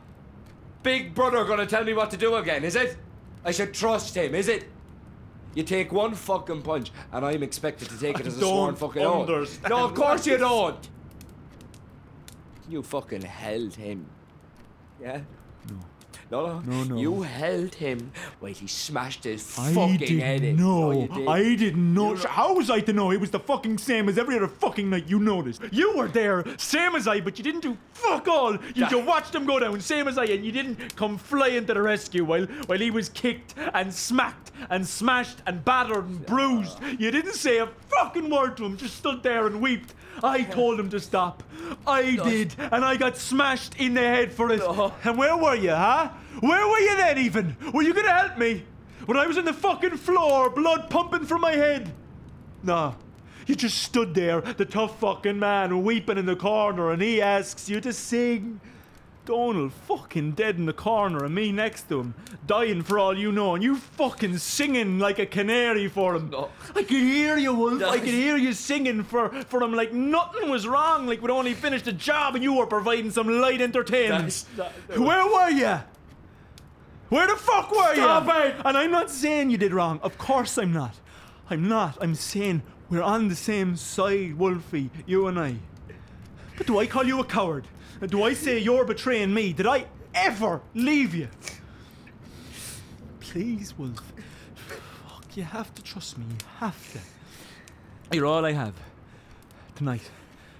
Big 0.82 1.14
brother 1.14 1.44
gonna 1.44 1.66
tell 1.66 1.84
me 1.84 1.92
what 1.92 2.10
to 2.10 2.16
do 2.16 2.34
again? 2.36 2.64
Is 2.64 2.76
it? 2.76 2.96
I 3.44 3.50
should 3.50 3.74
trust 3.74 4.14
him. 4.16 4.34
Is 4.34 4.48
it? 4.48 4.68
You 5.54 5.62
take 5.62 5.92
one 5.92 6.14
fucking 6.14 6.62
punch, 6.62 6.90
and 7.12 7.24
I'm 7.24 7.42
expected 7.42 7.88
to 7.90 7.98
take 7.98 8.18
it 8.18 8.26
as 8.26 8.36
a 8.36 8.40
sworn 8.40 8.74
fucking 8.74 9.02
oath. 9.02 9.60
No, 9.68 9.84
of 9.84 9.94
course 9.94 10.26
you 10.26 10.38
don't. 10.38 10.88
You 12.68 12.82
fucking 12.82 13.22
held 13.22 13.74
him. 13.74 14.06
Yeah? 15.00 15.20
No. 15.68 15.76
No, 16.30 16.46
no. 16.46 16.60
No, 16.60 16.84
no. 16.84 16.96
You 16.96 17.22
held 17.22 17.74
him 17.74 18.10
while 18.40 18.52
he 18.52 18.66
smashed 18.66 19.24
his 19.24 19.56
I 19.58 19.72
fucking 19.72 20.18
head 20.18 20.40
didn't 20.40 20.44
in. 20.44 20.56
know. 20.56 20.92
No, 20.92 21.06
did. 21.06 21.28
I 21.28 21.54
didn't 21.54 21.94
know. 21.94 22.16
How 22.16 22.54
was 22.54 22.70
I 22.70 22.80
to 22.80 22.92
know? 22.92 23.12
It 23.12 23.20
was 23.20 23.30
the 23.30 23.38
fucking 23.38 23.78
same 23.78 24.08
as 24.08 24.16
every 24.18 24.34
other 24.36 24.48
fucking 24.48 24.88
night 24.88 25.06
you 25.06 25.20
noticed. 25.20 25.62
You 25.70 25.94
were 25.96 26.08
there, 26.08 26.42
same 26.56 26.96
as 26.96 27.06
I, 27.06 27.20
but 27.20 27.36
you 27.38 27.44
didn't 27.44 27.60
do 27.60 27.76
fuck 27.92 28.26
all. 28.26 28.54
You 28.74 28.86
just 28.88 29.06
watched 29.06 29.34
him 29.34 29.44
go 29.44 29.58
down, 29.60 29.78
same 29.80 30.08
as 30.08 30.16
I, 30.18 30.24
and 30.24 30.44
you 30.44 30.50
didn't 30.50 30.96
come 30.96 31.18
flying 31.18 31.66
to 31.66 31.74
the 31.74 31.82
rescue 31.82 32.24
while 32.24 32.46
while 32.66 32.78
he 32.78 32.90
was 32.90 33.10
kicked 33.10 33.54
and 33.74 33.92
smacked 33.92 34.50
and 34.70 34.84
smashed 34.86 35.38
and 35.46 35.62
battered 35.64 36.06
and 36.06 36.24
bruised. 36.26 36.78
You 36.98 37.10
didn't 37.10 37.34
say 37.34 37.58
a 37.58 37.66
fucking 37.88 38.28
word 38.30 38.56
to 38.56 38.64
him. 38.64 38.76
Just 38.78 38.96
stood 38.96 39.22
there 39.22 39.46
and 39.46 39.60
wept. 39.60 39.94
I 40.22 40.42
told 40.42 40.78
him 40.78 40.90
to 40.90 41.00
stop. 41.00 41.42
I 41.86 42.16
did, 42.16 42.54
and 42.58 42.84
I 42.84 42.96
got 42.96 43.16
smashed 43.16 43.76
in 43.76 43.94
the 43.94 44.00
head 44.00 44.32
for 44.32 44.50
it. 44.50 44.60
Oh. 44.62 44.92
And 45.04 45.18
where 45.18 45.36
were 45.36 45.54
you, 45.54 45.70
huh? 45.70 46.10
Where 46.40 46.66
were 46.68 46.80
you 46.80 46.96
then, 46.96 47.18
even? 47.18 47.56
Were 47.72 47.82
you 47.82 47.94
gonna 47.94 48.12
help 48.12 48.38
me? 48.38 48.64
When 49.06 49.16
I 49.16 49.26
was 49.26 49.36
on 49.38 49.44
the 49.44 49.52
fucking 49.52 49.96
floor, 49.98 50.50
blood 50.50 50.88
pumping 50.90 51.26
from 51.26 51.40
my 51.40 51.52
head? 51.52 51.92
Nah. 52.62 52.94
You 53.46 53.54
just 53.54 53.82
stood 53.82 54.14
there, 54.14 54.40
the 54.40 54.64
tough 54.64 54.98
fucking 55.00 55.38
man, 55.38 55.82
weeping 55.82 56.16
in 56.16 56.24
the 56.24 56.36
corner, 56.36 56.90
and 56.90 57.02
he 57.02 57.20
asks 57.20 57.68
you 57.68 57.80
to 57.82 57.92
sing. 57.92 58.60
Donald 59.24 59.72
fucking 59.72 60.32
dead 60.32 60.56
in 60.56 60.66
the 60.66 60.72
corner, 60.72 61.24
and 61.24 61.34
me 61.34 61.50
next 61.50 61.88
to 61.88 62.00
him, 62.00 62.14
dying 62.46 62.82
for 62.82 62.98
all 62.98 63.16
you 63.16 63.32
know, 63.32 63.54
and 63.54 63.64
you 63.64 63.76
fucking 63.76 64.38
singing 64.38 64.98
like 64.98 65.18
a 65.18 65.26
canary 65.26 65.88
for 65.88 66.16
him. 66.16 66.34
I 66.74 66.82
could 66.82 66.90
hear 66.90 67.36
you, 67.36 67.54
Wolf. 67.54 67.82
I 67.82 67.98
could 67.98 68.08
hear 68.08 68.36
you 68.36 68.52
singing 68.52 69.02
for, 69.02 69.30
for 69.44 69.62
him 69.62 69.72
like 69.72 69.92
nothing 69.92 70.50
was 70.50 70.66
wrong, 70.66 71.06
like 71.06 71.22
we'd 71.22 71.30
only 71.30 71.54
finished 71.54 71.86
a 71.86 71.92
job 71.92 72.34
and 72.34 72.44
you 72.44 72.54
were 72.54 72.66
providing 72.66 73.10
some 73.10 73.28
light 73.28 73.60
entertainment. 73.60 74.44
Where 74.94 75.26
were 75.26 75.50
you? 75.50 75.78
Where 77.08 77.26
the 77.26 77.36
fuck 77.36 77.70
were 77.70 77.94
Stop 77.94 78.26
you? 78.26 78.50
it! 78.50 78.56
And 78.64 78.76
I'm 78.76 78.90
not 78.90 79.10
saying 79.10 79.50
you 79.50 79.56
did 79.56 79.72
wrong. 79.72 80.00
Of 80.02 80.18
course 80.18 80.58
I'm 80.58 80.72
not. 80.72 80.94
I'm 81.48 81.68
not. 81.68 81.98
I'm 82.00 82.14
saying 82.14 82.62
we're 82.90 83.02
on 83.02 83.28
the 83.28 83.36
same 83.36 83.76
side, 83.76 84.34
Wolfie, 84.34 84.90
you 85.06 85.26
and 85.26 85.38
I. 85.38 85.56
But 86.56 86.66
do 86.66 86.78
I 86.78 86.86
call 86.86 87.04
you 87.04 87.20
a 87.20 87.24
coward? 87.24 87.66
Do 88.06 88.22
I 88.24 88.34
say 88.34 88.58
you're 88.58 88.84
betraying 88.84 89.32
me? 89.32 89.52
Did 89.52 89.66
I 89.66 89.86
ever 90.14 90.60
leave 90.74 91.14
you? 91.14 91.28
Please, 93.20 93.76
Wolf. 93.78 94.12
Fuck, 95.06 95.36
you 95.36 95.42
have 95.42 95.74
to 95.74 95.82
trust 95.82 96.18
me. 96.18 96.24
You 96.28 96.36
have 96.58 96.92
to. 96.92 96.98
You're 98.16 98.26
all 98.26 98.44
I 98.44 98.52
have. 98.52 98.74
Tonight. 99.74 100.02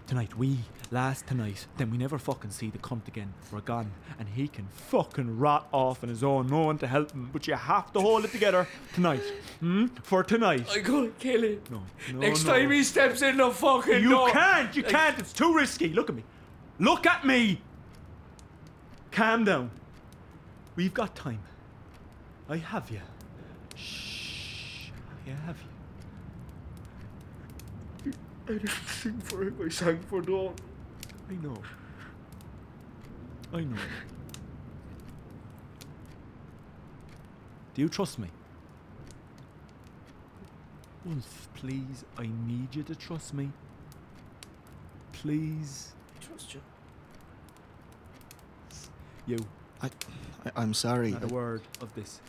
Tonight. 0.07 0.37
We 0.37 0.59
last 0.91 1.27
tonight. 1.27 1.67
Then 1.77 1.91
we 1.91 1.99
never 1.99 2.19
fucking 2.19 2.51
see 2.51 2.71
the 2.71 2.79
cunt 2.79 3.07
again. 3.09 3.33
We're 3.53 3.61
gone. 3.61 3.91
And 4.19 4.29
he 4.29 4.49
can 4.49 4.67
fucking 4.69 5.39
rot 5.39 5.69
off 5.73 6.03
on 6.03 6.09
his 6.09 6.25
own. 6.25 6.49
No 6.49 6.63
one 6.63 6.79
to 6.79 6.87
help 6.87 7.13
him. 7.13 7.31
But 7.33 7.47
you 7.47 7.55
have 7.55 7.93
to 7.93 8.01
hold 8.01 8.25
it 8.25 8.33
together 8.33 8.67
tonight. 8.95 9.23
Hmm? 9.61 9.87
For 10.03 10.23
tonight. 10.25 10.67
I'm 10.73 10.83
gonna 10.83 11.09
kill 11.19 11.43
him. 11.43 11.61
No. 11.71 11.83
no 12.13 12.19
Next 12.21 12.45
no. 12.45 12.53
time 12.55 12.71
he 12.71 12.83
steps 12.83 13.23
in 13.23 13.37
the 13.37 13.51
fucking 13.51 14.03
You 14.03 14.11
door. 14.11 14.31
can't. 14.31 14.75
You 14.77 14.83
can't. 14.83 15.19
It's 15.19 15.33
too 15.33 15.55
risky. 15.55 15.91
Look 15.91 16.09
at 16.09 16.17
me. 16.17 16.25
Look 16.79 17.07
at 17.07 17.25
me. 17.25 17.61
Calm 19.11 19.45
down. 19.45 19.70
We've 20.77 20.93
got 20.93 21.14
time. 21.14 21.41
I 22.49 22.57
have 22.57 22.91
you. 22.91 23.01
Shh. 23.77 24.91
I 25.27 25.31
have 25.47 25.57
you. 28.05 28.12
I 28.47 28.53
didn't 28.53 28.68
sing 28.87 29.18
for 29.20 29.43
him. 29.43 29.57
I 29.64 29.68
sang 29.70 30.01
for 30.01 30.20
Dawn. 30.20 30.55
I 31.31 31.35
know. 31.35 31.62
I 33.53 33.61
know. 33.61 33.77
Do 37.75 37.83
you 37.83 37.89
trust 37.89 38.18
me? 38.18 38.29
Wolf, 41.05 41.49
please, 41.55 42.05
I 42.18 42.29
need 42.47 42.75
you 42.75 42.83
to 42.83 42.95
trust 42.95 43.33
me. 43.35 43.51
Please. 45.12 45.94
Trust 46.35 46.55
you. 46.55 46.61
You. 49.26 49.39
I, 49.80 49.87
I 50.45 50.51
I'm 50.57 50.74
sorry. 50.74 51.12
Not 51.12 51.22
a 51.22 51.28
word 51.28 51.62
of 51.80 51.95
this. 51.95 52.20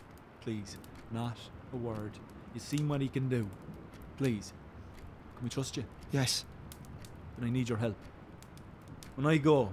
Please. 0.42 0.76
Not 1.10 1.36
a 1.72 1.76
word. 1.76 2.12
You've 2.54 2.62
seen 2.62 2.88
what 2.88 3.00
he 3.00 3.08
can 3.08 3.28
do. 3.28 3.48
Please. 4.16 4.52
Can 5.36 5.44
we 5.44 5.50
trust 5.50 5.76
you? 5.76 5.84
Yes. 6.12 6.44
And 7.36 7.46
I 7.46 7.50
need 7.50 7.68
your 7.68 7.78
help. 7.78 7.96
When 9.16 9.26
I 9.26 9.38
go, 9.38 9.72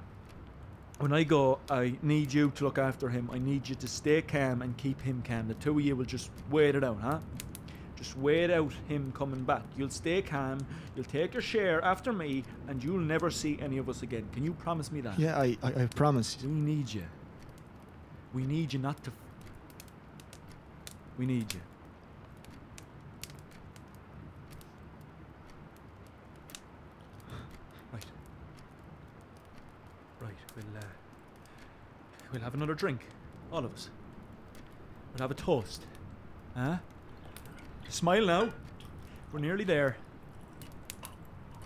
when 0.98 1.14
I 1.14 1.24
go, 1.24 1.60
I 1.70 1.96
need 2.02 2.34
you 2.34 2.52
to 2.56 2.64
look 2.64 2.80
after 2.80 3.10
him. 3.10 3.30
I 3.32 3.38
need 3.38 3.70
you 3.70 3.76
to 3.76 3.88
stay 3.88 4.24
calm 4.24 4.64
and 4.64 4.76
keep 4.78 5.00
him 5.02 5.24
calm. 5.28 5.48
The 5.48 5.54
two 5.54 5.78
of 5.78 5.86
you 5.86 5.96
will 5.96 6.06
just 6.06 6.32
wait 6.50 6.74
it 6.74 6.84
out, 6.84 6.98
huh? 7.00 7.20
Just 8.04 8.18
wait 8.18 8.52
out 8.52 8.74
him 8.90 9.14
coming 9.16 9.46
back. 9.46 9.62
You'll 9.78 9.90
stay 9.90 10.22
calm, 10.22 10.60
you'll 10.94 11.06
take 11.06 11.34
your 11.34 11.42
share 11.42 11.82
after 11.86 12.12
me, 12.12 12.44
and 12.68 12.84
you'll 12.84 13.00
never 13.00 13.32
see 13.32 13.58
any 13.62 13.78
of 13.78 13.88
us 13.88 14.04
again. 14.04 14.28
Can 14.34 14.44
you 14.44 14.52
promise 14.52 14.92
me 14.92 15.00
that? 15.00 15.18
Yeah, 15.18 15.40
I, 15.40 15.58
I, 15.64 15.84
I 15.84 15.86
promise. 15.86 16.38
We 16.44 16.50
need 16.50 16.94
you. 16.94 17.04
We 18.34 18.44
need 18.44 18.74
you 18.74 18.80
not 18.80 19.02
to. 19.06 19.12
We 21.18 21.26
need 21.26 21.54
you. 21.54 21.62
Right. 27.94 28.06
Right, 30.20 30.36
we'll, 30.58 30.66
uh, 30.78 30.86
we'll 32.34 32.42
have 32.42 32.54
another 32.54 32.74
drink. 32.74 33.06
All 33.50 33.64
of 33.64 33.74
us. 33.74 33.90
We'll 35.14 35.22
have 35.22 35.32
a 35.32 35.36
toast. 35.36 35.86
Huh? 36.54 36.80
Smile 37.90 38.26
now. 38.26 38.50
We're 39.32 39.40
nearly 39.40 39.64
there. 39.64 39.98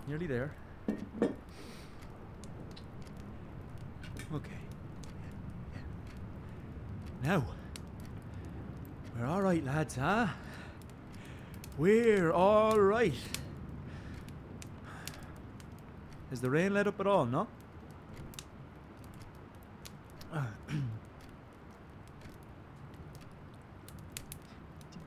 Nearly 0.07 0.27
there. 0.27 0.51
Okay. 4.33 4.59
Now, 7.23 7.45
we're 9.17 9.25
all 9.25 9.41
right, 9.41 9.63
lads, 9.63 9.95
huh? 9.95 10.27
We're 11.77 12.31
all 12.31 12.79
right. 12.79 13.13
Has 16.29 16.41
the 16.41 16.49
rain 16.49 16.73
let 16.73 16.87
up 16.87 16.99
at 16.99 17.07
all, 17.07 17.25
no? 17.25 17.47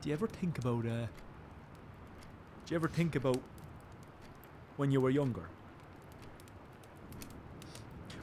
you 0.11 0.17
ever 0.17 0.27
think 0.27 0.57
about, 0.59 0.85
uh. 0.85 1.07
Do 2.65 2.71
you 2.71 2.75
ever 2.75 2.89
think 2.89 3.15
about 3.15 3.39
when 4.75 4.91
you 4.91 4.99
were 4.99 5.09
younger? 5.09 5.45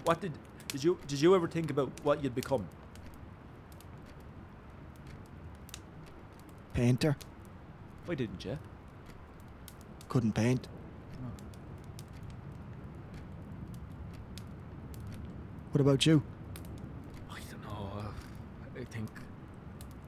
What 0.05 0.21
did. 0.21 0.33
Did 0.69 0.85
you, 0.85 0.99
did 1.07 1.19
you 1.23 1.35
ever 1.35 1.49
think 1.49 1.71
about 1.71 1.91
what 2.03 2.23
you'd 2.23 2.35
become? 2.35 2.69
Painter. 6.75 7.17
Why 8.05 8.15
didn't 8.15 8.45
you? 8.45 8.59
Couldn't 10.11 10.33
paint. 10.33 10.69
What 15.73 15.81
about 15.81 16.05
you? 16.05 16.23
I 17.31 17.39
don't 17.51 17.65
know. 17.65 17.91
uh, 17.99 18.81
I 18.81 18.85
think. 18.85 19.09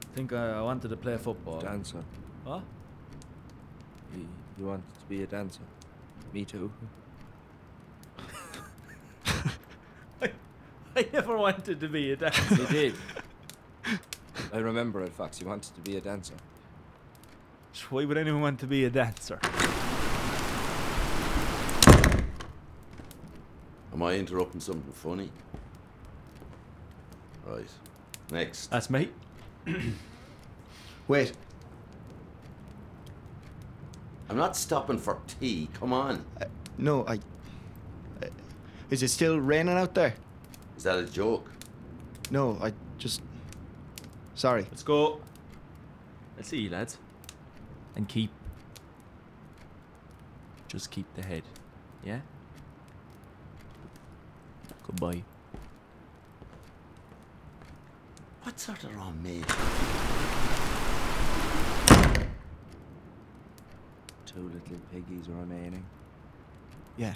think 0.13 0.33
I 0.33 0.59
I 0.59 0.61
wanted 0.61 0.89
to 0.89 0.97
play 0.97 1.17
football. 1.17 1.59
Dancer. 1.59 2.03
What? 2.43 2.63
You, 4.15 4.27
you 4.57 4.65
wanted 4.65 4.93
to 4.99 5.05
be 5.07 5.23
a 5.23 5.27
dancer. 5.27 5.61
Me 6.33 6.45
too. 6.45 6.71
I 10.95 11.07
never 11.13 11.37
wanted 11.37 11.79
to 11.79 11.87
be 11.87 12.11
a 12.11 12.15
dancer. 12.15 12.55
You 12.55 12.67
did. 12.67 12.93
I 14.53 14.57
remember 14.57 15.01
it, 15.03 15.13
Fox. 15.13 15.39
You 15.39 15.47
wanted 15.47 15.73
to 15.75 15.81
be 15.81 15.97
a 15.97 16.01
dancer. 16.01 16.35
Why 17.89 18.05
would 18.05 18.17
anyone 18.17 18.41
want 18.41 18.59
to 18.59 18.67
be 18.67 18.85
a 18.85 18.89
dancer? 18.89 19.39
Am 23.93 24.03
I 24.03 24.15
interrupting 24.15 24.61
something 24.61 24.91
funny? 24.93 25.29
Right. 27.45 27.69
Next. 28.31 28.67
That's 28.67 28.89
me. 28.89 29.09
Wait. 31.07 31.33
I'm 34.29 34.37
not 34.37 34.55
stopping 34.55 34.97
for 34.97 35.19
tea. 35.39 35.69
Come 35.73 35.93
on. 35.93 36.25
Uh, 36.39 36.45
no, 36.77 37.05
I. 37.05 37.15
Uh, 38.23 38.27
is 38.89 39.03
it 39.03 39.09
still 39.09 39.39
raining 39.39 39.77
out 39.77 39.93
there? 39.93 40.15
Is 40.77 40.83
that 40.83 40.97
a 40.97 41.05
joke? 41.05 41.51
No, 42.29 42.57
I 42.61 42.73
just. 42.97 43.21
Sorry. 44.35 44.65
Let's 44.71 44.83
go. 44.83 45.19
Let's 46.37 46.49
see, 46.49 46.61
you, 46.61 46.69
lads. 46.69 46.97
And 47.95 48.07
keep. 48.07 48.31
Just 50.67 50.89
keep 50.89 51.05
the 51.15 51.23
head. 51.23 51.43
Yeah? 52.03 52.21
Goodbye. 54.87 55.23
What 58.43 58.50
sort 58.61 58.83
of 58.83 58.95
wrong 58.95 59.19
me. 59.23 59.41
Two 64.27 64.51
little 64.53 64.79
piggies 64.91 65.27
remaining. 65.27 65.83
Yeah. 66.95 67.15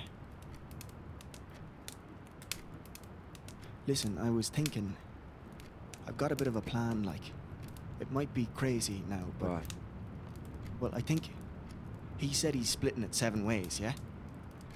Listen, 3.85 4.17
I 4.17 4.31
was 4.31 4.49
thinking. 4.49 4.95
I've 6.07 6.17
got 6.17 6.31
a 6.31 6.35
bit 6.35 6.47
of 6.47 6.55
a 6.55 6.61
plan, 6.61 7.03
like. 7.03 7.21
It 7.99 8.11
might 8.11 8.33
be 8.33 8.47
crazy 8.55 9.03
now, 9.07 9.25
but. 9.39 9.49
Right. 9.49 9.73
Well, 10.79 10.91
I 10.95 11.01
think. 11.01 11.29
He 12.17 12.33
said 12.33 12.55
he's 12.55 12.69
splitting 12.69 13.03
it 13.03 13.13
seven 13.13 13.45
ways, 13.45 13.79
yeah? 13.79 13.93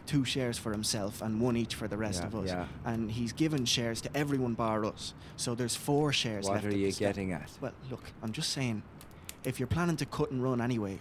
Two 0.10 0.26
shares 0.26 0.58
for 0.58 0.72
himself 0.72 1.22
and 1.22 1.40
one 1.40 1.56
each 1.56 1.76
for 1.76 1.88
the 1.88 1.96
rest 1.96 2.22
Yeah, 2.22 2.28
of 2.28 2.36
us. 2.36 2.48
yeah. 2.50 2.66
And 2.84 3.12
he's 3.12 3.32
given 3.32 3.64
shares 3.64 4.02
to 4.02 4.10
everyone 4.18 4.56
bar 4.56 4.84
us. 4.84 5.14
So 5.38 5.54
there's 5.54 5.76
four 5.76 6.12
shares 6.12 6.46
What 6.46 6.54
left. 6.56 6.66
are 6.66 6.76
you 6.76 6.92
getting 6.92 7.32
at? 7.32 7.52
Well, 7.62 7.74
look, 7.92 8.02
I'm 8.24 8.32
just 8.32 8.50
saying, 8.52 8.82
if 9.44 9.60
you're 9.60 9.68
planning 9.68 9.98
to 9.98 10.08
cut 10.08 10.32
and 10.32 10.42
run 10.42 10.62
anyway, 10.62 10.98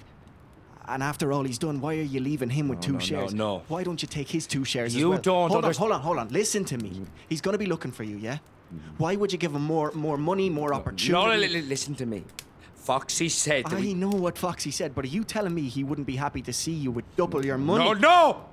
and 0.86 1.02
after 1.02 1.32
all 1.32 1.42
he's 1.44 1.56
done, 1.56 1.80
why 1.80 1.94
are 1.96 2.02
you 2.02 2.20
leaving 2.20 2.50
him 2.50 2.68
with 2.68 2.80
No, 2.80 2.82
two 2.82 2.92
no, 2.92 2.98
no, 2.98 3.04
shares? 3.04 3.32
no. 3.34 3.62
Why 3.68 3.82
don't 3.82 4.02
you 4.02 4.08
take 4.08 4.28
his 4.28 4.46
two 4.46 4.64
shares 4.66 4.94
as 4.94 5.00
You 5.00 5.08
well? 5.08 5.18
don't 5.20 5.50
Hold 5.52 5.64
on, 5.64 5.72
hold 5.74 5.92
on, 5.92 6.00
hold 6.02 6.18
on. 6.18 6.28
Listen 6.28 6.66
to 6.66 6.76
me. 6.76 6.90
Mm. 6.90 7.06
He's 7.30 7.40
going 7.40 7.54
to 7.54 7.58
be 7.58 7.64
looking 7.66 7.92
for 7.92 8.02
you, 8.04 8.16
yeah? 8.18 8.34
Mm-hmm. 8.74 8.96
Why 8.98 9.16
would 9.16 9.32
you 9.32 9.38
give 9.38 9.54
him 9.54 9.62
more, 9.62 9.90
more 9.92 10.18
money, 10.18 10.50
more 10.50 10.74
opportunity? 10.74 11.12
No, 11.12 11.32
no, 11.32 11.34
li- 11.40 11.48
li- 11.48 11.62
listen 11.62 11.94
to 11.94 12.04
me. 12.04 12.24
Foxy 12.74 13.30
said 13.30 13.64
I 13.72 13.74
we- 13.76 13.94
know 13.94 14.10
what 14.10 14.36
Foxy 14.36 14.70
said, 14.70 14.94
but 14.94 15.06
are 15.06 15.08
you 15.16 15.24
telling 15.24 15.54
me 15.54 15.62
he 15.62 15.82
wouldn't 15.82 16.06
be 16.06 16.16
happy 16.16 16.42
to 16.42 16.52
see 16.52 16.72
you 16.72 16.90
with 16.90 17.04
double 17.16 17.42
your 17.44 17.56
money? 17.56 17.84
No, 17.84 17.92
no! 17.94 18.44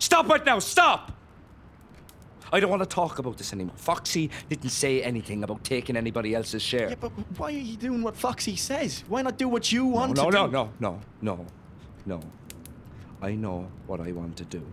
Stop 0.00 0.30
it 0.30 0.44
now, 0.44 0.58
stop! 0.58 1.12
I 2.52 2.58
don't 2.58 2.70
want 2.70 2.82
to 2.82 2.88
talk 2.88 3.20
about 3.20 3.38
this 3.38 3.52
anymore. 3.52 3.76
Foxy 3.76 4.28
didn't 4.48 4.70
say 4.70 5.02
anything 5.02 5.44
about 5.44 5.62
taking 5.62 5.96
anybody 5.96 6.34
else's 6.34 6.62
share. 6.62 6.88
Yeah, 6.88 6.96
but 6.98 7.12
why 7.36 7.48
are 7.48 7.50
you 7.50 7.76
doing 7.76 8.02
what 8.02 8.16
Foxy 8.16 8.56
says? 8.56 9.04
Why 9.06 9.22
not 9.22 9.38
do 9.38 9.48
what 9.48 9.70
you 9.70 9.84
want 9.84 10.16
no, 10.16 10.24
to 10.24 10.30
no, 10.30 10.46
do? 10.46 10.52
no, 10.52 10.70
no, 10.80 11.00
no, 11.20 11.46
no. 12.06 12.16
no. 12.16 12.20
I 13.22 13.36
know 13.36 13.70
what 13.86 14.00
I 14.00 14.10
want 14.12 14.36
to 14.38 14.44
do. 14.44 14.66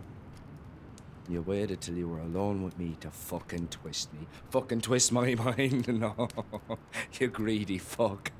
You 1.28 1.42
waited 1.42 1.82
till 1.82 1.94
you 1.94 2.08
were 2.08 2.20
alone 2.20 2.64
with 2.64 2.78
me 2.78 2.96
to 3.00 3.10
fucking 3.10 3.68
twist 3.68 4.12
me. 4.14 4.26
Fucking 4.50 4.80
twist 4.80 5.12
my 5.12 5.34
mind. 5.58 5.86
No. 5.88 6.28
you 7.20 7.28
greedy 7.28 7.78
fuck. 7.78 8.32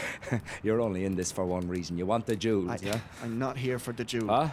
You're 0.62 0.80
only 0.80 1.04
in 1.04 1.14
this 1.14 1.30
for 1.30 1.44
one 1.44 1.68
reason. 1.68 1.98
You 1.98 2.06
want 2.06 2.24
the 2.24 2.34
jewels, 2.34 2.82
I, 2.82 2.86
yeah? 2.86 3.00
I'm 3.22 3.38
not 3.38 3.58
here 3.58 3.78
for 3.78 3.92
the 3.92 4.04
Jew. 4.04 4.26
Huh? 4.26 4.48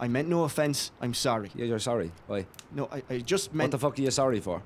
I 0.00 0.08
meant 0.08 0.28
no 0.28 0.44
offense. 0.44 0.90
I'm 1.00 1.14
sorry. 1.14 1.50
Yeah, 1.54 1.66
you're 1.66 1.78
sorry. 1.78 2.10
Why? 2.26 2.46
No, 2.72 2.88
I, 2.90 3.02
I 3.08 3.18
just 3.18 3.54
meant. 3.54 3.72
What 3.72 3.78
the 3.78 3.78
fuck 3.78 3.98
are 3.98 4.02
you 4.02 4.10
sorry 4.10 4.40
for? 4.40 4.62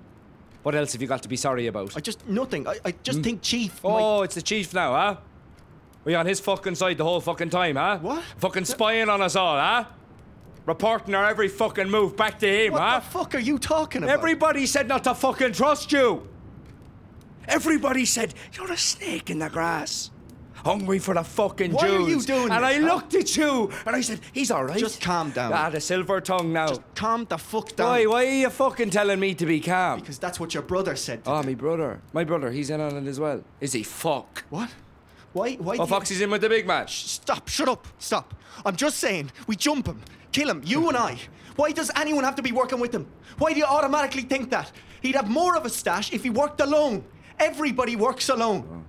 What 0.62 0.74
else 0.74 0.93
have 0.93 1.03
you 1.03 1.09
got 1.09 1.22
to 1.22 1.29
be 1.29 1.37
sorry 1.37 1.66
about? 1.66 1.97
I 1.97 2.01
just 2.01 2.26
nothing. 2.29 2.66
I, 2.66 2.76
I 2.85 2.91
just 3.03 3.18
hmm? 3.18 3.24
think 3.24 3.43
Chief. 3.43 3.81
Oh, 3.85 4.22
it's 4.22 4.35
the 4.35 4.43
chief 4.43 4.74
now, 4.74 4.93
huh? 4.93 5.16
Were 6.05 6.12
you 6.12 6.16
on 6.16 6.26
his 6.26 6.41
fucking 6.41 6.74
side 6.74 6.99
the 6.99 7.05
whole 7.05 7.20
fucking 7.20 7.51
time, 7.51 7.76
huh? 7.76 7.99
What? 8.01 8.24
Fucking 8.39 8.64
spying 8.64 9.09
on 9.09 9.20
us 9.20 9.37
all, 9.37 9.57
huh? 9.57 9.85
Reporting 10.66 11.14
our 11.14 11.24
every 11.24 11.49
fucking 11.49 11.89
move 11.89 12.16
back 12.16 12.39
to 12.41 12.47
him, 12.47 12.72
huh? 12.72 12.79
what 12.79 12.89
huh? 12.89 12.99
the 13.01 13.07
fuck 13.07 13.35
are 13.35 13.41
you 13.41 13.59
talking 13.59 14.03
about? 14.03 14.12
Everybody 14.12 14.66
said 14.66 14.89
not 14.89 15.05
to 15.05 15.14
fucking 15.14 15.53
trust 15.53 15.93
you. 15.93 16.29
Everybody 17.47 18.05
said 18.05 18.35
you're 18.53 18.70
a 18.70 18.76
snake 18.76 19.31
in 19.31 19.39
the 19.39 19.49
grass. 19.49 20.11
Hungry 20.69 20.99
for 20.99 21.14
the 21.14 21.23
fucking 21.25 21.73
Why 21.73 21.89
are 21.89 22.01
you 22.01 22.21
doing 22.21 22.51
And 22.51 22.62
I 22.62 22.77
looked 22.77 23.14
at 23.14 23.35
you 23.39 23.71
and 23.87 23.97
I 23.97 24.03
said, 24.03 24.21
he's 24.35 24.51
all 24.51 24.64
right. 24.64 24.79
Just 24.79 25.01
calm 25.01 25.31
down. 25.31 25.51
Ah, 25.55 25.71
the 25.71 25.81
silver 25.81 26.21
tongue 26.21 26.53
now. 26.53 26.69
Just 26.69 26.83
calm 26.95 27.25
the 27.25 27.39
fuck 27.39 27.75
down. 27.75 27.89
Why? 27.89 28.05
Why 28.05 28.27
are 28.27 28.31
you 28.45 28.51
fucking 28.51 28.91
telling 28.91 29.19
me 29.19 29.35
to 29.35 29.47
be 29.47 29.61
calm? 29.61 30.01
Because 30.01 30.19
that's 30.19 30.39
what 30.39 30.53
your 30.53 30.62
brother 30.62 30.95
said. 30.95 31.25
To 31.25 31.31
Oh, 31.31 31.41
me. 31.41 31.49
my 31.49 31.55
brother. 31.55 32.01
My 32.12 32.25
brother, 32.25 32.51
he's 32.51 32.69
in 32.69 32.83
on 32.83 32.95
it 32.99 33.07
as 33.09 33.19
well. 33.19 33.43
Is 33.62 33.73
he? 33.73 33.83
Fuck. 33.83 34.45
What? 34.51 34.69
Why? 35.33 35.55
Why? 35.55 35.77
Oh, 35.79 35.85
you- 35.85 35.87
Foxy's 35.87 36.21
in 36.21 36.31
with 36.31 36.43
the 36.43 36.51
big 36.51 36.66
match. 36.66 37.07
Stop! 37.07 37.49
Shut 37.49 37.69
up! 37.71 37.87
Stop! 37.99 38.35
I'm 38.66 38.77
just 38.77 38.99
saying, 38.99 39.31
we 39.47 39.57
jump 39.57 39.87
him, 39.87 40.03
kill 40.33 40.51
him, 40.51 40.61
you 40.66 40.87
and 40.89 40.99
I. 40.99 41.19
Why 41.57 41.73
does 41.73 41.91
anyone 41.97 42.25
have 42.25 42.37
to 42.37 42.43
be 42.43 42.53
working 42.53 42.79
with 42.79 42.95
him? 42.95 43.07
Why 43.39 43.55
do 43.55 43.59
you 43.59 43.64
automatically 43.64 44.23
think 44.23 44.51
that? 44.51 44.71
He'd 45.01 45.14
have 45.16 45.31
more 45.31 45.57
of 45.57 45.64
a 45.64 45.71
stash 45.71 46.12
if 46.12 46.25
he 46.25 46.31
worked 46.31 46.61
alone. 46.61 47.05
Everybody 47.39 47.97
works 47.97 48.29
alone. 48.29 48.85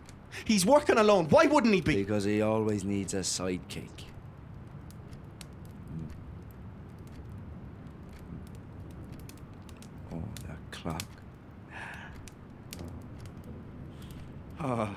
He's 0.46 0.66
working 0.66 0.98
alone. 0.98 1.28
Why 1.30 1.46
wouldn't 1.46 1.74
he 1.74 1.82
be? 1.82 1.96
Because 1.96 2.24
he 2.24 2.42
always 2.42 2.84
needs 2.84 3.14
a 3.14 3.20
sidekick. 3.20 3.90
Oh, 10.14 10.24
that 10.48 10.58
clock. 10.72 11.04
Oh, 14.62 14.90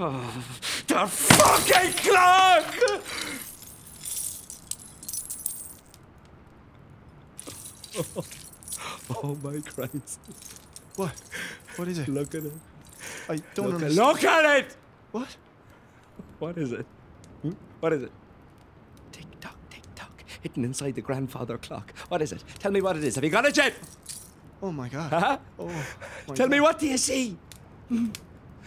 oh, 0.00 0.44
the 0.86 1.06
fucking 1.06 1.92
clock! 1.92 2.74
Oh 9.22 9.36
my 9.42 9.60
Christ. 9.60 10.18
What? 10.96 11.12
What 11.76 11.88
is 11.88 11.98
it? 11.98 12.08
Look 12.08 12.34
at 12.34 12.44
it. 12.44 12.52
I 13.28 13.36
don't 13.54 13.66
Look, 13.66 13.74
at- 13.76 13.82
understand. 13.82 13.96
look 14.08 14.24
at 14.24 14.58
it! 14.58 14.76
What? 15.12 15.36
What 16.38 16.58
is 16.58 16.72
it? 16.72 16.86
Hmm? 17.42 17.52
What 17.80 17.92
is 17.92 18.02
it? 18.02 18.12
Tick 19.12 19.26
tock, 19.40 19.56
tick 19.70 19.82
tock, 19.94 20.24
hidden 20.42 20.64
inside 20.64 20.94
the 20.94 21.00
grandfather 21.02 21.56
clock. 21.58 21.92
What 22.08 22.20
is 22.22 22.32
it? 22.32 22.42
Tell 22.58 22.72
me 22.72 22.80
what 22.82 22.96
it 22.96 23.04
is. 23.04 23.14
Have 23.14 23.24
you 23.24 23.30
got 23.30 23.44
it 23.46 23.56
yet? 23.56 23.74
Oh 24.62 24.72
my 24.72 24.88
god. 24.88 25.10
Huh? 25.12 25.38
Oh. 25.58 25.70
my 26.28 26.34
Tell 26.34 26.48
me 26.48 26.60
what 26.60 26.78
do 26.78 26.86
you 26.86 26.98
see? 26.98 27.36
Hmm? 27.88 28.08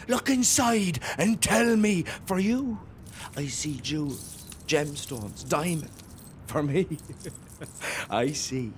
Look 0.08 0.30
inside 0.30 1.00
and 1.18 1.42
tell 1.42 1.76
me. 1.76 2.04
For 2.26 2.40
you, 2.40 2.80
I 3.36 3.48
see 3.48 3.80
jewels, 3.82 4.46
gemstones, 4.68 5.48
diamond. 5.48 5.90
For 6.46 6.64
me, 6.64 6.88
I 8.10 8.32
see 8.32 8.72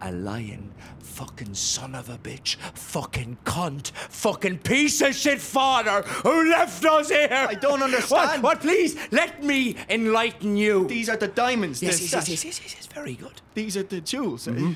a 0.00 0.12
lion, 0.12 0.72
fucking 0.98 1.54
son 1.54 1.94
of 1.94 2.08
a 2.08 2.18
bitch, 2.18 2.56
fucking 2.74 3.38
cunt, 3.44 3.90
fucking 3.92 4.58
piece 4.58 5.00
of 5.00 5.14
shit 5.14 5.40
father 5.40 6.02
who 6.02 6.50
left 6.50 6.84
us 6.84 7.08
here. 7.08 7.28
I 7.48 7.54
don't 7.54 7.82
understand. 7.82 8.42
What? 8.42 8.56
what? 8.56 8.60
Please 8.60 8.96
let 9.12 9.42
me 9.42 9.76
enlighten 9.88 10.56
you. 10.56 10.86
These 10.86 11.08
are 11.08 11.16
the 11.16 11.28
diamonds. 11.28 11.82
yes, 11.82 12.00
yes, 12.00 12.12
yes, 12.12 12.28
yes, 12.28 12.44
yes, 12.44 12.60
yes, 12.62 12.74
yes, 12.76 12.86
very 12.86 13.14
good. 13.14 13.40
These 13.54 13.76
are 13.76 13.82
the 13.82 14.00
jewels. 14.00 14.48
eh? 14.48 14.52
Mm-hmm. 14.52 14.72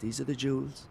These 0.00 0.20
are 0.20 0.24
the 0.24 0.36
jewels. 0.36 0.84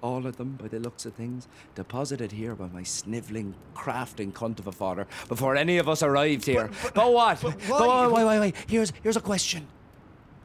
All 0.00 0.26
of 0.26 0.36
them, 0.36 0.58
by 0.60 0.66
the 0.66 0.80
looks 0.80 1.06
of 1.06 1.14
things, 1.14 1.46
deposited 1.76 2.32
here 2.32 2.56
by 2.56 2.66
my 2.66 2.82
snivelling, 2.82 3.54
crafting 3.72 4.32
cunt 4.32 4.58
of 4.58 4.66
a 4.66 4.72
father 4.72 5.06
before 5.28 5.54
any 5.54 5.78
of 5.78 5.88
us 5.88 6.02
arrived 6.02 6.44
here. 6.44 6.70
But, 6.92 7.12
what? 7.12 7.40
but 7.40 7.56
But 7.68 7.86
why? 7.86 8.06
wait, 8.08 8.12
wait, 8.12 8.24
wait, 8.24 8.40
wait. 8.40 8.56
Here's, 8.66 8.92
here's 9.04 9.16
a 9.16 9.20
question. 9.20 9.68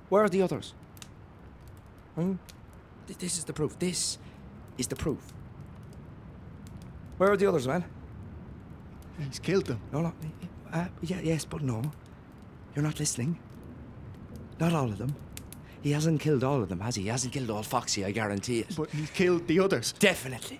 Where 0.10 0.24
are 0.24 0.30
the 0.30 0.41
others? 0.41 0.74
Hmm? 2.16 2.34
Th- 3.08 3.18
This 3.20 3.38
is 3.38 3.43
the 3.43 3.53
proof. 3.53 3.78
This 3.80 4.18
is 4.78 4.88
the 4.88 4.95
proof. 4.95 5.34
Where 7.18 7.32
are 7.32 7.38
the 7.38 7.47
others, 7.47 7.68
man? 7.68 7.84
He's 9.20 9.39
killed 9.39 9.66
them. 9.66 9.80
No, 9.91 10.01
no. 10.01 10.14
Uh, 10.72 10.86
yeah, 11.01 11.20
yes, 11.24 11.45
but 11.45 11.62
no. 11.62 11.82
You're 12.76 12.84
not 12.84 12.99
listening. 12.99 13.39
Not 14.60 14.74
all 14.74 14.86
of 14.86 14.97
them. 14.97 15.16
He 15.82 15.91
hasn't 15.91 16.22
killed 16.22 16.43
all 16.43 16.62
of 16.62 16.70
them, 16.70 16.80
has 16.82 16.95
he? 16.95 17.03
He 17.03 17.08
hasn't 17.10 17.34
killed 17.34 17.49
all 17.49 17.64
Foxy, 17.64 18.03
I 18.05 18.12
guarantee 18.12 18.60
it. 18.60 18.76
But 18.76 18.89
he 18.91 19.08
killed 19.08 19.47
the 19.47 19.60
others. 19.60 19.93
Definitely. 19.93 20.60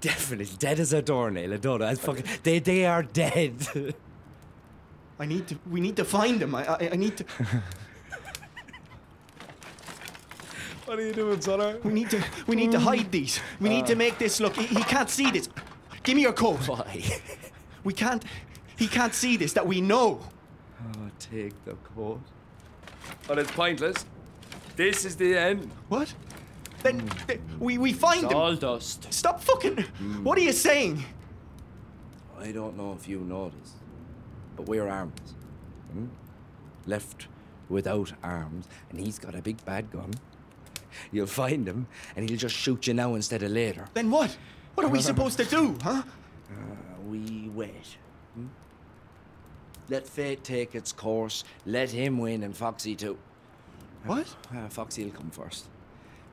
Definitely. 0.00 0.56
Dead 0.58 0.80
as 0.80 0.92
a 0.92 1.00
doornail, 1.00 1.52
a 1.52 1.58
donut. 1.58 1.78
That's 1.80 2.00
fucking, 2.00 2.24
they, 2.42 2.58
they 2.58 2.84
are 2.84 3.02
dead. 3.02 3.66
I 5.18 5.26
need 5.26 5.46
to. 5.48 5.58
We 5.70 5.80
need 5.80 5.96
to 5.96 6.04
find 6.04 6.40
them. 6.40 6.54
I. 6.54 6.66
I, 6.66 6.88
I 6.92 6.96
need 6.96 7.16
to. 7.18 7.24
what 10.94 11.02
are 11.02 11.06
you 11.06 11.12
doing, 11.12 11.40
son? 11.40 11.80
We 11.82 11.92
need 11.92 12.10
to. 12.10 12.22
We 12.46 12.54
need 12.54 12.70
to 12.70 12.78
mm. 12.78 12.82
hide 12.82 13.10
these. 13.10 13.40
We 13.60 13.68
need 13.68 13.84
to 13.86 13.96
make 13.96 14.16
this 14.16 14.38
look. 14.38 14.54
He, 14.54 14.66
he 14.66 14.82
can't 14.84 15.10
see 15.10 15.28
this. 15.32 15.48
Give 16.04 16.14
me 16.14 16.22
your 16.22 16.32
coat. 16.32 16.68
Why? 16.68 17.02
We 17.82 17.92
can't. 17.92 18.24
He 18.76 18.86
can't 18.86 19.12
see 19.12 19.36
this. 19.36 19.52
That 19.54 19.66
we 19.66 19.80
know. 19.80 20.20
Oh, 20.80 21.10
take 21.18 21.52
the 21.64 21.74
coat. 21.96 22.20
But 23.26 23.38
it's 23.40 23.50
pointless. 23.50 24.06
This 24.76 25.04
is 25.04 25.16
the 25.16 25.36
end. 25.36 25.70
What? 25.88 26.14
Then 26.82 27.00
hmm. 27.00 27.26
th- 27.26 27.40
we 27.58 27.76
we 27.78 27.92
find 27.92 28.22
It's 28.22 28.32
him. 28.32 28.38
all 28.38 28.54
dust. 28.54 29.12
Stop 29.12 29.40
fucking. 29.40 29.78
Hmm. 29.98 30.22
What 30.22 30.38
are 30.38 30.42
you 30.42 30.52
saying? 30.52 31.04
I 32.38 32.52
don't 32.52 32.76
know 32.76 32.96
if 32.98 33.08
you 33.08 33.18
know 33.18 33.50
this, 33.50 33.72
but 34.56 34.66
we're 34.66 34.88
armed. 34.88 35.20
Hmm? 35.92 36.06
Left 36.86 37.26
without 37.68 38.12
arms, 38.22 38.68
and 38.90 39.00
he's 39.00 39.18
got 39.18 39.34
a 39.34 39.42
big 39.42 39.64
bad 39.64 39.90
gun. 39.90 40.12
You'll 41.12 41.26
find 41.26 41.66
him, 41.66 41.86
and 42.16 42.28
he'll 42.28 42.38
just 42.38 42.54
shoot 42.54 42.86
you 42.86 42.94
now 42.94 43.14
instead 43.14 43.42
of 43.42 43.50
later. 43.50 43.86
Then 43.94 44.10
what? 44.10 44.36
What 44.74 44.84
are 44.86 44.90
we 44.90 45.00
supposed 45.00 45.38
to 45.38 45.44
do, 45.44 45.76
huh? 45.82 46.02
Uh, 46.50 47.00
we 47.08 47.50
wait. 47.54 47.96
Hmm? 48.34 48.46
Let 49.88 50.06
fate 50.06 50.42
take 50.42 50.74
its 50.74 50.92
course. 50.92 51.44
Let 51.66 51.90
him 51.90 52.18
win, 52.18 52.42
and 52.42 52.56
Foxy 52.56 52.94
too. 52.96 53.18
What? 54.04 54.26
Uh, 54.54 54.68
Foxy'll 54.68 55.10
come 55.10 55.30
first. 55.30 55.66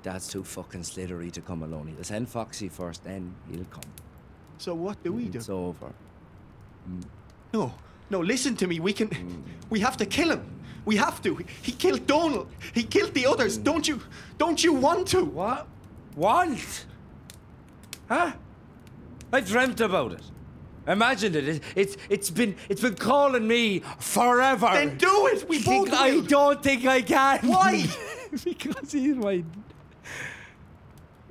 Dad's 0.03 0.28
too 0.28 0.43
fucking 0.43 0.84
slithery 0.84 1.30
to 1.32 1.41
come 1.41 1.64
alone. 1.64 1.88
He'll 1.88 2.03
send 2.03 2.28
Foxy 2.28 2.70
first, 2.70 3.03
then 3.03 3.36
he'll 3.49 3.66
come. 3.66 3.84
So 4.57 4.74
what 4.74 5.01
do 5.03 5.14
we 5.14 5.26
do? 5.26 5.38
It's 5.38 5.49
over. 5.49 5.91
No, 7.53 7.74
no. 8.09 8.20
Listen 8.20 8.55
to 8.57 8.68
me. 8.68 8.80
We 8.80 8.93
can. 8.93 9.43
We 9.70 9.80
have 9.80 9.97
to 9.97 10.05
kill 10.05 10.32
him. 10.32 10.61
We 10.86 10.95
have 10.95 11.21
to. 11.23 11.38
He 11.61 11.71
killed 11.71 12.07
Donald. 12.07 12.47
He 12.73 12.84
killed 12.84 13.13
the 13.13 13.25
others. 13.27 13.57
Don't 13.57 13.88
you? 13.88 14.01
Don't 14.38 14.63
you 14.63 14.73
want 14.73 15.07
to? 15.09 15.23
What? 15.23 15.67
Want? 16.15 16.86
Huh? 18.09 18.32
I 19.32 19.41
dreamt 19.41 19.79
about 19.79 20.13
it. 20.13 20.21
Imagined 20.88 21.36
it. 21.36 21.47
it. 21.47 21.63
It's 21.75 21.97
it's 22.09 22.29
been 22.32 22.55
it's 22.67 22.82
been 22.82 22.95
calling 22.95 23.47
me 23.47 23.82
forever. 23.99 24.69
Then 24.73 24.97
do 24.97 25.27
it. 25.27 25.47
We 25.47 25.59
Think- 25.59 25.89
both 25.91 25.99
I 25.99 26.11
will. 26.13 26.23
don't 26.23 26.63
think 26.63 26.86
I 26.86 27.01
can. 27.01 27.39
Why? 27.47 27.86
because 28.43 28.91
he's 28.91 29.15
my. 29.15 29.43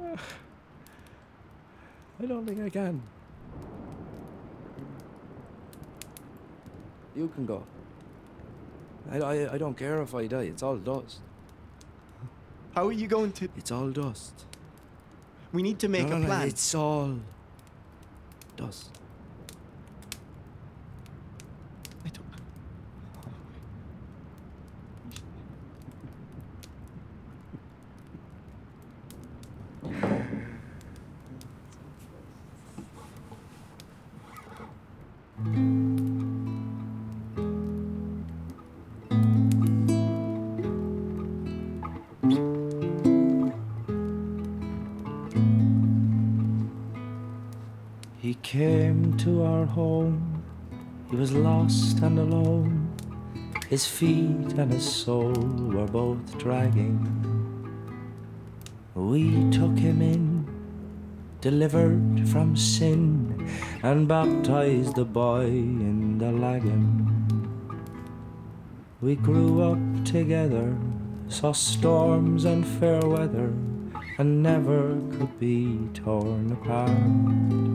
I 2.22 2.26
don't 2.26 2.46
think 2.46 2.62
I 2.62 2.68
can. 2.70 3.02
You 7.16 7.28
can 7.34 7.44
go. 7.44 7.64
I, 9.10 9.18
I, 9.18 9.54
I 9.54 9.58
don't 9.58 9.76
care 9.76 10.00
if 10.02 10.14
I 10.14 10.26
die. 10.26 10.42
It's 10.44 10.62
all 10.62 10.76
dust. 10.76 11.18
How 12.74 12.86
are 12.86 12.92
you 12.92 13.08
going 13.08 13.32
to? 13.32 13.48
It's 13.56 13.72
all 13.72 13.90
dust. 13.90 14.44
We 15.52 15.62
need 15.62 15.78
to 15.80 15.88
make 15.88 16.04
No, 16.08 16.10
no, 16.10 16.16
a 16.16 16.20
no, 16.20 16.26
plan. 16.26 16.48
It's 16.48 16.74
all 16.74 17.18
dust. 18.56 18.99
To 49.18 49.42
our 49.42 49.66
home, 49.66 50.42
he 51.10 51.16
was 51.16 51.32
lost 51.32 52.00
and 52.00 52.18
alone. 52.18 52.88
His 53.68 53.86
feet 53.86 54.52
and 54.58 54.72
his 54.72 54.84
soul 54.84 55.32
were 55.32 55.86
both 55.86 56.38
dragging. 56.38 56.98
We 58.94 59.48
took 59.50 59.78
him 59.78 60.02
in, 60.02 60.46
delivered 61.40 62.28
from 62.28 62.56
sin, 62.56 63.48
and 63.82 64.08
baptized 64.08 64.96
the 64.96 65.04
boy 65.04 65.46
in 65.46 66.18
the 66.18 66.32
lagoon. 66.32 67.06
We 69.00 69.16
grew 69.16 69.62
up 69.62 70.04
together, 70.04 70.76
saw 71.28 71.52
storms 71.52 72.44
and 72.44 72.66
fair 72.66 73.00
weather, 73.00 73.52
and 74.18 74.42
never 74.42 74.98
could 75.16 75.38
be 75.38 75.78
torn 75.94 76.52
apart. 76.52 77.69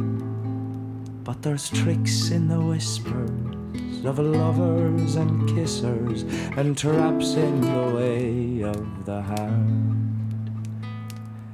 But 1.26 1.42
there's 1.42 1.72
tricks 1.72 2.30
in 2.30 2.48
the 2.48 2.62
whispers 2.62 4.06
of 4.06 4.20
lovers 4.20 5.16
and 5.16 5.50
kissers, 5.50 6.22
and 6.56 6.78
traps 6.78 7.34
in 7.34 7.62
the 7.62 7.96
way 7.96 8.62
of 8.62 9.06
the 9.06 9.24
heart. 9.24 9.66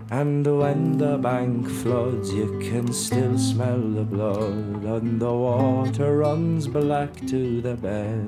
And 0.09 0.45
when 0.45 0.97
the 0.97 1.17
bank 1.17 1.69
floods, 1.69 2.33
you 2.33 2.59
can 2.59 2.91
still 2.91 3.37
smell 3.37 3.79
the 3.79 4.03
blood, 4.03 4.83
and 4.83 5.21
the 5.21 5.31
water 5.31 6.17
runs 6.17 6.67
black 6.67 7.15
to 7.27 7.61
the 7.61 7.75
bed. 7.75 8.27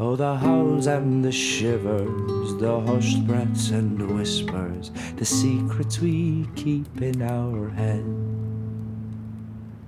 Oh, 0.00 0.16
the 0.16 0.34
howls 0.34 0.88
and 0.88 1.24
the 1.24 1.30
shivers, 1.30 2.56
the 2.56 2.80
hushed 2.80 3.24
breaths 3.28 3.70
and 3.70 4.18
whispers, 4.18 4.90
the 5.14 5.24
secrets 5.24 6.00
we 6.00 6.48
keep 6.56 7.00
in 7.00 7.22
our 7.22 7.70
head. 7.70 8.31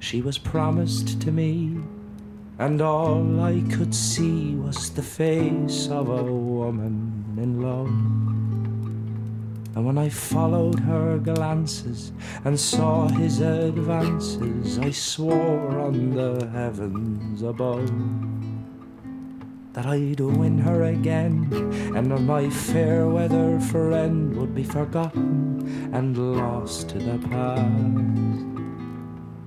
She 0.05 0.21
was 0.21 0.37
promised 0.37 1.23
to 1.23 1.33
me, 1.33 1.79
and 2.59 2.83
all 2.83 3.41
I 3.41 3.63
could 3.73 3.95
see 3.95 4.55
was 4.55 4.91
the 4.91 5.03
face 5.03 5.89
of 5.89 6.11
a 6.11 6.23
woman 6.23 7.25
in 7.39 7.63
love. 7.63 7.89
And 9.75 9.87
when 9.87 9.97
I 9.97 10.11
followed 10.11 10.79
her 10.81 11.17
glances 11.17 12.13
and 12.45 12.61
saw 12.61 13.09
his 13.09 13.41
advances, 13.41 14.79
I 14.79 14.91
swore 14.91 15.81
on 15.81 16.11
the 16.11 16.49
heavens 16.49 17.41
above 17.41 17.91
that 19.73 19.87
I'd 19.87 20.21
win 20.21 20.59
her 20.59 20.85
again, 20.85 21.49
and 21.97 22.11
that 22.11 22.21
my 22.21 22.51
fair 22.51 23.09
weather 23.09 23.59
friend 23.59 24.37
would 24.37 24.55
be 24.55 24.65
forgotten 24.65 25.91
and 25.95 26.37
lost 26.37 26.91
to 26.91 26.99
the 26.99 27.19
past. 27.27 28.54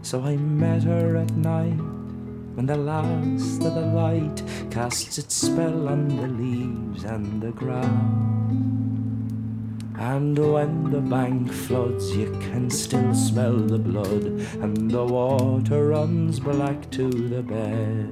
So 0.02 0.24
I 0.24 0.38
met 0.38 0.84
her 0.84 1.18
at 1.18 1.32
night 1.32 1.78
when 2.56 2.66
the 2.66 2.78
last 2.78 3.62
of 3.64 3.76
the 3.76 3.82
light 3.82 4.42
casts 4.72 5.18
its 5.18 5.36
spell 5.36 5.90
on 5.90 6.08
the 6.08 6.28
leaves 6.28 7.04
and 7.04 7.42
the 7.42 7.52
grass. 7.52 7.86
And 10.00 10.38
when 10.38 10.92
the 10.92 11.02
bank 11.02 11.52
floods, 11.52 12.16
you 12.16 12.32
can 12.40 12.70
still 12.70 13.14
smell 13.14 13.58
the 13.58 13.80
blood, 13.80 14.24
and 14.62 14.90
the 14.90 15.04
water 15.04 15.88
runs 15.88 16.40
black 16.40 16.90
to 16.92 17.10
the 17.10 17.42
bed. 17.42 18.12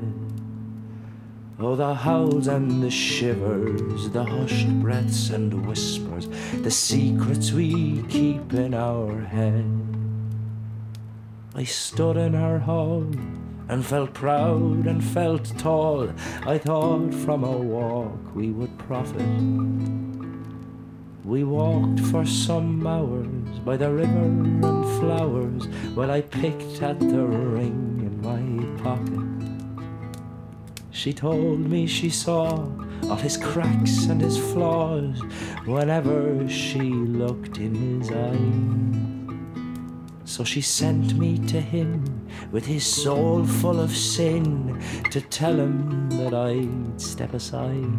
Oh, 1.58 1.76
the 1.76 1.94
howls 1.94 2.48
and 2.48 2.84
the 2.84 2.92
shivers, 2.92 4.10
the 4.10 4.24
hushed 4.24 4.70
breaths 4.82 5.30
and 5.30 5.66
whispers, 5.66 6.28
the 6.62 6.72
secrets 6.72 7.52
we 7.52 8.04
keep 8.10 8.52
in 8.54 8.74
our 8.74 9.22
head. 9.22 9.95
I 11.58 11.64
stood 11.64 12.18
in 12.18 12.34
her 12.34 12.60
hall 12.60 13.10
and 13.70 13.86
felt 13.86 14.14
proud 14.14 14.88
and 14.88 15.02
felt 15.02 15.58
tall. 15.58 16.10
I 16.46 16.58
thought 16.58 17.14
from 17.14 17.46
a 17.46 17.58
walk 17.58 18.36
we 18.36 18.52
would 18.52 18.78
profit. 18.78 19.26
We 21.24 21.46
walked 21.46 22.02
for 22.02 22.26
some 22.26 22.86
hours 22.86 23.60
by 23.60 23.78
the 23.78 23.90
river 23.90 24.26
and 24.26 25.00
flowers 25.00 25.68
while 25.96 26.12
I 26.12 26.24
picked 26.24 26.82
at 26.82 27.00
the 27.00 27.24
ring 27.24 28.02
in 28.04 28.22
my 28.22 28.84
pocket. 28.84 29.24
She 30.92 31.14
told 31.14 31.60
me 31.62 31.88
she 31.88 32.10
saw 32.10 32.70
all 33.04 33.16
his 33.16 33.38
cracks 33.38 34.08
and 34.08 34.20
his 34.20 34.38
flaws 34.38 35.22
whenever 35.66 36.50
she 36.50 36.82
looked 36.82 37.60
in 37.60 37.76
his 37.76 38.12
eyes. 38.12 39.15
So 40.36 40.44
she 40.44 40.60
sent 40.60 41.18
me 41.18 41.38
to 41.48 41.62
him 41.62 42.28
with 42.52 42.66
his 42.66 42.86
soul 42.86 43.46
full 43.46 43.80
of 43.80 43.96
sin 43.96 44.84
to 45.12 45.22
tell 45.22 45.58
him 45.58 46.10
that 46.10 46.34
I'd 46.34 47.00
step 47.00 47.34
aside. 47.34 47.96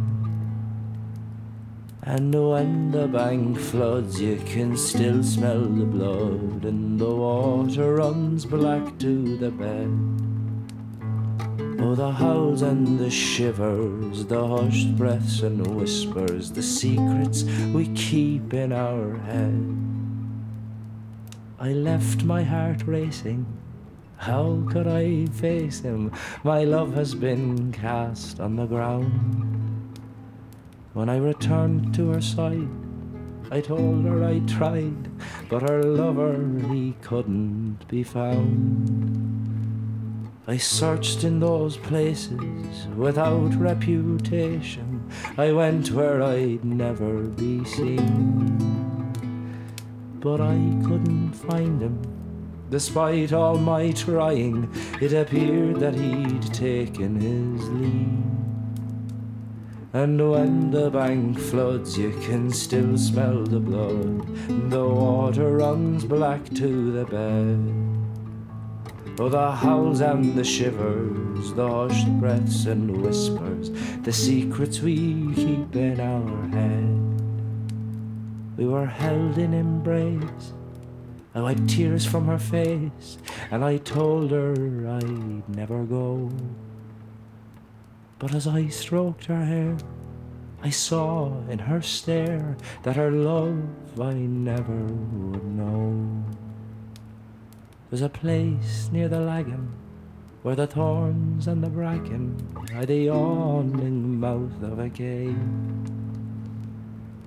And 2.02 2.34
when 2.34 2.90
the 2.90 3.08
bank 3.08 3.58
floods, 3.58 4.20
you 4.20 4.36
can 4.44 4.76
still 4.76 5.22
smell 5.22 5.62
the 5.62 5.86
blood, 5.86 6.66
and 6.66 7.00
the 7.00 7.14
water 7.14 7.94
runs 7.94 8.44
black 8.44 8.98
to 8.98 9.38
the 9.38 9.50
bed. 9.50 9.88
Oh, 11.80 11.94
the 11.94 12.12
howls 12.12 12.60
and 12.60 12.98
the 12.98 13.08
shivers, 13.08 14.26
the 14.26 14.46
hushed 14.46 14.94
breaths 14.94 15.40
and 15.40 15.66
whispers, 15.68 16.52
the 16.52 16.62
secrets 16.62 17.44
we 17.72 17.88
keep 17.94 18.52
in 18.52 18.74
our 18.74 19.16
head. 19.20 19.95
I 21.58 21.72
left 21.72 22.22
my 22.22 22.42
heart 22.42 22.86
racing. 22.86 23.46
How 24.18 24.62
could 24.70 24.86
I 24.86 25.24
face 25.24 25.80
him? 25.80 26.12
My 26.44 26.64
love 26.64 26.92
has 26.94 27.14
been 27.14 27.72
cast 27.72 28.40
on 28.40 28.56
the 28.56 28.66
ground. 28.66 29.98
When 30.92 31.08
I 31.08 31.16
returned 31.16 31.94
to 31.94 32.10
her 32.10 32.20
side, 32.20 32.68
I 33.50 33.62
told 33.62 34.04
her 34.04 34.22
I 34.22 34.40
tried, 34.40 35.10
but 35.48 35.62
her 35.62 35.82
lover 35.82 36.36
he 36.68 36.94
couldn't 37.00 37.88
be 37.88 38.02
found. 38.02 39.14
I 40.46 40.58
searched 40.58 41.24
in 41.24 41.40
those 41.40 41.78
places 41.78 42.86
without 42.96 43.54
reputation. 43.54 45.10
I 45.38 45.52
went 45.52 45.90
where 45.90 46.22
I'd 46.22 46.66
never 46.66 47.22
be 47.22 47.64
seen 47.64 48.85
but 50.26 50.40
I 50.40 50.58
couldn't 50.82 51.34
find 51.34 51.80
him. 51.80 51.96
Despite 52.68 53.32
all 53.32 53.58
my 53.58 53.92
trying, 53.92 54.68
it 55.00 55.12
appeared 55.12 55.78
that 55.78 55.94
he'd 55.94 56.52
taken 56.52 57.20
his 57.20 57.68
leave. 57.68 58.24
And 59.92 60.18
when 60.28 60.72
the 60.72 60.90
bank 60.90 61.38
floods, 61.38 61.96
you 61.96 62.10
can 62.26 62.50
still 62.50 62.98
smell 62.98 63.44
the 63.44 63.60
blood. 63.60 64.26
The 64.68 64.84
water 64.84 65.58
runs 65.58 66.04
black 66.04 66.44
to 66.56 66.90
the 66.90 67.04
bed. 67.04 67.60
Oh, 69.20 69.28
the 69.28 69.52
howls 69.52 70.00
and 70.00 70.34
the 70.34 70.42
shivers, 70.42 71.52
the 71.52 71.68
hushed 71.68 72.10
breaths 72.18 72.66
and 72.66 73.00
whispers, 73.00 73.70
the 74.02 74.12
secrets 74.12 74.80
we 74.80 75.32
keep 75.36 75.76
in 75.76 76.00
our 76.00 76.48
head. 76.48 76.95
We 78.56 78.64
were 78.66 78.86
held 78.86 79.36
in 79.36 79.52
embrace. 79.52 80.52
I 81.34 81.42
wiped 81.42 81.68
tears 81.68 82.06
from 82.06 82.26
her 82.26 82.38
face, 82.38 83.18
and 83.50 83.62
I 83.62 83.76
told 83.76 84.30
her 84.30 84.52
I'd 84.88 85.48
never 85.48 85.84
go. 85.84 86.30
But 88.18 88.34
as 88.34 88.46
I 88.46 88.68
stroked 88.68 89.26
her 89.26 89.44
hair, 89.44 89.76
I 90.62 90.70
saw 90.70 91.32
in 91.50 91.58
her 91.58 91.82
stare 91.82 92.56
that 92.82 92.96
her 92.96 93.10
love 93.10 93.62
I 94.00 94.14
never 94.14 94.72
would 94.72 95.44
know. 95.44 96.24
There's 97.90 98.00
a 98.00 98.08
place 98.08 98.88
near 98.90 99.08
the 99.08 99.20
lagan 99.20 99.74
where 100.42 100.56
the 100.56 100.66
thorns 100.66 101.46
and 101.46 101.62
the 101.62 101.68
bracken 101.68 102.36
are 102.74 102.86
the 102.86 102.96
yawning 102.96 104.18
mouth 104.18 104.62
of 104.62 104.78
a 104.78 104.88
cave. 104.88 105.36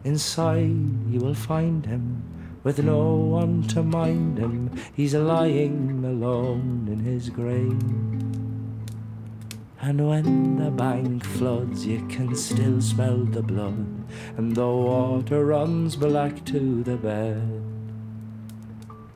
Inside 0.10 1.12
you 1.12 1.20
will 1.20 1.36
find 1.36 1.86
him 1.86 2.24
with 2.64 2.80
no 2.80 3.14
one 3.14 3.62
to 3.68 3.84
mind 3.84 4.40
him. 4.40 4.72
He's 4.96 5.14
lying 5.14 6.04
alone 6.04 6.90
in 6.92 7.00
his 7.02 7.30
grave. 7.30 7.80
And 9.80 10.10
when 10.10 10.58
the 10.58 10.72
bank 10.72 11.24
floods, 11.24 11.86
you 11.86 12.04
can 12.08 12.36
still 12.36 12.82
smell 12.82 13.18
the 13.18 13.44
blood, 13.44 13.86
and 14.36 14.56
the 14.56 14.68
water 14.68 15.46
runs 15.46 15.96
black 15.96 16.44
to 16.46 16.82
the 16.82 16.98
bed. 16.98 17.62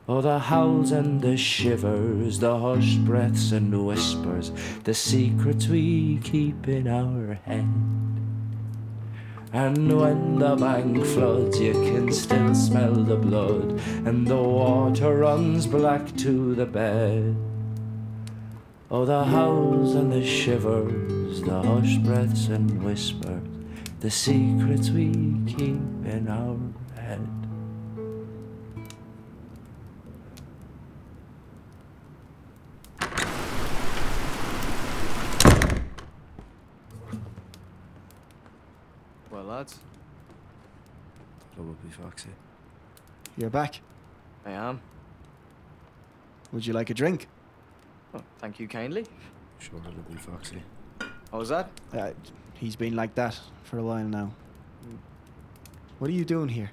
Oh, 0.08 0.20
the 0.20 0.38
howls 0.38 0.92
and 0.92 1.20
the 1.20 1.36
shivers, 1.36 2.38
the 2.38 2.56
hushed 2.56 3.04
breaths 3.04 3.50
and 3.50 3.84
whispers, 3.84 4.52
the 4.84 4.94
secrets 4.94 5.66
we 5.66 6.20
keep 6.22 6.68
in 6.68 6.86
our 6.86 7.34
head. 7.34 7.66
And 9.54 10.00
when 10.00 10.40
the 10.40 10.56
bank 10.56 11.04
floods, 11.06 11.60
you 11.60 11.74
can 11.74 12.10
still 12.10 12.56
smell 12.56 12.92
the 12.92 13.14
blood, 13.14 13.80
and 14.04 14.26
the 14.26 14.42
water 14.42 15.18
runs 15.18 15.68
black 15.68 16.16
to 16.16 16.56
the 16.56 16.66
bed. 16.66 17.36
Oh, 18.90 19.04
the 19.04 19.22
howls 19.22 19.94
and 19.94 20.10
the 20.12 20.26
shivers, 20.26 21.40
the 21.40 21.62
hushed 21.62 22.02
breaths 22.02 22.48
and 22.48 22.82
whispers, 22.82 23.46
the 24.00 24.10
secrets 24.10 24.90
we 24.90 25.12
keep 25.46 25.78
in 26.04 26.26
our 26.28 26.58
head. 27.00 27.43
Well, 41.56 41.66
lads, 41.66 41.78
That 41.84 42.02
Foxy. 42.02 42.28
You're 43.36 43.50
back. 43.50 43.80
I 44.44 44.52
am. 44.52 44.80
Would 46.52 46.66
you 46.66 46.72
like 46.72 46.90
a 46.90 46.94
drink? 46.94 47.28
Oh, 48.14 48.22
thank 48.38 48.60
you 48.60 48.68
kindly. 48.68 49.06
Sure, 49.58 49.78
it'll 49.78 50.02
be 50.02 50.18
Foxy. 50.18 50.62
What 51.30 51.38
was 51.38 51.48
that? 51.48 51.70
Uh, 51.92 52.10
he's 52.54 52.76
been 52.76 52.94
like 52.94 53.14
that 53.14 53.38
for 53.64 53.78
a 53.78 53.82
while 53.82 54.04
now. 54.04 54.30
What 55.98 56.10
are 56.10 56.14
you 56.14 56.24
doing 56.24 56.48
here? 56.48 56.70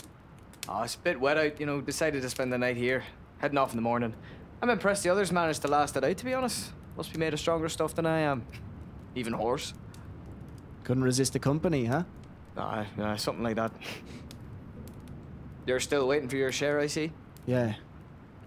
Oh, 0.67 0.83
it's 0.83 0.95
a 0.95 0.99
bit 0.99 1.19
wet 1.19 1.37
out, 1.37 1.59
you 1.59 1.65
know, 1.65 1.81
decided 1.81 2.21
to 2.21 2.29
spend 2.29 2.51
the 2.51 2.57
night 2.57 2.77
here. 2.77 3.03
Heading 3.39 3.57
off 3.57 3.71
in 3.71 3.75
the 3.75 3.81
morning. 3.81 4.13
I'm 4.61 4.69
impressed 4.69 5.03
the 5.03 5.09
others 5.09 5.31
managed 5.31 5.63
to 5.63 5.67
last 5.67 5.95
it 5.95 6.03
out, 6.03 6.17
to 6.17 6.25
be 6.25 6.33
honest. 6.33 6.71
Must 6.95 7.11
be 7.11 7.17
made 7.17 7.33
of 7.33 7.39
stronger 7.39 7.69
stuff 7.69 7.95
than 7.95 8.05
I 8.05 8.19
am. 8.19 8.45
Even 9.15 9.33
horse. 9.33 9.73
Couldn't 10.83 11.03
resist 11.03 11.33
the 11.33 11.39
company, 11.39 11.85
huh? 11.85 12.03
Aye, 12.57 12.85
aye, 12.99 13.15
something 13.15 13.43
like 13.43 13.55
that. 13.55 13.71
You're 15.65 15.79
still 15.79 16.07
waiting 16.07 16.27
for 16.29 16.35
your 16.35 16.51
share, 16.51 16.79
I 16.79 16.87
see. 16.87 17.11
Yeah. 17.45 17.75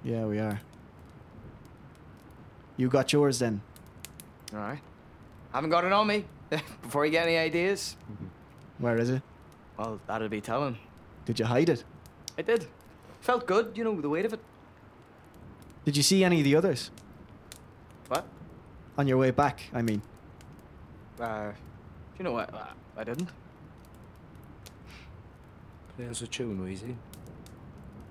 Yeah, 0.03 0.25
we 0.27 0.39
are. 0.39 0.61
You 2.77 2.89
got 2.89 3.13
yours 3.13 3.39
then? 3.39 3.63
Alright. 4.53 4.81
Haven't 5.53 5.71
got 5.71 5.85
it 5.85 5.93
on 5.93 6.07
me. 6.07 6.25
Before 6.83 7.07
you 7.07 7.13
get 7.13 7.27
any 7.27 7.39
ideas, 7.39 7.97
Where 8.79 8.99
is 8.99 9.11
it? 9.11 9.23
well, 9.79 10.01
that'll 10.07 10.29
be 10.29 10.41
telling. 10.41 10.77
Did 11.25 11.39
you 11.39 11.47
hide 11.47 11.69
it? 11.69 11.85
I 12.39 12.43
did. 12.43 12.67
Felt 13.21 13.47
good, 13.47 13.73
you 13.77 13.85
know, 13.85 14.01
the 14.01 14.09
weight 14.09 14.25
of 14.27 14.33
it. 14.35 14.41
Did 15.85 15.97
you 15.97 16.03
see 16.03 16.23
any 16.25 16.39
of 16.39 16.45
the 16.45 16.55
others? 16.57 16.91
What? 18.09 18.27
On 18.99 19.07
your 19.07 19.17
way 19.19 19.31
back, 19.31 19.61
I 19.73 19.83
mean. 19.83 20.03
Uh, 21.19 21.53
you 22.19 22.25
know 22.25 22.33
what? 22.33 22.53
Uh, 22.53 22.67
I 22.97 23.05
didn't. 23.05 23.29
Play 25.97 26.09
us 26.09 26.23
a 26.23 26.27
tune, 26.27 26.63
Wheezy. 26.65 26.97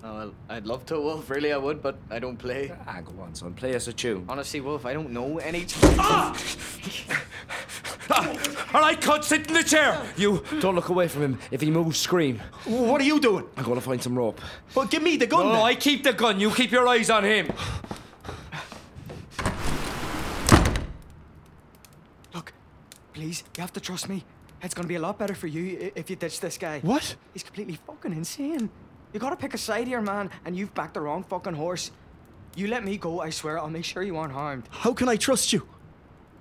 Oh, 0.02 0.14
well, 0.14 0.34
I'd 0.48 0.66
love 0.66 0.84
to, 0.86 1.00
Wolf. 1.00 1.28
Really, 1.30 1.52
I 1.52 1.56
would, 1.56 1.82
but 1.82 1.96
I 2.10 2.18
don't 2.18 2.36
play. 2.36 2.70
Ah, 2.86 3.00
go 3.00 3.22
on, 3.22 3.34
son. 3.34 3.54
Play 3.54 3.74
us 3.74 3.88
a 3.88 3.92
tune. 3.92 4.24
Honestly, 4.28 4.60
Wolf, 4.60 4.84
I 4.86 4.92
don't 4.92 5.10
know 5.10 5.38
any. 5.38 5.66
Ah! 5.98 6.36
All 8.74 8.80
right, 8.82 9.00
cut, 9.00 9.24
sit 9.24 9.46
in 9.48 9.54
the 9.54 9.62
chair. 9.62 9.98
You 10.16 10.44
don't 10.60 10.74
look 10.74 10.90
away 10.90 11.08
from 11.08 11.22
him. 11.22 11.38
If 11.50 11.62
he 11.62 11.70
moves, 11.70 11.98
scream. 11.98 12.38
What 12.66 13.00
are 13.00 13.04
you 13.04 13.18
doing? 13.18 13.46
I'm 13.56 13.64
gonna 13.64 13.80
find 13.80 14.02
some 14.02 14.16
rope. 14.16 14.40
Well, 14.74 14.84
give 14.86 15.02
me 15.02 15.16
the 15.16 15.26
gun 15.26 15.46
No, 15.46 15.52
then. 15.54 15.62
I 15.62 15.74
keep 15.74 16.04
the 16.04 16.12
gun. 16.12 16.38
You 16.38 16.50
keep 16.50 16.70
your 16.70 16.86
eyes 16.86 17.08
on 17.08 17.24
him. 17.24 17.50
Look, 22.34 22.52
please, 23.14 23.42
you 23.56 23.62
have 23.62 23.72
to 23.72 23.80
trust 23.80 24.06
me. 24.08 24.22
It's 24.64 24.72
gonna 24.72 24.88
be 24.88 24.94
a 24.94 25.00
lot 25.00 25.18
better 25.18 25.34
for 25.34 25.46
you 25.46 25.92
if 25.94 26.08
you 26.08 26.16
ditch 26.16 26.40
this 26.40 26.56
guy. 26.56 26.80
What? 26.80 27.16
He's 27.34 27.42
completely 27.42 27.78
fucking 27.86 28.12
insane. 28.12 28.70
You 29.12 29.20
gotta 29.20 29.36
pick 29.36 29.52
a 29.52 29.58
side 29.58 29.86
here, 29.86 30.00
man, 30.00 30.30
and 30.46 30.56
you've 30.56 30.74
backed 30.74 30.94
the 30.94 31.02
wrong 31.02 31.22
fucking 31.22 31.52
horse. 31.52 31.90
You 32.56 32.68
let 32.68 32.82
me 32.82 32.96
go, 32.96 33.20
I 33.20 33.28
swear, 33.30 33.58
I'll 33.58 33.68
make 33.68 33.84
sure 33.84 34.02
you 34.02 34.16
aren't 34.16 34.32
harmed. 34.32 34.64
How 34.70 34.94
can 34.94 35.08
I 35.08 35.16
trust 35.16 35.52
you? 35.52 35.68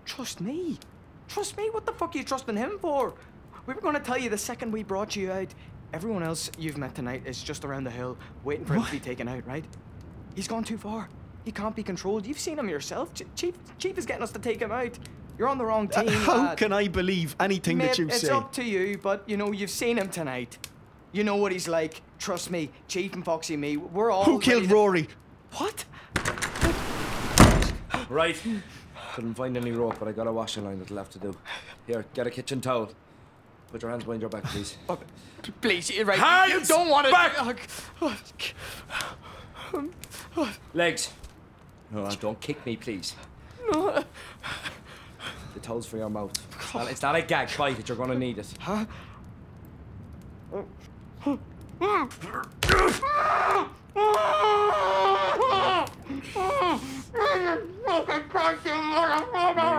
Trust 0.05 0.39
me. 0.39 0.80
Trust 1.28 1.57
me? 1.57 1.69
What 1.69 1.86
the 1.86 1.91
fuck 1.91 2.15
are 2.15 2.17
you 2.17 2.24
trusting 2.24 2.55
him 2.55 2.78
for? 2.80 3.13
We 3.65 3.74
were 3.74 3.82
gonna 3.82 3.99
tell 3.99 4.17
you 4.17 4.30
the 4.30 4.38
second 4.38 4.71
we 4.71 4.84
brought 4.84 5.15
you 5.17 5.32
out. 5.32 5.53
Everyone 5.93 6.24
else 6.24 6.49
you've 6.57 6.78
met 6.78 6.95
tonight 6.95 7.24
is 7.26 7.43
just 7.43 7.65
around 7.65 7.84
the 7.84 7.91
hill, 7.91 8.17
waiting 8.45 8.65
for 8.65 8.76
him 8.76 8.84
to 8.86 8.91
be 8.91 8.99
taken 8.99 9.28
out, 9.28 9.45
right? 9.45 9.65
He's 10.34 10.47
gone 10.47 10.63
too 10.63 10.78
far. 10.78 11.09
He 11.43 11.51
can't 11.51 11.76
be 11.76 11.84
controlled. 11.84 12.26
You've 12.26 12.39
seen 12.39 12.57
him 12.57 12.69
yourself. 12.69 13.13
Ch- 13.13 13.24
Chief, 13.36 13.55
Chief 13.78 13.97
is 13.97 14.05
getting 14.05 14.24
us 14.24 14.32
to 14.32 14.39
take 14.39 14.61
him 14.61 14.71
out. 14.71 14.97
You're 15.38 15.48
on 15.48 15.58
the 15.58 15.66
wrong 15.66 15.88
team. 15.88 16.08
How 16.08 16.38
lad. 16.38 16.58
can 16.58 16.72
I 16.74 16.88
believe 16.88 17.36
anything 17.40 17.78
Mate, 17.78 17.88
that 17.88 17.98
you 17.98 18.08
it's 18.08 18.22
say? 18.22 18.28
It's 18.28 18.34
up 18.36 18.52
to 18.54 18.64
you, 18.64 19.00
but 19.02 19.24
you 19.28 19.38
know 19.38 19.52
you've 19.52 19.70
seen 19.70 19.98
him 19.98 20.10
tonight. 20.10 20.58
You 21.12 21.24
know 21.24 21.36
what 21.36 21.52
he's 21.52 21.68
like. 21.68 22.02
Trust 22.20 22.50
me, 22.52 22.72
Chief 22.88 23.14
and 23.14 23.24
Foxy, 23.26 23.54
and 23.56 23.62
me, 23.62 23.78
we're 23.78 24.12
all. 24.12 24.24
Who 24.26 24.40
killed 24.40 24.64
to- 24.70 24.74
Rory? 24.74 25.08
What? 25.58 25.86
Right. 28.10 28.40
Couldn't 29.16 29.34
find 29.36 29.56
any 29.58 29.72
rope, 29.72 29.96
but 30.00 30.08
I 30.08 30.12
got 30.12 30.28
a 30.28 30.32
washing 30.32 30.66
line 30.66 30.80
that'll 30.80 30.98
have 30.98 31.10
to 31.12 31.20
do. 31.20 31.36
Here, 31.88 32.06
get 32.14 32.26
a 32.28 32.32
kitchen 32.32 32.62
towel. 32.62 32.90
Put 33.72 33.82
your 33.82 33.92
hands 33.92 34.04
behind 34.04 34.22
your 34.22 34.30
back, 34.30 34.44
please. 34.46 34.78
Oh, 34.90 35.00
please, 35.62 35.90
you're 35.92 36.06
right. 36.06 36.18
you 36.18 36.24
Hands 36.24 36.68
don't 36.68 36.90
want 36.90 37.08
to. 37.08 37.12
back! 37.12 37.36
Legs. 40.74 41.10
No, 41.92 42.10
don't 42.20 42.40
kick 42.40 42.64
me, 42.66 42.76
please. 42.76 43.16
No. 43.72 44.04
The 45.54 45.60
towel's 45.60 45.86
for 45.86 45.97
your 45.97 46.10
mouth. 46.10 46.32
It's 46.60 46.74
not, 46.74 46.91
it's 46.91 47.01
not 47.01 47.16
a 47.16 47.22
gag 47.22 47.49
bite 47.58 47.80
it. 47.80 47.88
You're 47.88 47.97
gonna 47.97 48.18
need 48.18 48.38
it. 48.38 48.54
Huh? 48.60 48.86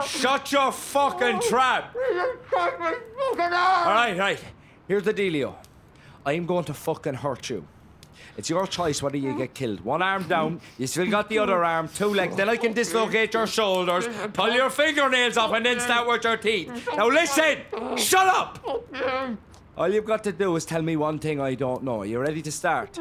Shut 0.07 0.53
your 0.53 0.73
fucking 0.73 1.41
trap! 1.41 1.97
Alright, 2.55 4.19
right. 4.19 4.45
Here's 4.87 5.03
the 5.05 5.15
dealio. 5.15 5.55
I'm 6.25 6.47
going 6.47 6.65
to 6.65 6.75
fucking 6.75 7.15
hurt 7.15 7.51
you. 7.51 7.67
It's 8.37 8.51
your 8.51 8.67
choice 8.67 9.03
whether 9.03 9.17
you 9.17 9.37
get 9.37 9.55
killed. 9.55 9.81
One 9.83 10.03
arm 10.03 10.25
down, 10.25 10.61
you 10.79 10.87
still 10.87 11.09
got 11.11 11.29
the 11.29 11.39
other 11.39 11.65
arm, 11.65 11.89
two 11.89 12.09
legs, 12.09 12.37
then 12.37 12.49
I 12.49 12.57
can 12.57 12.73
dislocate 12.73 13.33
your 13.35 13.47
shoulders, 13.47 14.09
pull 14.33 14.53
your 14.53 14.71
fingernails 14.71 15.37
off, 15.37 15.53
and 15.53 15.65
then 15.65 15.79
start 15.81 16.09
with 16.09 16.25
your 16.25 16.37
teeth. 16.37 16.89
Now 16.97 17.09
listen! 17.09 17.59
Shut 17.97 18.27
up! 18.27 18.59
All 19.77 19.89
you've 19.89 20.05
got 20.05 20.23
to 20.25 20.33
do 20.33 20.55
is 20.57 20.65
tell 20.65 20.83
me 20.83 20.97
one 20.97 21.19
thing 21.19 21.41
I 21.41 21.55
don't 21.55 21.83
know. 21.83 22.01
Are 22.03 22.07
You 22.07 22.19
ready 22.21 22.43
to 22.43 22.53
start? 22.53 22.97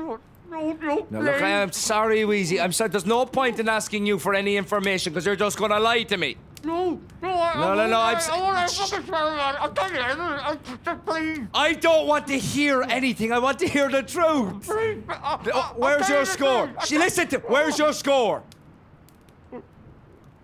Now 1.09 1.21
look, 1.21 1.41
I 1.41 1.49
am 1.49 1.71
sorry, 1.71 2.25
Wheezy. 2.25 2.59
I'm 2.61 2.71
sorry. 2.71 2.89
There's 2.91 3.05
no 3.07 3.25
point 3.25 3.59
in 3.59 3.67
asking 3.67 4.05
you 4.05 4.19
for 4.19 4.35
any 4.35 4.55
information 4.55 5.11
because 5.11 5.25
you're 5.25 5.35
just 5.35 5.57
gonna 5.57 5.79
lie 5.79 6.03
to 6.03 6.17
me. 6.17 6.37
No, 6.65 6.99
no, 7.21 7.53
No, 7.55 7.75
no, 7.75 7.87
no, 7.87 7.99
I'm 7.99 8.15
s- 8.15 8.29
I 8.29 8.41
want 8.41 8.69
to 8.69 8.75
fucking 8.75 9.05
swear. 9.05 9.21
I'm 9.21 9.73
telling 9.73 9.95
you, 9.95 10.01
I- 10.01 10.57
just 10.85 11.05
please. 11.05 11.39
I 11.53 11.73
don't 11.73 12.07
want 12.07 12.27
to 12.27 12.37
hear 12.39 12.83
anything. 12.83 13.31
I 13.33 13.39
want 13.39 13.59
to 13.59 13.67
hear 13.67 13.89
the 13.89 14.01
truth. 14.03 14.63
Please. 14.65 15.03
I- 15.09 15.39
Oh, 15.53 15.59
I- 15.59 15.73
where's 15.75 16.07
your 16.07 16.07
telling 16.07 16.19
you 16.19 16.25
the 16.25 16.31
score? 16.31 16.67
truth. 16.67 16.85
She 16.87 16.97
listened 16.97 17.29
to. 17.31 17.39
Where's 17.39 17.77
your 17.77 17.91
score? 17.93 18.43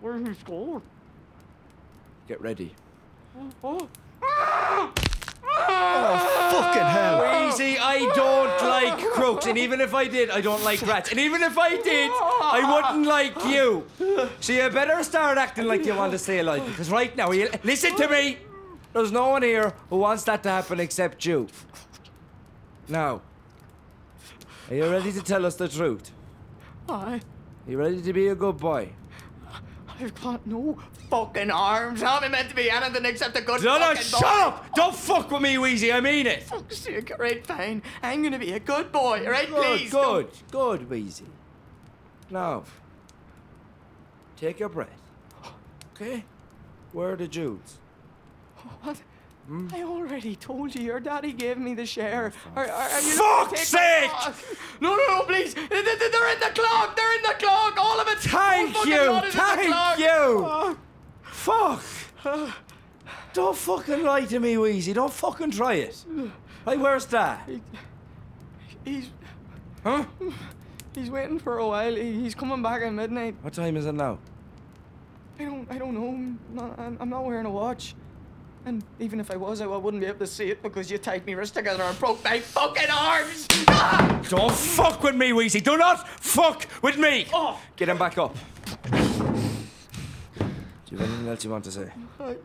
Where's 0.01 0.21
your 0.25 0.35
score? 0.35 0.81
Get 2.27 2.41
ready. 2.41 2.73
Oh. 3.37 3.49
oh. 3.63 3.87
Ah! 4.23 4.91
Fucking 5.57 6.89
hell. 6.97 7.49
Easy. 7.49 7.77
I 7.79 7.99
don't 8.15 8.61
like 8.69 8.99
crooks, 9.11 9.45
and 9.47 9.57
even 9.57 9.81
if 9.81 9.93
I 9.93 10.07
did, 10.07 10.29
I 10.29 10.41
don't 10.41 10.63
like 10.63 10.81
rats, 10.85 11.11
and 11.11 11.19
even 11.19 11.41
if 11.43 11.57
I 11.57 11.77
did, 11.81 12.09
I 12.11 12.61
wouldn't 12.71 13.07
like 13.07 13.43
you. 13.45 13.85
So 14.39 14.53
you 14.53 14.69
better 14.69 15.03
start 15.03 15.37
acting 15.37 15.65
like 15.65 15.85
you 15.85 15.95
want 15.95 16.11
to 16.11 16.19
stay 16.19 16.39
alive, 16.39 16.65
because 16.65 16.89
right 16.89 17.15
now, 17.15 17.31
you 17.31 17.49
listen 17.63 17.95
to 17.95 18.07
me. 18.07 18.37
There's 18.93 19.11
no 19.11 19.29
one 19.29 19.43
here 19.43 19.73
who 19.89 19.97
wants 19.97 20.23
that 20.23 20.41
to 20.43 20.49
happen 20.49 20.79
except 20.79 21.25
you. 21.25 21.47
Now, 22.87 23.21
are 24.69 24.75
you 24.75 24.89
ready 24.89 25.11
to 25.11 25.21
tell 25.21 25.45
us 25.45 25.55
the 25.55 25.67
truth? 25.67 26.11
I, 26.87 26.93
Are 27.15 27.21
you 27.67 27.77
ready 27.77 28.01
to 28.01 28.13
be 28.13 28.29
a 28.29 28.35
good 28.35 28.57
boy? 28.57 28.89
I've 29.99 30.13
got 30.21 30.45
no 30.47 30.79
fucking 31.09 31.51
arms. 31.51 32.01
How 32.01 32.17
am 32.17 32.23
I 32.23 32.27
meant 32.29 32.49
to 32.49 32.55
be 32.55 32.69
anything 32.69 33.05
except 33.05 33.35
a 33.37 33.41
good 33.41 33.63
No, 33.63 33.77
no, 33.77 33.85
fucking 33.87 34.01
shut 34.03 34.21
boy? 34.21 34.27
up! 34.27 34.75
Don't 34.75 34.95
fuck 34.95 35.31
with 35.31 35.41
me, 35.41 35.57
Wheezy. 35.57 35.91
I 35.91 36.01
mean 36.01 36.27
it. 36.27 36.43
Fuck's 36.43 36.77
sake, 36.77 37.11
right, 37.17 37.45
fine. 37.45 37.81
I'm 38.03 38.21
gonna 38.23 38.39
be 38.39 38.51
a 38.53 38.59
good 38.59 38.91
boy, 38.91 39.25
right? 39.27 39.47
Good, 39.49 39.63
Please. 39.79 39.91
good, 39.91 40.27
good, 40.51 40.89
Wheezy. 40.89 41.25
Now, 42.29 42.63
take 44.37 44.59
your 44.59 44.69
breath. 44.69 44.89
Okay? 45.95 46.23
Where 46.93 47.13
are 47.13 47.15
the 47.15 47.27
jewels? 47.27 47.79
What? 48.83 48.97
Hmm? 49.47 49.67
I 49.73 49.81
already 49.83 50.35
told 50.35 50.75
you. 50.75 50.83
Your 50.83 50.99
daddy 50.99 51.33
gave 51.33 51.57
me 51.57 51.73
the 51.73 51.85
share. 51.85 52.31
Oh, 52.55 52.59
are, 52.61 52.65
are, 52.67 52.89
are 52.89 53.01
you 53.01 53.17
Fuck's 53.17 53.67
sake! 53.67 54.11
No, 54.79 54.95
no, 54.95 55.07
no, 55.07 55.21
please. 55.23 55.55
They- 55.55 55.67
they- 55.67 55.81
They're 55.81 56.33
in 56.33 56.39
the 56.39 56.51
clock. 56.53 56.95
They're 56.95 57.15
in 57.15 57.21
the 57.23 57.35
clock. 57.39 57.75
All 57.77 57.99
of 57.99 58.07
it. 58.07 58.19
Thank 58.19 58.85
you, 58.85 59.11
lot 59.11 59.25
is 59.25 59.33
in 59.33 59.39
the 59.39 59.43
thank 59.45 59.99
you. 59.99 60.77
Fuck! 61.43 61.83
Don't 63.33 63.55
fucking 63.55 64.03
lie 64.03 64.25
to 64.25 64.39
me, 64.39 64.57
Wheezy. 64.57 64.91
Don't 64.93 65.11
fucking 65.13 65.51
try 65.51 65.75
it. 65.75 66.03
Hey, 66.65 66.75
where's 66.77 67.05
that? 67.07 67.47
He's 68.83 69.09
Huh? 69.83 70.03
he's 70.93 71.09
waiting 71.09 71.39
for 71.39 71.59
a 71.59 71.67
while. 71.67 71.95
He- 71.95 72.19
He's 72.21 72.35
coming 72.35 72.61
back 72.61 72.81
at 72.81 72.91
midnight. 72.93 73.35
What 73.41 73.53
time 73.53 73.77
is 73.77 73.85
it 73.85 73.93
now? 73.93 74.17
I 75.39 75.43
don't 75.45 75.71
I 75.71 75.77
don't 75.77 75.93
know. 75.93 76.09
I'm 76.09 76.39
not, 76.53 76.79
I'm 76.99 77.09
not 77.09 77.23
wearing 77.23 77.45
a 77.45 77.49
watch. 77.49 77.95
And 78.65 78.83
even 78.99 79.21
if 79.21 79.31
I 79.31 79.37
was, 79.37 79.61
I 79.61 79.67
wouldn't 79.67 80.01
be 80.01 80.07
able 80.07 80.19
to 80.19 80.27
see 80.27 80.51
it 80.51 80.61
because 80.61 80.91
you 80.91 80.97
tied 80.97 81.25
me 81.25 81.33
wrists 81.35 81.55
together 81.55 81.83
and 81.83 81.97
broke 81.97 82.21
my 82.25 82.41
fucking 82.41 82.89
arms. 82.91 83.47
Don't 84.29 84.51
fuck 84.53 85.01
with 85.01 85.15
me, 85.15 85.31
Wheezy. 85.31 85.61
Do 85.61 85.77
not 85.77 86.05
fuck 86.19 86.67
with 86.83 86.97
me. 86.97 87.27
Oh. 87.33 87.57
Get 87.77 87.87
him 87.87 87.97
back 87.97 88.17
up. 88.17 88.35
Do 90.89 90.95
you 90.95 91.01
have 91.01 91.09
anything 91.09 91.27
else 91.29 91.43
you 91.43 91.51
want 91.51 91.63
to 91.65 91.71
say? 91.71 91.91
I, 92.19 92.35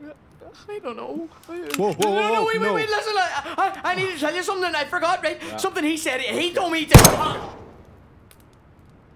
I 0.68 0.78
don't 0.78 0.96
know. 0.96 1.28
I, 1.48 1.62
uh, 1.62 1.66
Whoa, 1.76 1.92
whoa, 1.94 2.14
no, 2.14 2.20
no, 2.20 2.32
whoa, 2.42 2.46
wait, 2.46 2.60
wait, 2.60 2.66
no. 2.66 2.74
wait, 2.74 2.88
listen. 2.90 3.14
I, 3.16 3.54
I, 3.56 3.92
I 3.92 3.94
need 3.94 4.12
to 4.12 4.20
tell 4.20 4.34
you 4.34 4.42
something. 4.42 4.74
I 4.74 4.84
forgot, 4.84 5.22
right? 5.24 5.40
Something 5.58 5.82
he 5.82 5.96
said. 5.96 6.20
He 6.20 6.52
told 6.52 6.72
me 6.72 6.84
to. 6.84 6.98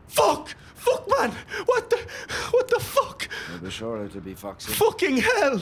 Fuck! 0.08 0.54
Fuck, 0.74 1.06
man! 1.18 1.32
What 1.66 1.90
the. 1.90 1.98
What 2.52 2.68
the 2.68 2.80
fuck? 2.80 3.28
I'll 3.52 3.58
be 3.58 3.70
sure 3.70 4.02
it'll 4.06 4.22
be 4.22 4.32
Foxy. 4.32 4.72
Fucking 4.72 5.18
hell! 5.18 5.60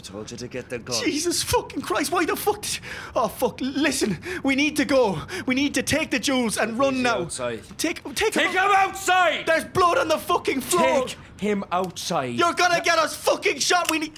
I 0.00 0.02
told 0.02 0.30
you 0.30 0.36
to 0.38 0.48
get 0.48 0.70
the 0.70 0.78
gun. 0.78 0.96
Jesus 1.04 1.42
fucking 1.42 1.82
Christ, 1.82 2.10
why 2.10 2.24
the 2.24 2.34
fuck? 2.34 2.62
did- 2.62 2.80
Oh, 3.14 3.28
fuck. 3.28 3.60
Listen, 3.60 4.16
we 4.42 4.54
need 4.54 4.74
to 4.76 4.86
go. 4.86 5.20
We 5.44 5.54
need 5.54 5.74
to 5.74 5.82
take 5.82 6.10
the 6.10 6.18
jewels 6.18 6.56
and 6.56 6.78
run 6.78 7.02
now. 7.02 7.18
outside. 7.20 7.60
Take, 7.76 8.02
take, 8.14 8.32
Take 8.32 8.50
him 8.52 8.70
outside! 8.70 9.44
There's 9.44 9.64
blood 9.66 9.98
on 9.98 10.08
the 10.08 10.16
fucking 10.16 10.62
floor. 10.62 11.06
Take 11.06 11.18
him 11.38 11.64
outside. 11.70 12.34
You're 12.34 12.54
gonna 12.54 12.80
get 12.80 12.98
us 12.98 13.14
fucking 13.14 13.58
shot. 13.58 13.90
We 13.90 13.98
need. 13.98 14.14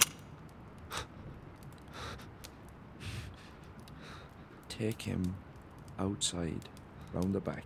Take 4.68 5.02
him 5.02 5.34
outside, 5.98 6.60
round 7.12 7.34
the 7.34 7.40
back. 7.40 7.64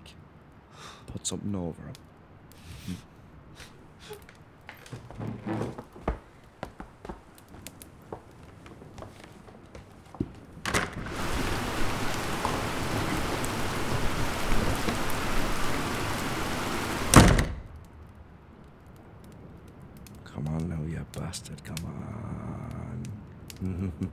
Put 1.07 1.27
something 1.27 1.55
over 1.55 1.83
him. 1.83 2.97
Come 20.25 20.49
on 20.49 20.69
now, 20.69 20.83
you 20.87 20.96
bastard. 21.13 21.63
Come 21.65 21.77
on. 21.87 23.03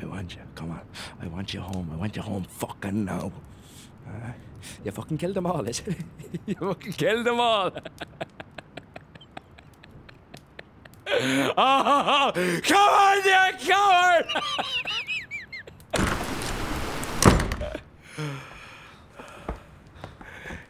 I 0.00 0.06
want 0.06 0.34
you. 0.34 0.40
Come 0.54 0.70
on. 0.70 0.80
I 1.20 1.26
want 1.28 1.52
you 1.54 1.60
home. 1.60 1.90
I 1.92 1.96
want 1.96 2.16
you 2.16 2.22
home 2.22 2.44
fucking 2.44 3.04
now. 3.04 3.32
Uh, 4.06 4.32
you 4.84 4.90
fucking 4.90 5.18
killed 5.18 5.34
them 5.34 5.46
all, 5.46 5.68
is 5.68 5.82
it? 5.86 5.98
you 6.46 6.54
fucking 6.54 6.92
killed 6.92 7.26
them 7.26 7.40
all. 7.40 7.72
oh, 11.56 12.32
come 12.62 12.76
on, 12.76 13.16
you 13.24 13.32
coward! 13.66 14.26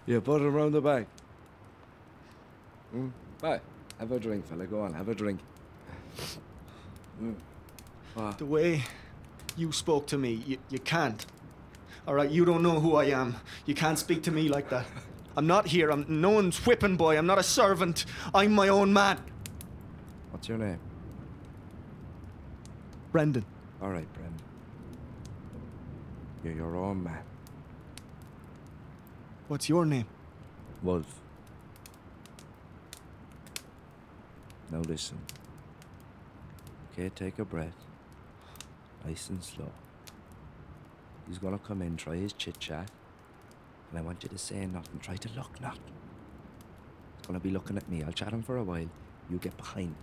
you 0.06 0.20
put 0.20 0.40
him 0.40 0.56
around 0.56 0.70
the 0.72 0.80
back. 0.80 1.06
Mm. 2.94 3.10
Bye. 3.40 3.60
Have 3.98 4.12
a 4.12 4.20
drink, 4.20 4.46
fella. 4.46 4.66
Go 4.66 4.80
on, 4.80 4.94
have 4.94 5.08
a 5.08 5.14
drink. 5.14 5.40
Mm. 7.20 7.34
The 8.38 8.46
way 8.46 8.82
you 9.56 9.72
spoke 9.72 10.06
to 10.08 10.18
me, 10.18 10.42
you, 10.46 10.58
you 10.70 10.78
can't. 10.78 11.24
All 12.06 12.14
right, 12.14 12.30
you 12.30 12.44
don't 12.44 12.62
know 12.62 12.80
who 12.80 12.96
I 12.96 13.06
am. 13.06 13.36
You 13.66 13.74
can't 13.74 13.98
speak 13.98 14.22
to 14.22 14.30
me 14.30 14.48
like 14.48 14.70
that. 14.70 14.86
I'm 15.36 15.46
not 15.46 15.66
here. 15.66 15.90
I'm 15.90 16.06
no 16.08 16.30
one's 16.30 16.64
whipping 16.66 16.96
boy. 16.96 17.18
I'm 17.18 17.26
not 17.26 17.38
a 17.38 17.42
servant. 17.42 18.06
I'm 18.34 18.52
my 18.52 18.68
own 18.68 18.92
man. 18.92 19.18
What's 20.30 20.48
your 20.48 20.58
name? 20.58 20.80
Brendan. 23.12 23.44
All 23.80 23.90
right, 23.90 24.12
Brendan. 24.14 24.42
You're 26.44 26.54
your 26.54 26.76
own 26.76 27.02
man. 27.02 27.22
What's 29.48 29.68
your 29.68 29.84
name? 29.84 30.06
Wolf. 30.82 31.20
Now 34.70 34.80
listen. 34.80 35.18
Okay, 36.92 37.08
take 37.14 37.38
a 37.38 37.44
breath. 37.44 37.76
Nice 39.04 39.28
and 39.30 39.42
slow. 39.42 39.70
He's 41.28 41.38
gonna 41.38 41.58
come 41.58 41.82
in, 41.82 41.96
try 41.96 42.16
his 42.16 42.32
chit 42.32 42.58
chat, 42.58 42.90
and 43.90 43.98
I 43.98 44.02
want 44.02 44.22
you 44.22 44.28
to 44.30 44.38
say 44.38 44.66
nothing. 44.66 44.98
Try 45.00 45.16
to 45.16 45.28
look 45.36 45.60
nothing. 45.60 45.92
He's 47.18 47.26
gonna 47.26 47.40
be 47.40 47.50
looking 47.50 47.76
at 47.76 47.88
me. 47.88 48.02
I'll 48.02 48.12
chat 48.12 48.32
him 48.32 48.42
for 48.42 48.56
a 48.56 48.64
while. 48.64 48.88
You 49.30 49.38
get 49.38 49.56
behind. 49.56 49.94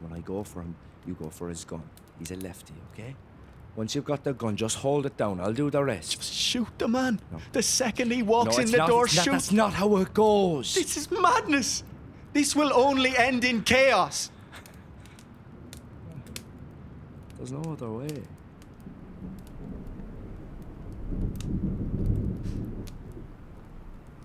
When 0.00 0.12
I 0.12 0.20
go 0.20 0.44
for 0.44 0.60
him, 0.62 0.74
you 1.06 1.14
go 1.14 1.30
for 1.30 1.48
his 1.48 1.64
gun. 1.64 1.82
He's 2.18 2.30
a 2.30 2.36
lefty, 2.36 2.74
okay? 2.92 3.14
Once 3.76 3.94
you've 3.94 4.04
got 4.04 4.24
the 4.24 4.32
gun, 4.32 4.56
just 4.56 4.76
hold 4.78 5.06
it 5.06 5.16
down. 5.16 5.40
I'll 5.40 5.52
do 5.52 5.70
the 5.70 5.82
rest. 5.84 6.20
Shoot 6.22 6.66
the 6.78 6.88
man. 6.88 7.20
No. 7.30 7.38
The 7.52 7.62
second 7.62 8.10
he 8.10 8.22
walks 8.24 8.56
No, 8.56 8.62
in 8.64 8.70
the 8.70 8.78
not- 8.78 8.88
door, 8.88 9.06
shoot. 9.06 9.30
That's 9.30 9.52
not 9.52 9.72
how 9.74 9.96
it 9.98 10.12
goes. 10.12 10.74
This 10.74 10.96
is 10.96 11.10
madness. 11.10 11.84
This 12.32 12.54
will 12.54 12.72
only 12.72 13.16
end 13.16 13.44
in 13.44 13.62
chaos. 13.62 14.30
There's 17.36 17.52
no 17.52 17.62
other 17.72 17.90
way. 17.90 18.22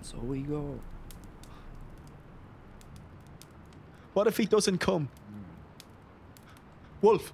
So 0.02 0.18
we 0.18 0.42
go. 0.42 0.78
What 4.12 4.26
if 4.26 4.36
he 4.36 4.46
doesn't 4.46 4.78
come? 4.78 5.08
Wolf, 7.02 7.32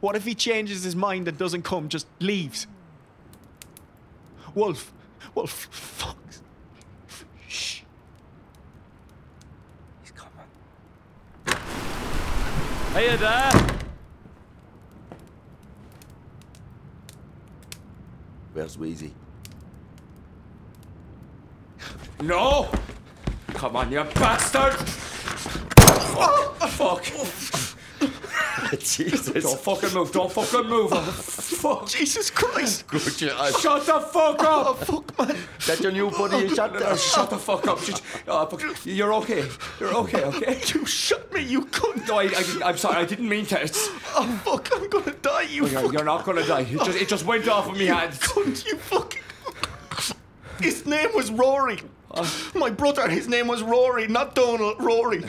what 0.00 0.16
if 0.16 0.24
he 0.24 0.34
changes 0.34 0.82
his 0.82 0.96
mind 0.96 1.28
and 1.28 1.36
doesn't 1.38 1.62
come, 1.62 1.88
just 1.88 2.06
leaves? 2.20 2.66
Wolf, 4.54 4.92
Wolf, 5.34 5.68
fuck. 5.70 6.16
Shh. 7.48 7.82
He's 10.02 10.12
coming. 10.12 10.32
Hiya 12.94 13.16
there. 13.16 13.76
Where's 18.52 18.78
Wheezy? 18.78 19.12
No! 22.22 22.68
Come 23.48 23.74
on, 23.74 23.90
you 23.90 24.04
bastard! 24.14 24.74
Oh, 26.16 26.54
Fuck! 26.60 27.02
Jesus. 28.78 29.42
Don't 29.42 29.58
fucking 29.58 29.92
move! 29.92 30.12
Don't 30.12 30.30
fucking 30.30 30.68
move! 30.68 31.33
Fuck! 31.50 31.88
Jesus 31.88 32.30
Christ! 32.30 32.86
Good. 32.88 33.00
Shut 33.02 33.86
the 33.86 34.00
fuck 34.00 34.40
up! 34.40 34.46
Oh, 34.46 34.70
up! 34.70 34.84
fuck, 34.84 35.18
man. 35.28 35.36
That 35.66 35.80
your 35.80 35.92
new 35.92 36.10
buddy 36.10 36.38
you 36.48 36.54
shot 36.54 36.72
there? 36.72 36.96
Shut 36.96 37.30
the 37.30 37.38
fuck 37.38 37.66
up! 37.66 37.80
Shut- 37.80 38.02
oh, 38.28 38.46
fuck. 38.46 38.62
You're 38.86 39.14
okay. 39.14 39.44
You're 39.80 39.94
okay. 39.94 40.24
Okay. 40.24 40.60
You 40.74 40.84
shot 40.86 41.32
me, 41.32 41.42
you 41.42 41.62
cunt. 41.66 42.08
No, 42.08 42.18
I, 42.18 42.24
I, 42.24 42.68
I'm 42.70 42.76
sorry. 42.76 42.96
I 42.96 43.04
didn't 43.04 43.28
mean 43.28 43.46
to. 43.46 43.60
It's, 43.62 43.88
Oh, 44.16 44.40
fuck, 44.44 44.68
I'm 44.74 44.88
gonna 44.88 45.12
die, 45.12 45.42
you 45.42 45.66
you're, 45.66 45.92
you're 45.92 46.04
not 46.04 46.24
gonna 46.24 46.46
die. 46.46 46.60
It 46.62 46.78
just, 46.78 46.98
it 47.02 47.08
just 47.08 47.24
went 47.26 47.48
off 47.48 47.68
of 47.68 47.76
me 47.76 47.86
hands. 47.86 48.18
cunt, 48.18 48.64
you 48.66 48.76
fucking. 48.78 49.20
His 50.60 50.86
name 50.86 51.10
was 51.14 51.30
Rory. 51.30 51.80
Uh. 52.10 52.28
My 52.54 52.70
brother, 52.70 53.08
his 53.08 53.26
name 53.28 53.48
was 53.48 53.62
Rory, 53.62 54.06
not 54.06 54.34
Donald, 54.36 54.76
Rory. 54.80 55.24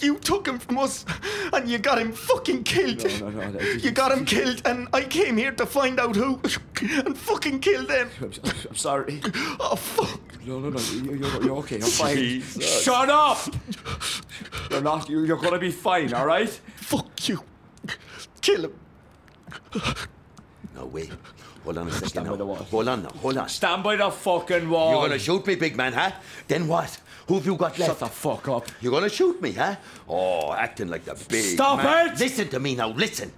You 0.00 0.18
took 0.18 0.46
him 0.46 0.58
from 0.58 0.78
us 0.78 1.04
and 1.52 1.68
you 1.68 1.78
got 1.78 1.98
him 1.98 2.12
fucking 2.12 2.64
killed. 2.64 3.04
No, 3.20 3.28
no, 3.28 3.30
no, 3.30 3.40
I 3.40 3.50
didn't. 3.52 3.84
You 3.84 3.90
got 3.90 4.12
him 4.12 4.24
killed 4.24 4.62
and 4.64 4.88
I 4.92 5.02
came 5.02 5.36
here 5.36 5.52
to 5.52 5.66
find 5.66 5.98
out 5.98 6.16
who 6.16 6.40
and 7.04 7.16
fucking 7.16 7.60
kill 7.60 7.86
them. 7.86 8.08
I'm, 8.20 8.32
I'm 8.68 8.76
sorry. 8.76 9.20
Oh, 9.58 9.76
fuck. 9.76 10.20
No, 10.46 10.58
no, 10.58 10.70
no. 10.70 10.80
You're, 10.80 11.16
you're, 11.16 11.42
you're 11.44 11.56
okay. 11.58 11.78
You're 11.78 11.86
fine. 11.86 12.16
Jesus. 12.16 12.82
Shut 12.82 13.08
up! 13.08 13.38
You're 14.70 14.80
not. 14.80 15.08
You're, 15.08 15.26
you're 15.26 15.36
gonna 15.36 15.58
be 15.58 15.70
fine. 15.70 16.14
All 16.14 16.26
right. 16.26 16.48
Fuck 16.76 17.28
you. 17.28 17.42
Kill 18.40 18.64
him. 18.66 18.72
No, 20.74 20.86
wait. 20.86 21.10
Hold 21.64 21.76
on 21.76 21.88
a 21.88 21.92
second 21.92 22.08
Stand 22.08 22.26
now. 22.26 22.32
by 22.32 22.38
the 22.38 22.46
wall. 22.46 22.56
Hold 22.56 22.88
on 22.88 23.02
now. 23.02 23.10
Hold 23.10 23.36
on. 23.36 23.48
Stand 23.48 23.82
by 23.82 23.96
the 23.96 24.10
fucking 24.10 24.70
wall. 24.70 24.92
You're 24.92 25.08
gonna 25.08 25.18
shoot 25.18 25.46
me, 25.46 25.56
big 25.56 25.76
man, 25.76 25.92
huh? 25.92 26.12
Then 26.48 26.66
what? 26.66 26.98
Who 27.28 27.34
have 27.34 27.46
you 27.46 27.56
got 27.56 27.78
left? 27.78 27.90
Shut 27.90 27.98
the 28.00 28.06
fuck 28.06 28.48
up. 28.48 28.66
You're 28.80 28.92
gonna 28.92 29.08
shoot 29.08 29.40
me, 29.40 29.52
huh? 29.52 29.76
Oh, 30.08 30.52
acting 30.52 30.88
like 30.88 31.04
the 31.04 31.14
big 31.28 31.44
Stop 31.44 31.82
man. 31.82 32.10
it! 32.12 32.18
Listen 32.18 32.48
to 32.48 32.60
me 32.60 32.74
now, 32.74 32.88
listen. 32.88 33.32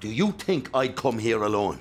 Do 0.00 0.08
you 0.08 0.32
think 0.32 0.68
I'd 0.74 0.96
come 0.96 1.18
here 1.18 1.42
alone? 1.42 1.78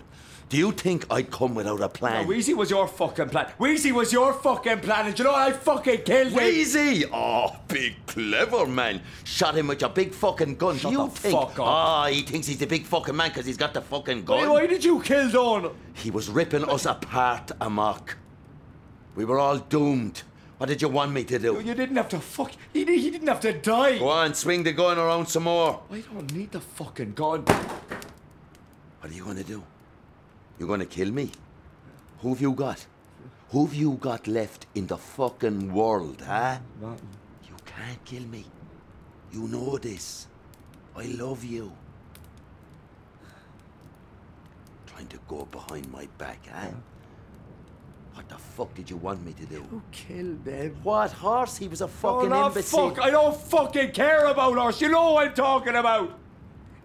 Do 0.49 0.57
you 0.57 0.73
think 0.73 1.05
I'd 1.09 1.31
come 1.31 1.55
without 1.55 1.77
a 1.77 1.83
No, 1.83 1.87
plan? 1.87 2.27
Wheezy 2.27 2.53
was 2.53 2.69
your 2.69 2.85
fucking 2.85 3.29
plan. 3.29 3.49
Wheezy 3.57 3.93
was 3.93 4.11
your 4.11 4.33
fucking 4.33 4.81
plan, 4.81 5.07
and 5.07 5.17
you 5.17 5.23
know 5.23 5.31
what? 5.31 5.41
I 5.47 5.53
fucking 5.53 6.01
killed 6.03 6.27
him. 6.33 6.33
Wheezy! 6.43 7.05
Oh, 7.11 7.55
big 7.69 7.95
clever 8.05 8.65
man. 8.65 9.01
Shot 9.23 9.55
him 9.55 9.67
with 9.67 9.79
your 9.79 9.91
big 9.91 10.13
fucking 10.13 10.57
gun. 10.57 10.77
Shut 10.77 10.91
you 10.91 11.05
the 11.05 11.09
think? 11.09 11.33
fuck 11.39 11.57
up. 11.57 11.65
Ah, 11.65 12.07
he 12.07 12.21
thinks 12.23 12.47
he's 12.47 12.57
the 12.57 12.67
big 12.67 12.83
fucking 12.83 13.15
man 13.15 13.29
because 13.29 13.45
he's 13.45 13.55
got 13.55 13.73
the 13.73 13.81
fucking 13.81 14.25
gun. 14.25 14.49
why 14.49 14.67
did 14.67 14.83
you 14.83 15.01
kill 15.01 15.29
Donald? 15.31 15.73
He 15.93 16.11
was 16.11 16.29
ripping 16.29 16.65
us 16.65 16.85
apart, 16.85 17.51
Amok. 17.61 18.17
We 19.15 19.23
were 19.23 19.39
all 19.39 19.57
doomed. 19.57 20.23
What 20.61 20.67
did 20.67 20.79
you 20.79 20.89
want 20.89 21.11
me 21.11 21.23
to 21.23 21.39
do? 21.39 21.59
You 21.59 21.73
didn't 21.73 21.95
have 21.95 22.09
to 22.09 22.19
fuck. 22.19 22.51
He, 22.71 22.85
he 22.85 23.09
didn't 23.09 23.29
have 23.29 23.39
to 23.39 23.51
die. 23.51 23.97
Go 23.97 24.09
on, 24.09 24.35
swing 24.35 24.61
the 24.61 24.71
gun 24.71 24.99
around 24.99 25.25
some 25.25 25.45
more. 25.45 25.81
I 25.89 26.01
don't 26.01 26.31
need 26.35 26.51
the 26.51 26.59
fucking 26.61 27.13
gun. 27.13 27.45
What 27.45 29.11
are 29.11 29.11
you 29.11 29.23
going 29.23 29.37
to 29.37 29.43
do? 29.43 29.63
You're 30.59 30.67
going 30.67 30.81
to 30.81 30.85
kill 30.85 31.09
me? 31.11 31.31
Who 32.19 32.29
have 32.29 32.41
you 32.41 32.51
got? 32.51 32.85
Who 33.49 33.65
have 33.65 33.73
you 33.73 33.93
got 33.93 34.27
left 34.27 34.67
in 34.75 34.85
the 34.85 34.99
fucking 34.99 35.73
world, 35.73 36.21
huh? 36.21 36.59
Nothing. 36.79 37.07
You 37.49 37.55
can't 37.65 38.05
kill 38.05 38.27
me. 38.27 38.45
You 39.31 39.47
know 39.47 39.79
this. 39.79 40.27
I 40.95 41.05
love 41.05 41.43
you. 41.43 41.71
Trying 44.85 45.07
to 45.07 45.17
go 45.27 45.45
behind 45.45 45.91
my 45.91 46.07
back, 46.19 46.45
huh? 46.53 46.69
What 48.21 48.29
the 48.29 48.37
fuck 48.37 48.73
did 48.75 48.87
you 48.87 48.97
want 48.97 49.25
me 49.25 49.33
to 49.33 49.45
do? 49.47 49.63
Who 49.71 49.81
killed 49.91 50.45
him? 50.45 50.77
What 50.83 51.11
horse? 51.11 51.57
He 51.57 51.67
was 51.67 51.81
a 51.81 51.85
Oh, 51.85 51.87
fucking 51.87 52.29
no, 52.29 52.47
imbecile. 52.47 52.89
fuck. 52.91 52.99
I 53.03 53.09
don't 53.09 53.35
fucking 53.35 53.93
care 53.93 54.25
about 54.27 54.59
us. 54.59 54.79
You 54.79 54.89
know 54.89 55.13
what 55.13 55.27
I'm 55.29 55.33
talking 55.33 55.75
about. 55.75 56.19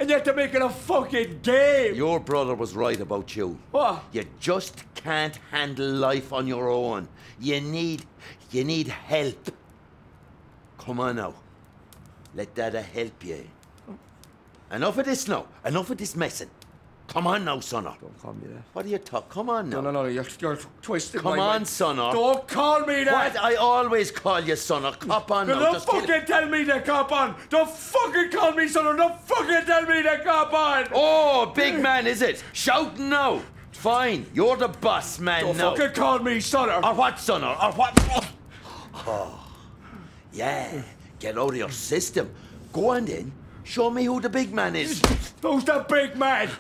And 0.00 0.08
yet 0.08 0.24
they're 0.24 0.34
making 0.34 0.62
a 0.62 0.70
fucking 0.70 1.40
game. 1.42 1.94
Your 1.94 2.20
brother 2.20 2.54
was 2.54 2.74
right 2.74 2.98
about 2.98 3.36
you. 3.36 3.58
What? 3.70 4.02
You 4.12 4.24
just 4.40 4.82
can't 4.94 5.36
handle 5.50 5.90
life 5.90 6.32
on 6.32 6.46
your 6.46 6.70
own. 6.70 7.06
You 7.38 7.60
need 7.60 8.06
you 8.50 8.64
need 8.64 8.88
help. 8.88 9.50
Come 10.78 11.00
on 11.00 11.16
now. 11.16 11.34
Let 12.34 12.54
Dada 12.54 12.80
help 12.80 13.22
you. 13.22 13.46
Enough 14.72 14.96
of 14.96 15.04
this 15.04 15.28
now. 15.28 15.44
Enough 15.66 15.90
of 15.90 15.98
this 15.98 16.16
messing. 16.16 16.50
Come 17.08 17.26
on 17.28 17.44
now, 17.44 17.58
sonner. 17.58 17.94
Don't 18.00 18.20
call 18.20 18.32
me 18.34 18.48
that. 18.48 18.62
What 18.72 18.84
are 18.84 18.88
you 18.88 18.98
talking? 18.98 19.30
Come 19.30 19.48
on 19.48 19.70
now. 19.70 19.80
No, 19.80 19.90
no, 19.90 20.02
no. 20.02 20.08
You're, 20.08 20.26
you're 20.40 20.58
twisting 20.82 21.20
Come 21.20 21.36
my 21.36 21.42
on, 21.42 21.48
mind. 21.48 21.64
sonner. 21.64 22.12
Don't 22.12 22.46
call 22.48 22.80
me 22.80 23.04
that. 23.04 23.34
What? 23.34 23.42
I 23.42 23.54
always 23.54 24.10
call 24.10 24.40
you 24.40 24.54
sonner. 24.54 24.98
Cop 24.98 25.30
on 25.30 25.46
now. 25.46 25.58
Don't 25.58 25.72
Just 25.74 25.86
fucking 25.86 26.26
tell 26.26 26.46
me 26.48 26.64
to 26.64 26.80
cop 26.82 27.12
on. 27.12 27.36
Don't 27.48 27.70
fucking 27.70 28.30
call 28.30 28.52
me 28.52 28.68
son. 28.68 28.96
Don't 28.96 29.20
fucking 29.20 29.64
tell 29.66 29.86
me 29.86 30.02
to 30.02 30.20
cop 30.24 30.52
on. 30.52 30.88
Oh, 30.92 31.46
big 31.54 31.80
man, 31.80 32.06
is 32.06 32.22
it? 32.22 32.42
Shouting 32.52 33.08
now. 33.08 33.40
Fine. 33.72 34.26
You're 34.34 34.56
the 34.56 34.68
boss 34.68 35.18
man 35.18 35.44
Don't 35.44 35.56
now. 35.56 35.74
fucking 35.76 35.94
call 35.94 36.18
me 36.18 36.40
son. 36.40 36.68
Or 36.70 36.94
what, 36.94 37.16
sonner? 37.16 37.56
Or 37.62 37.72
what? 37.72 38.28
Oh, 39.06 39.48
yeah. 40.32 40.82
Get 41.18 41.38
out 41.38 41.50
of 41.50 41.56
your 41.56 41.70
system. 41.70 42.30
Go 42.72 42.90
on 42.90 43.04
then. 43.04 43.32
Show 43.64 43.90
me 43.90 44.04
who 44.04 44.20
the 44.20 44.28
big 44.28 44.52
man 44.52 44.76
is. 44.76 45.00
Who's 45.42 45.64
the 45.64 45.84
big 45.88 46.16
man? 46.16 46.50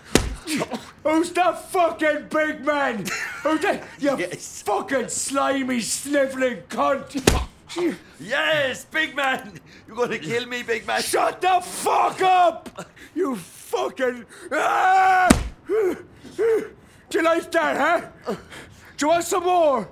Who's 1.02 1.32
the 1.32 1.52
fucking 1.70 2.26
big 2.30 2.64
man? 2.64 3.04
Who's 3.42 3.60
the 3.60 3.80
you 3.98 4.16
Yes. 4.18 4.62
fucking 4.62 5.08
slimy 5.08 5.80
snivelling 5.80 6.62
cunt? 6.68 7.46
Yes, 8.20 8.84
big 8.86 9.14
man. 9.16 9.60
You're 9.86 9.96
gonna 9.96 10.18
kill 10.18 10.46
me, 10.46 10.62
big 10.62 10.86
man. 10.86 11.02
Shut 11.02 11.40
the 11.40 11.60
fuck 11.60 12.22
up! 12.22 12.86
You 13.14 13.36
fucking. 13.36 14.24
Ah! 14.52 15.28
Do 15.68 15.98
you 17.12 17.22
like 17.22 17.50
that, 17.52 17.76
huh? 18.26 18.34
Do 18.96 19.06
you 19.06 19.08
want 19.08 19.24
some 19.24 19.44
more? 19.44 19.88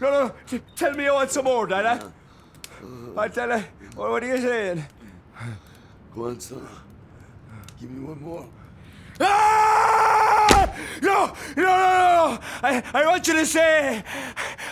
No, 0.00 0.10
no. 0.10 0.34
t- 0.46 0.60
Tell 0.74 0.92
me 0.94 1.04
you 1.04 1.12
want 1.12 1.30
some 1.30 1.44
more, 1.44 1.66
Dada. 1.66 2.12
I 3.16 3.28
tell 3.28 3.48
you. 3.56 3.64
What, 3.94 4.10
what 4.10 4.22
are 4.24 4.26
you 4.26 4.38
saying? 4.42 4.84
Go 6.14 6.26
on, 6.26 6.40
son. 6.40 6.66
Give 7.80 7.90
me 7.90 8.04
one 8.04 8.20
more. 8.22 8.46
Ah! 9.20 10.74
No, 11.02 11.26
no, 11.56 11.62
no, 11.62 11.62
no! 11.62 12.38
I, 12.62 12.82
I 12.92 13.06
want 13.06 13.26
you 13.28 13.34
to 13.34 13.46
say, 13.46 14.02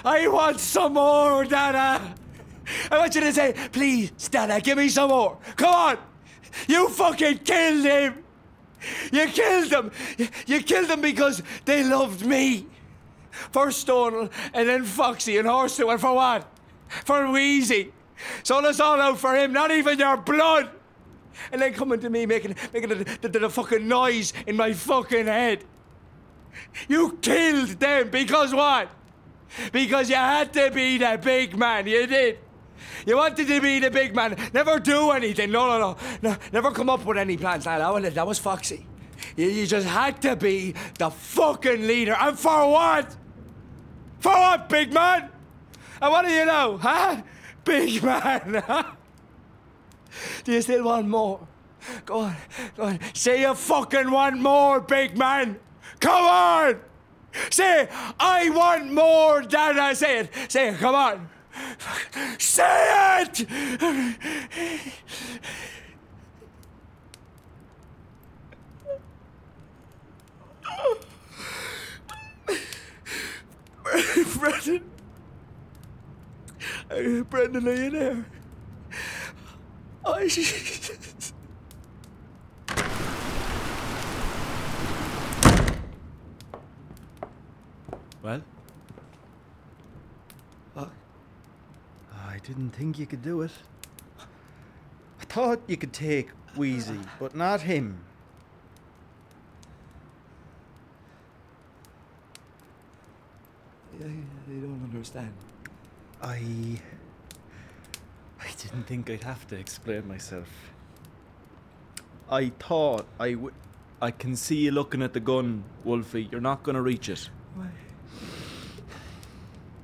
I 0.05 0.29
want 0.29 0.61
some 0.61 0.95
more, 0.95 1.45
Dada. 1.45 2.15
I 2.91 2.99
want 2.99 3.15
you 3.15 3.21
to 3.23 3.33
say, 3.33 3.55
please, 3.73 4.11
Dada, 4.29 4.61
give 4.61 4.79
me 4.79 4.89
some 4.89 5.11
more. 5.11 5.39
Come 5.57 5.75
on! 5.75 5.99
You 6.69 6.89
fucking 6.89 7.39
killed 7.39 7.85
him! 7.85 8.25
You 9.13 9.27
killed 9.29 9.71
them! 9.71 9.91
You, 10.47 10.63
killed 10.63 10.89
them 10.89 11.01
because 11.01 11.43
they 11.65 11.85
loved 11.85 12.25
me. 12.25 12.67
First 13.53 13.87
Stonel, 13.87 14.31
and 14.53 14.69
then 14.69 14.85
Foxy 14.85 15.39
and 15.39 15.49
Horseshoe, 15.49 15.89
and 15.89 16.01
for 16.01 16.15
what? 16.15 16.47
For 17.05 17.31
Wheezy. 17.31 17.93
So 18.43 18.65
it's 18.65 18.81
all 18.81 19.01
out 19.01 19.19
for 19.19 19.35
him, 19.35 19.53
not 19.53 19.71
even 19.71 19.99
your 19.99 20.17
blood! 20.17 20.71
And 21.53 21.61
then 21.61 21.73
coming 21.73 22.01
to 22.01 22.11
me 22.11 22.27
making 22.27 22.55
making 22.73 22.89
the, 22.91 22.97
the, 23.21 23.29
the, 23.29 23.39
the 23.41 23.51
fucking 23.51 23.87
noise 23.87 24.33
in 24.47 24.57
my 24.57 24.73
fucking 24.73 25.27
head. 25.27 25.65
You 26.89 27.19
killed 27.21 27.71
them 27.81 28.11
because 28.11 28.55
what? 28.55 28.89
Because 29.73 30.09
you 30.09 30.17
had 30.17 30.53
to 30.55 30.71
be 30.71 30.99
the 30.99 31.19
big 31.23 31.57
man. 31.57 31.87
You 31.87 32.07
did. 32.07 32.39
You 33.07 33.17
wanted 33.17 33.47
to 33.47 33.61
be 33.61 33.79
the 33.79 33.91
big 33.91 34.15
man. 34.15 34.37
Never 34.53 34.79
do 34.79 35.11
anything. 35.11 35.51
No, 35.51 35.67
no, 35.67 35.79
no. 35.79 35.97
no 36.23 36.37
never 36.53 36.71
come 36.71 36.91
up 36.91 37.05
with 37.05 37.19
any 37.19 37.37
plans. 37.37 37.65
That, 37.65 37.93
was, 37.93 38.15
that 38.15 38.27
was 38.27 38.39
Foxy. 38.39 38.87
You, 39.37 39.49
you 39.49 39.67
just 39.67 39.87
had 39.87 40.21
to 40.23 40.37
be 40.37 40.75
the 40.99 41.11
fucking 41.11 41.87
leader. 41.87 42.17
And 42.19 42.39
for 42.39 42.71
what? 42.71 43.17
For 44.21 44.33
what, 44.33 44.69
big 44.69 44.93
man? 44.93 45.31
And 46.01 46.11
what 46.11 46.25
do 46.25 46.33
you 46.33 46.45
know, 46.45 46.79
huh? 46.79 47.23
Big 47.65 48.03
man, 48.03 48.63
huh? 48.67 48.85
Do 50.45 50.53
you 50.53 50.63
still 50.63 50.85
want 50.85 51.09
more? 51.09 51.41
Go 52.07 52.21
on, 52.21 52.37
go 52.77 52.85
on. 52.85 52.99
Say 53.13 53.43
you 53.43 53.55
fucking 53.55 54.11
want 54.11 54.39
more, 54.39 54.81
big 54.81 55.19
man. 55.19 55.59
Come 56.01 56.25
on. 56.25 56.81
Say, 57.51 57.89
I 58.19 58.49
want 58.51 58.93
more, 58.93 59.43
Dada. 59.43 59.95
Say 59.95 60.21
it. 60.21 60.31
Say 60.49 60.69
it. 60.69 60.79
Come 60.79 60.95
on. 60.95 61.29
Say 62.39 63.23
it. 63.23 63.47
Brendan. 74.39 74.91
Brendan, 77.31 77.69
are 77.69 77.75
you 77.75 77.91
there? 77.91 78.25
Well? 80.05 80.27
What? 90.75 90.91
I 92.27 92.39
didn't 92.43 92.71
think 92.71 92.99
you 92.99 93.05
could 93.05 93.21
do 93.21 93.43
it. 93.43 93.51
I 94.19 95.25
thought 95.25 95.61
you 95.67 95.77
could 95.77 95.93
take 95.93 96.31
Wheezy, 96.57 96.99
but 97.19 97.37
not 97.37 97.61
him. 97.61 98.03
I, 104.01 104.07
I 104.07 104.55
don't 104.55 104.81
understand. 104.85 105.33
I. 106.23 106.81
I 108.65 108.69
didn't 108.69 108.87
think 108.87 109.11
I'd 109.11 109.23
have 109.25 109.47
to 109.49 109.57
explain 109.57 110.09
myself. 110.09 110.49
I 112.31 112.51
thought 112.59 113.07
I 113.21 113.35
would. 113.35 113.53
I 114.01 114.11
can 114.11 114.37
see 114.37 114.57
you 114.65 114.71
looking 114.71 115.03
at 115.03 115.13
the 115.13 115.21
gun, 115.21 115.65
Wolfie. 115.85 116.29
You're 116.31 116.41
not 116.41 116.63
gonna 116.63 116.83
reach 116.83 117.09
it. 117.09 117.29
Why? 117.55 117.67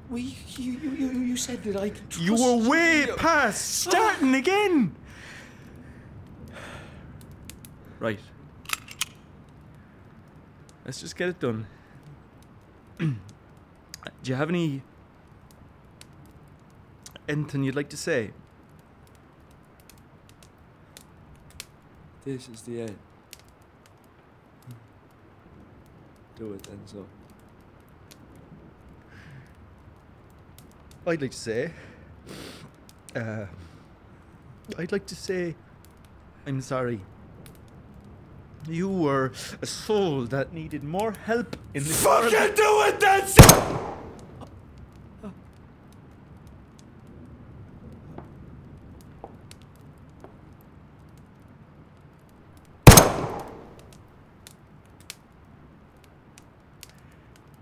Well, 0.08 0.18
you, 0.18 0.32
you, 0.56 0.72
you, 0.72 0.90
you, 0.90 1.20
you 1.20 1.36
said 1.36 1.62
that 1.64 1.76
I 1.76 1.90
could 1.90 2.16
You 2.16 2.34
were 2.34 2.68
way 2.68 3.06
you. 3.06 3.14
past 3.14 3.82
starting 3.82 4.34
again. 4.34 4.96
Right. 8.00 8.18
Let's 10.84 11.00
just 11.00 11.16
get 11.16 11.28
it 11.28 11.38
done. 11.38 11.66
Do 12.98 13.14
you 14.24 14.34
have 14.34 14.48
any 14.48 14.82
anything 17.28 17.62
you'd 17.62 17.76
like 17.76 17.90
to 17.90 17.96
say? 17.96 18.30
This 22.30 22.48
is 22.48 22.62
the 22.62 22.82
end. 22.82 22.96
Do 26.38 26.52
it 26.52 26.62
then, 26.62 26.78
so. 26.86 27.04
I'd 31.08 31.20
like 31.20 31.32
to 31.32 31.36
say. 31.36 31.72
Uh, 33.16 33.46
I'd 34.78 34.92
like 34.92 35.06
to 35.06 35.16
say, 35.16 35.56
I'm 36.46 36.60
sorry. 36.60 37.00
You 38.68 38.88
were 38.88 39.32
a 39.60 39.66
soul 39.66 40.22
that 40.26 40.52
needed 40.52 40.84
more 40.84 41.10
help 41.10 41.56
in 41.74 41.82
this 41.82 42.04
Fucking 42.04 42.38
world. 42.38 42.54
do 42.54 42.82
it 42.86 43.00
then! 43.00 43.89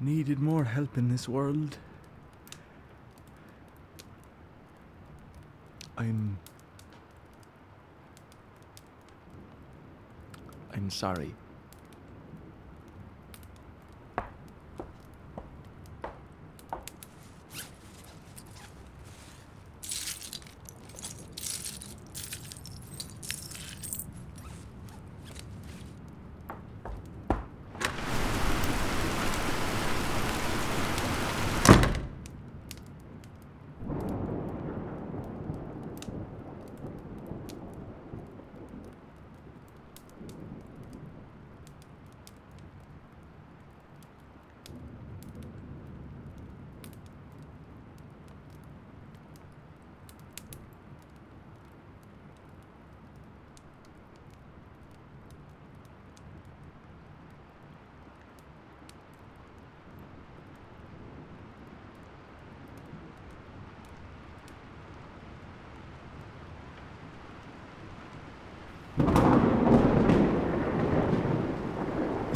Needed 0.09 0.39
more 0.39 0.65
help 0.65 0.97
in 0.97 1.11
this 1.11 1.29
world. 1.29 1.77
I'm. 5.99 6.39
I'm 10.73 10.89
sorry. 10.89 11.35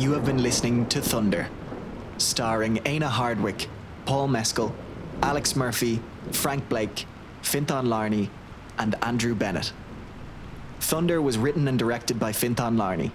You 0.02 0.14
have 0.14 0.26
been 0.26 0.42
listening 0.42 0.86
to 0.86 1.00
Thunder, 1.00 1.48
starring 2.18 2.80
Aina 2.86 3.08
Hardwick, 3.08 3.68
Paul 4.04 4.26
Mescal, 4.26 4.74
Alex 5.22 5.54
Murphy, 5.54 6.02
Frank 6.32 6.68
Blake, 6.68 7.06
Fintan 7.42 7.86
Larney, 7.86 8.28
and 8.80 8.96
Andrew 9.00 9.32
Bennett. 9.36 9.72
Thunder 10.80 11.22
was 11.22 11.38
written 11.38 11.68
and 11.68 11.78
directed 11.78 12.18
by 12.18 12.32
Fintan 12.32 12.76
Larney. 12.76 13.12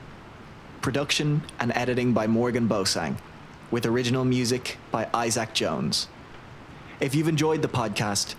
Production 0.81 1.41
and 1.59 1.75
editing 1.75 2.13
by 2.13 2.25
Morgan 2.25 2.69
Bosang, 2.69 3.17
with 3.69 3.85
original 3.85 4.23
music 4.23 4.77
by 4.89 5.09
Isaac 5.13 5.53
Jones. 5.53 6.07
If 7.01 7.13
you've 7.13 7.27
enjoyed 7.27 7.61
the 7.61 7.67
podcast, 7.67 8.35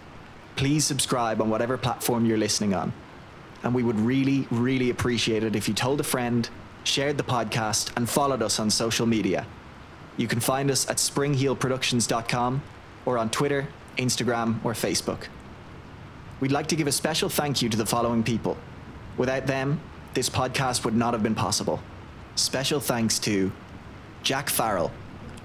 please 0.57 0.87
subscribe 0.87 1.43
on 1.43 1.51
whatever 1.51 1.77
platform 1.77 2.25
you're 2.25 2.39
listening 2.39 2.73
on. 2.73 2.95
And 3.63 3.75
we 3.75 3.83
would 3.83 4.01
really, 4.01 4.49
really 4.51 4.89
appreciate 4.89 5.45
it 5.45 5.55
if 5.55 5.69
you 5.69 5.75
told 5.75 6.01
a 6.01 6.03
friend, 6.03 6.49
shared 6.85 7.17
the 7.17 7.25
podcast, 7.25 7.91
and 7.97 8.09
followed 8.09 8.43
us 8.43 8.59
on 8.59 8.71
social 8.71 9.07
media. 9.07 9.47
You 10.17 10.27
can 10.27 10.41
find 10.41 10.71
us 10.71 10.89
at 10.89 10.97
springheelproductions.com 10.97 12.63
or 13.07 13.19
on 13.19 13.31
Twitter, 13.31 13.69
Instagram, 13.97 14.65
or 14.65 14.73
Facebook. 14.73 15.27
We'd 16.41 16.53
like 16.53 16.69
to 16.69 16.77
give 16.77 16.87
a 16.87 16.93
special 16.93 17.29
thank 17.29 17.63
you 17.63 17.69
to 17.69 17.77
the 17.77 17.87
following 17.87 18.23
people. 18.23 18.57
Without 19.17 19.47
them, 19.47 19.81
this 20.15 20.29
podcast 20.29 20.85
would 20.85 20.95
not 20.95 21.13
have 21.13 21.23
been 21.23 21.35
possible. 21.35 21.81
Special 22.37 22.81
thanks 22.81 23.19
to 23.21 23.51
Jack 24.23 24.49
Farrell, 24.49 24.93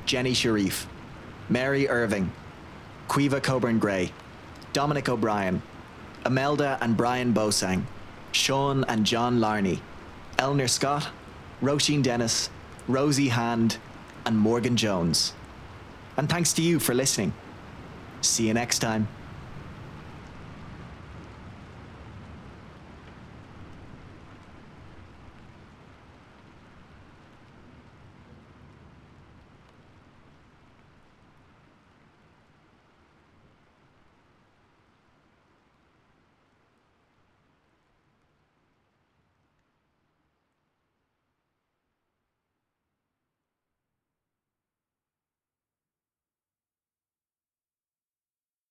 Jenny 0.05 0.33
Sharif, 0.33 0.87
Mary 1.49 1.87
Irving, 1.87 2.31
Caoimhe 3.07 3.41
Coburn 3.41 3.79
Gray, 3.79 4.11
Dominic 4.73 5.09
O'Brien, 5.09 5.61
Amelda 6.25 6.77
and 6.81 6.95
Brian 6.95 7.33
Bosang, 7.33 7.83
Sean 8.31 8.83
and 8.85 9.05
John 9.05 9.39
Larney, 9.39 9.79
Elner 10.39 10.67
Scott, 10.67 11.09
Roisin 11.63 12.03
Dennis, 12.03 12.49
Rosie 12.89 13.29
Hand, 13.29 13.77
and 14.25 14.37
Morgan 14.37 14.75
Jones. 14.75 15.33
And 16.17 16.29
thanks 16.29 16.51
to 16.53 16.61
you 16.61 16.77
for 16.77 16.93
listening. 16.93 17.33
See 18.19 18.47
you 18.47 18.53
next 18.53 18.79
time. 18.79 19.07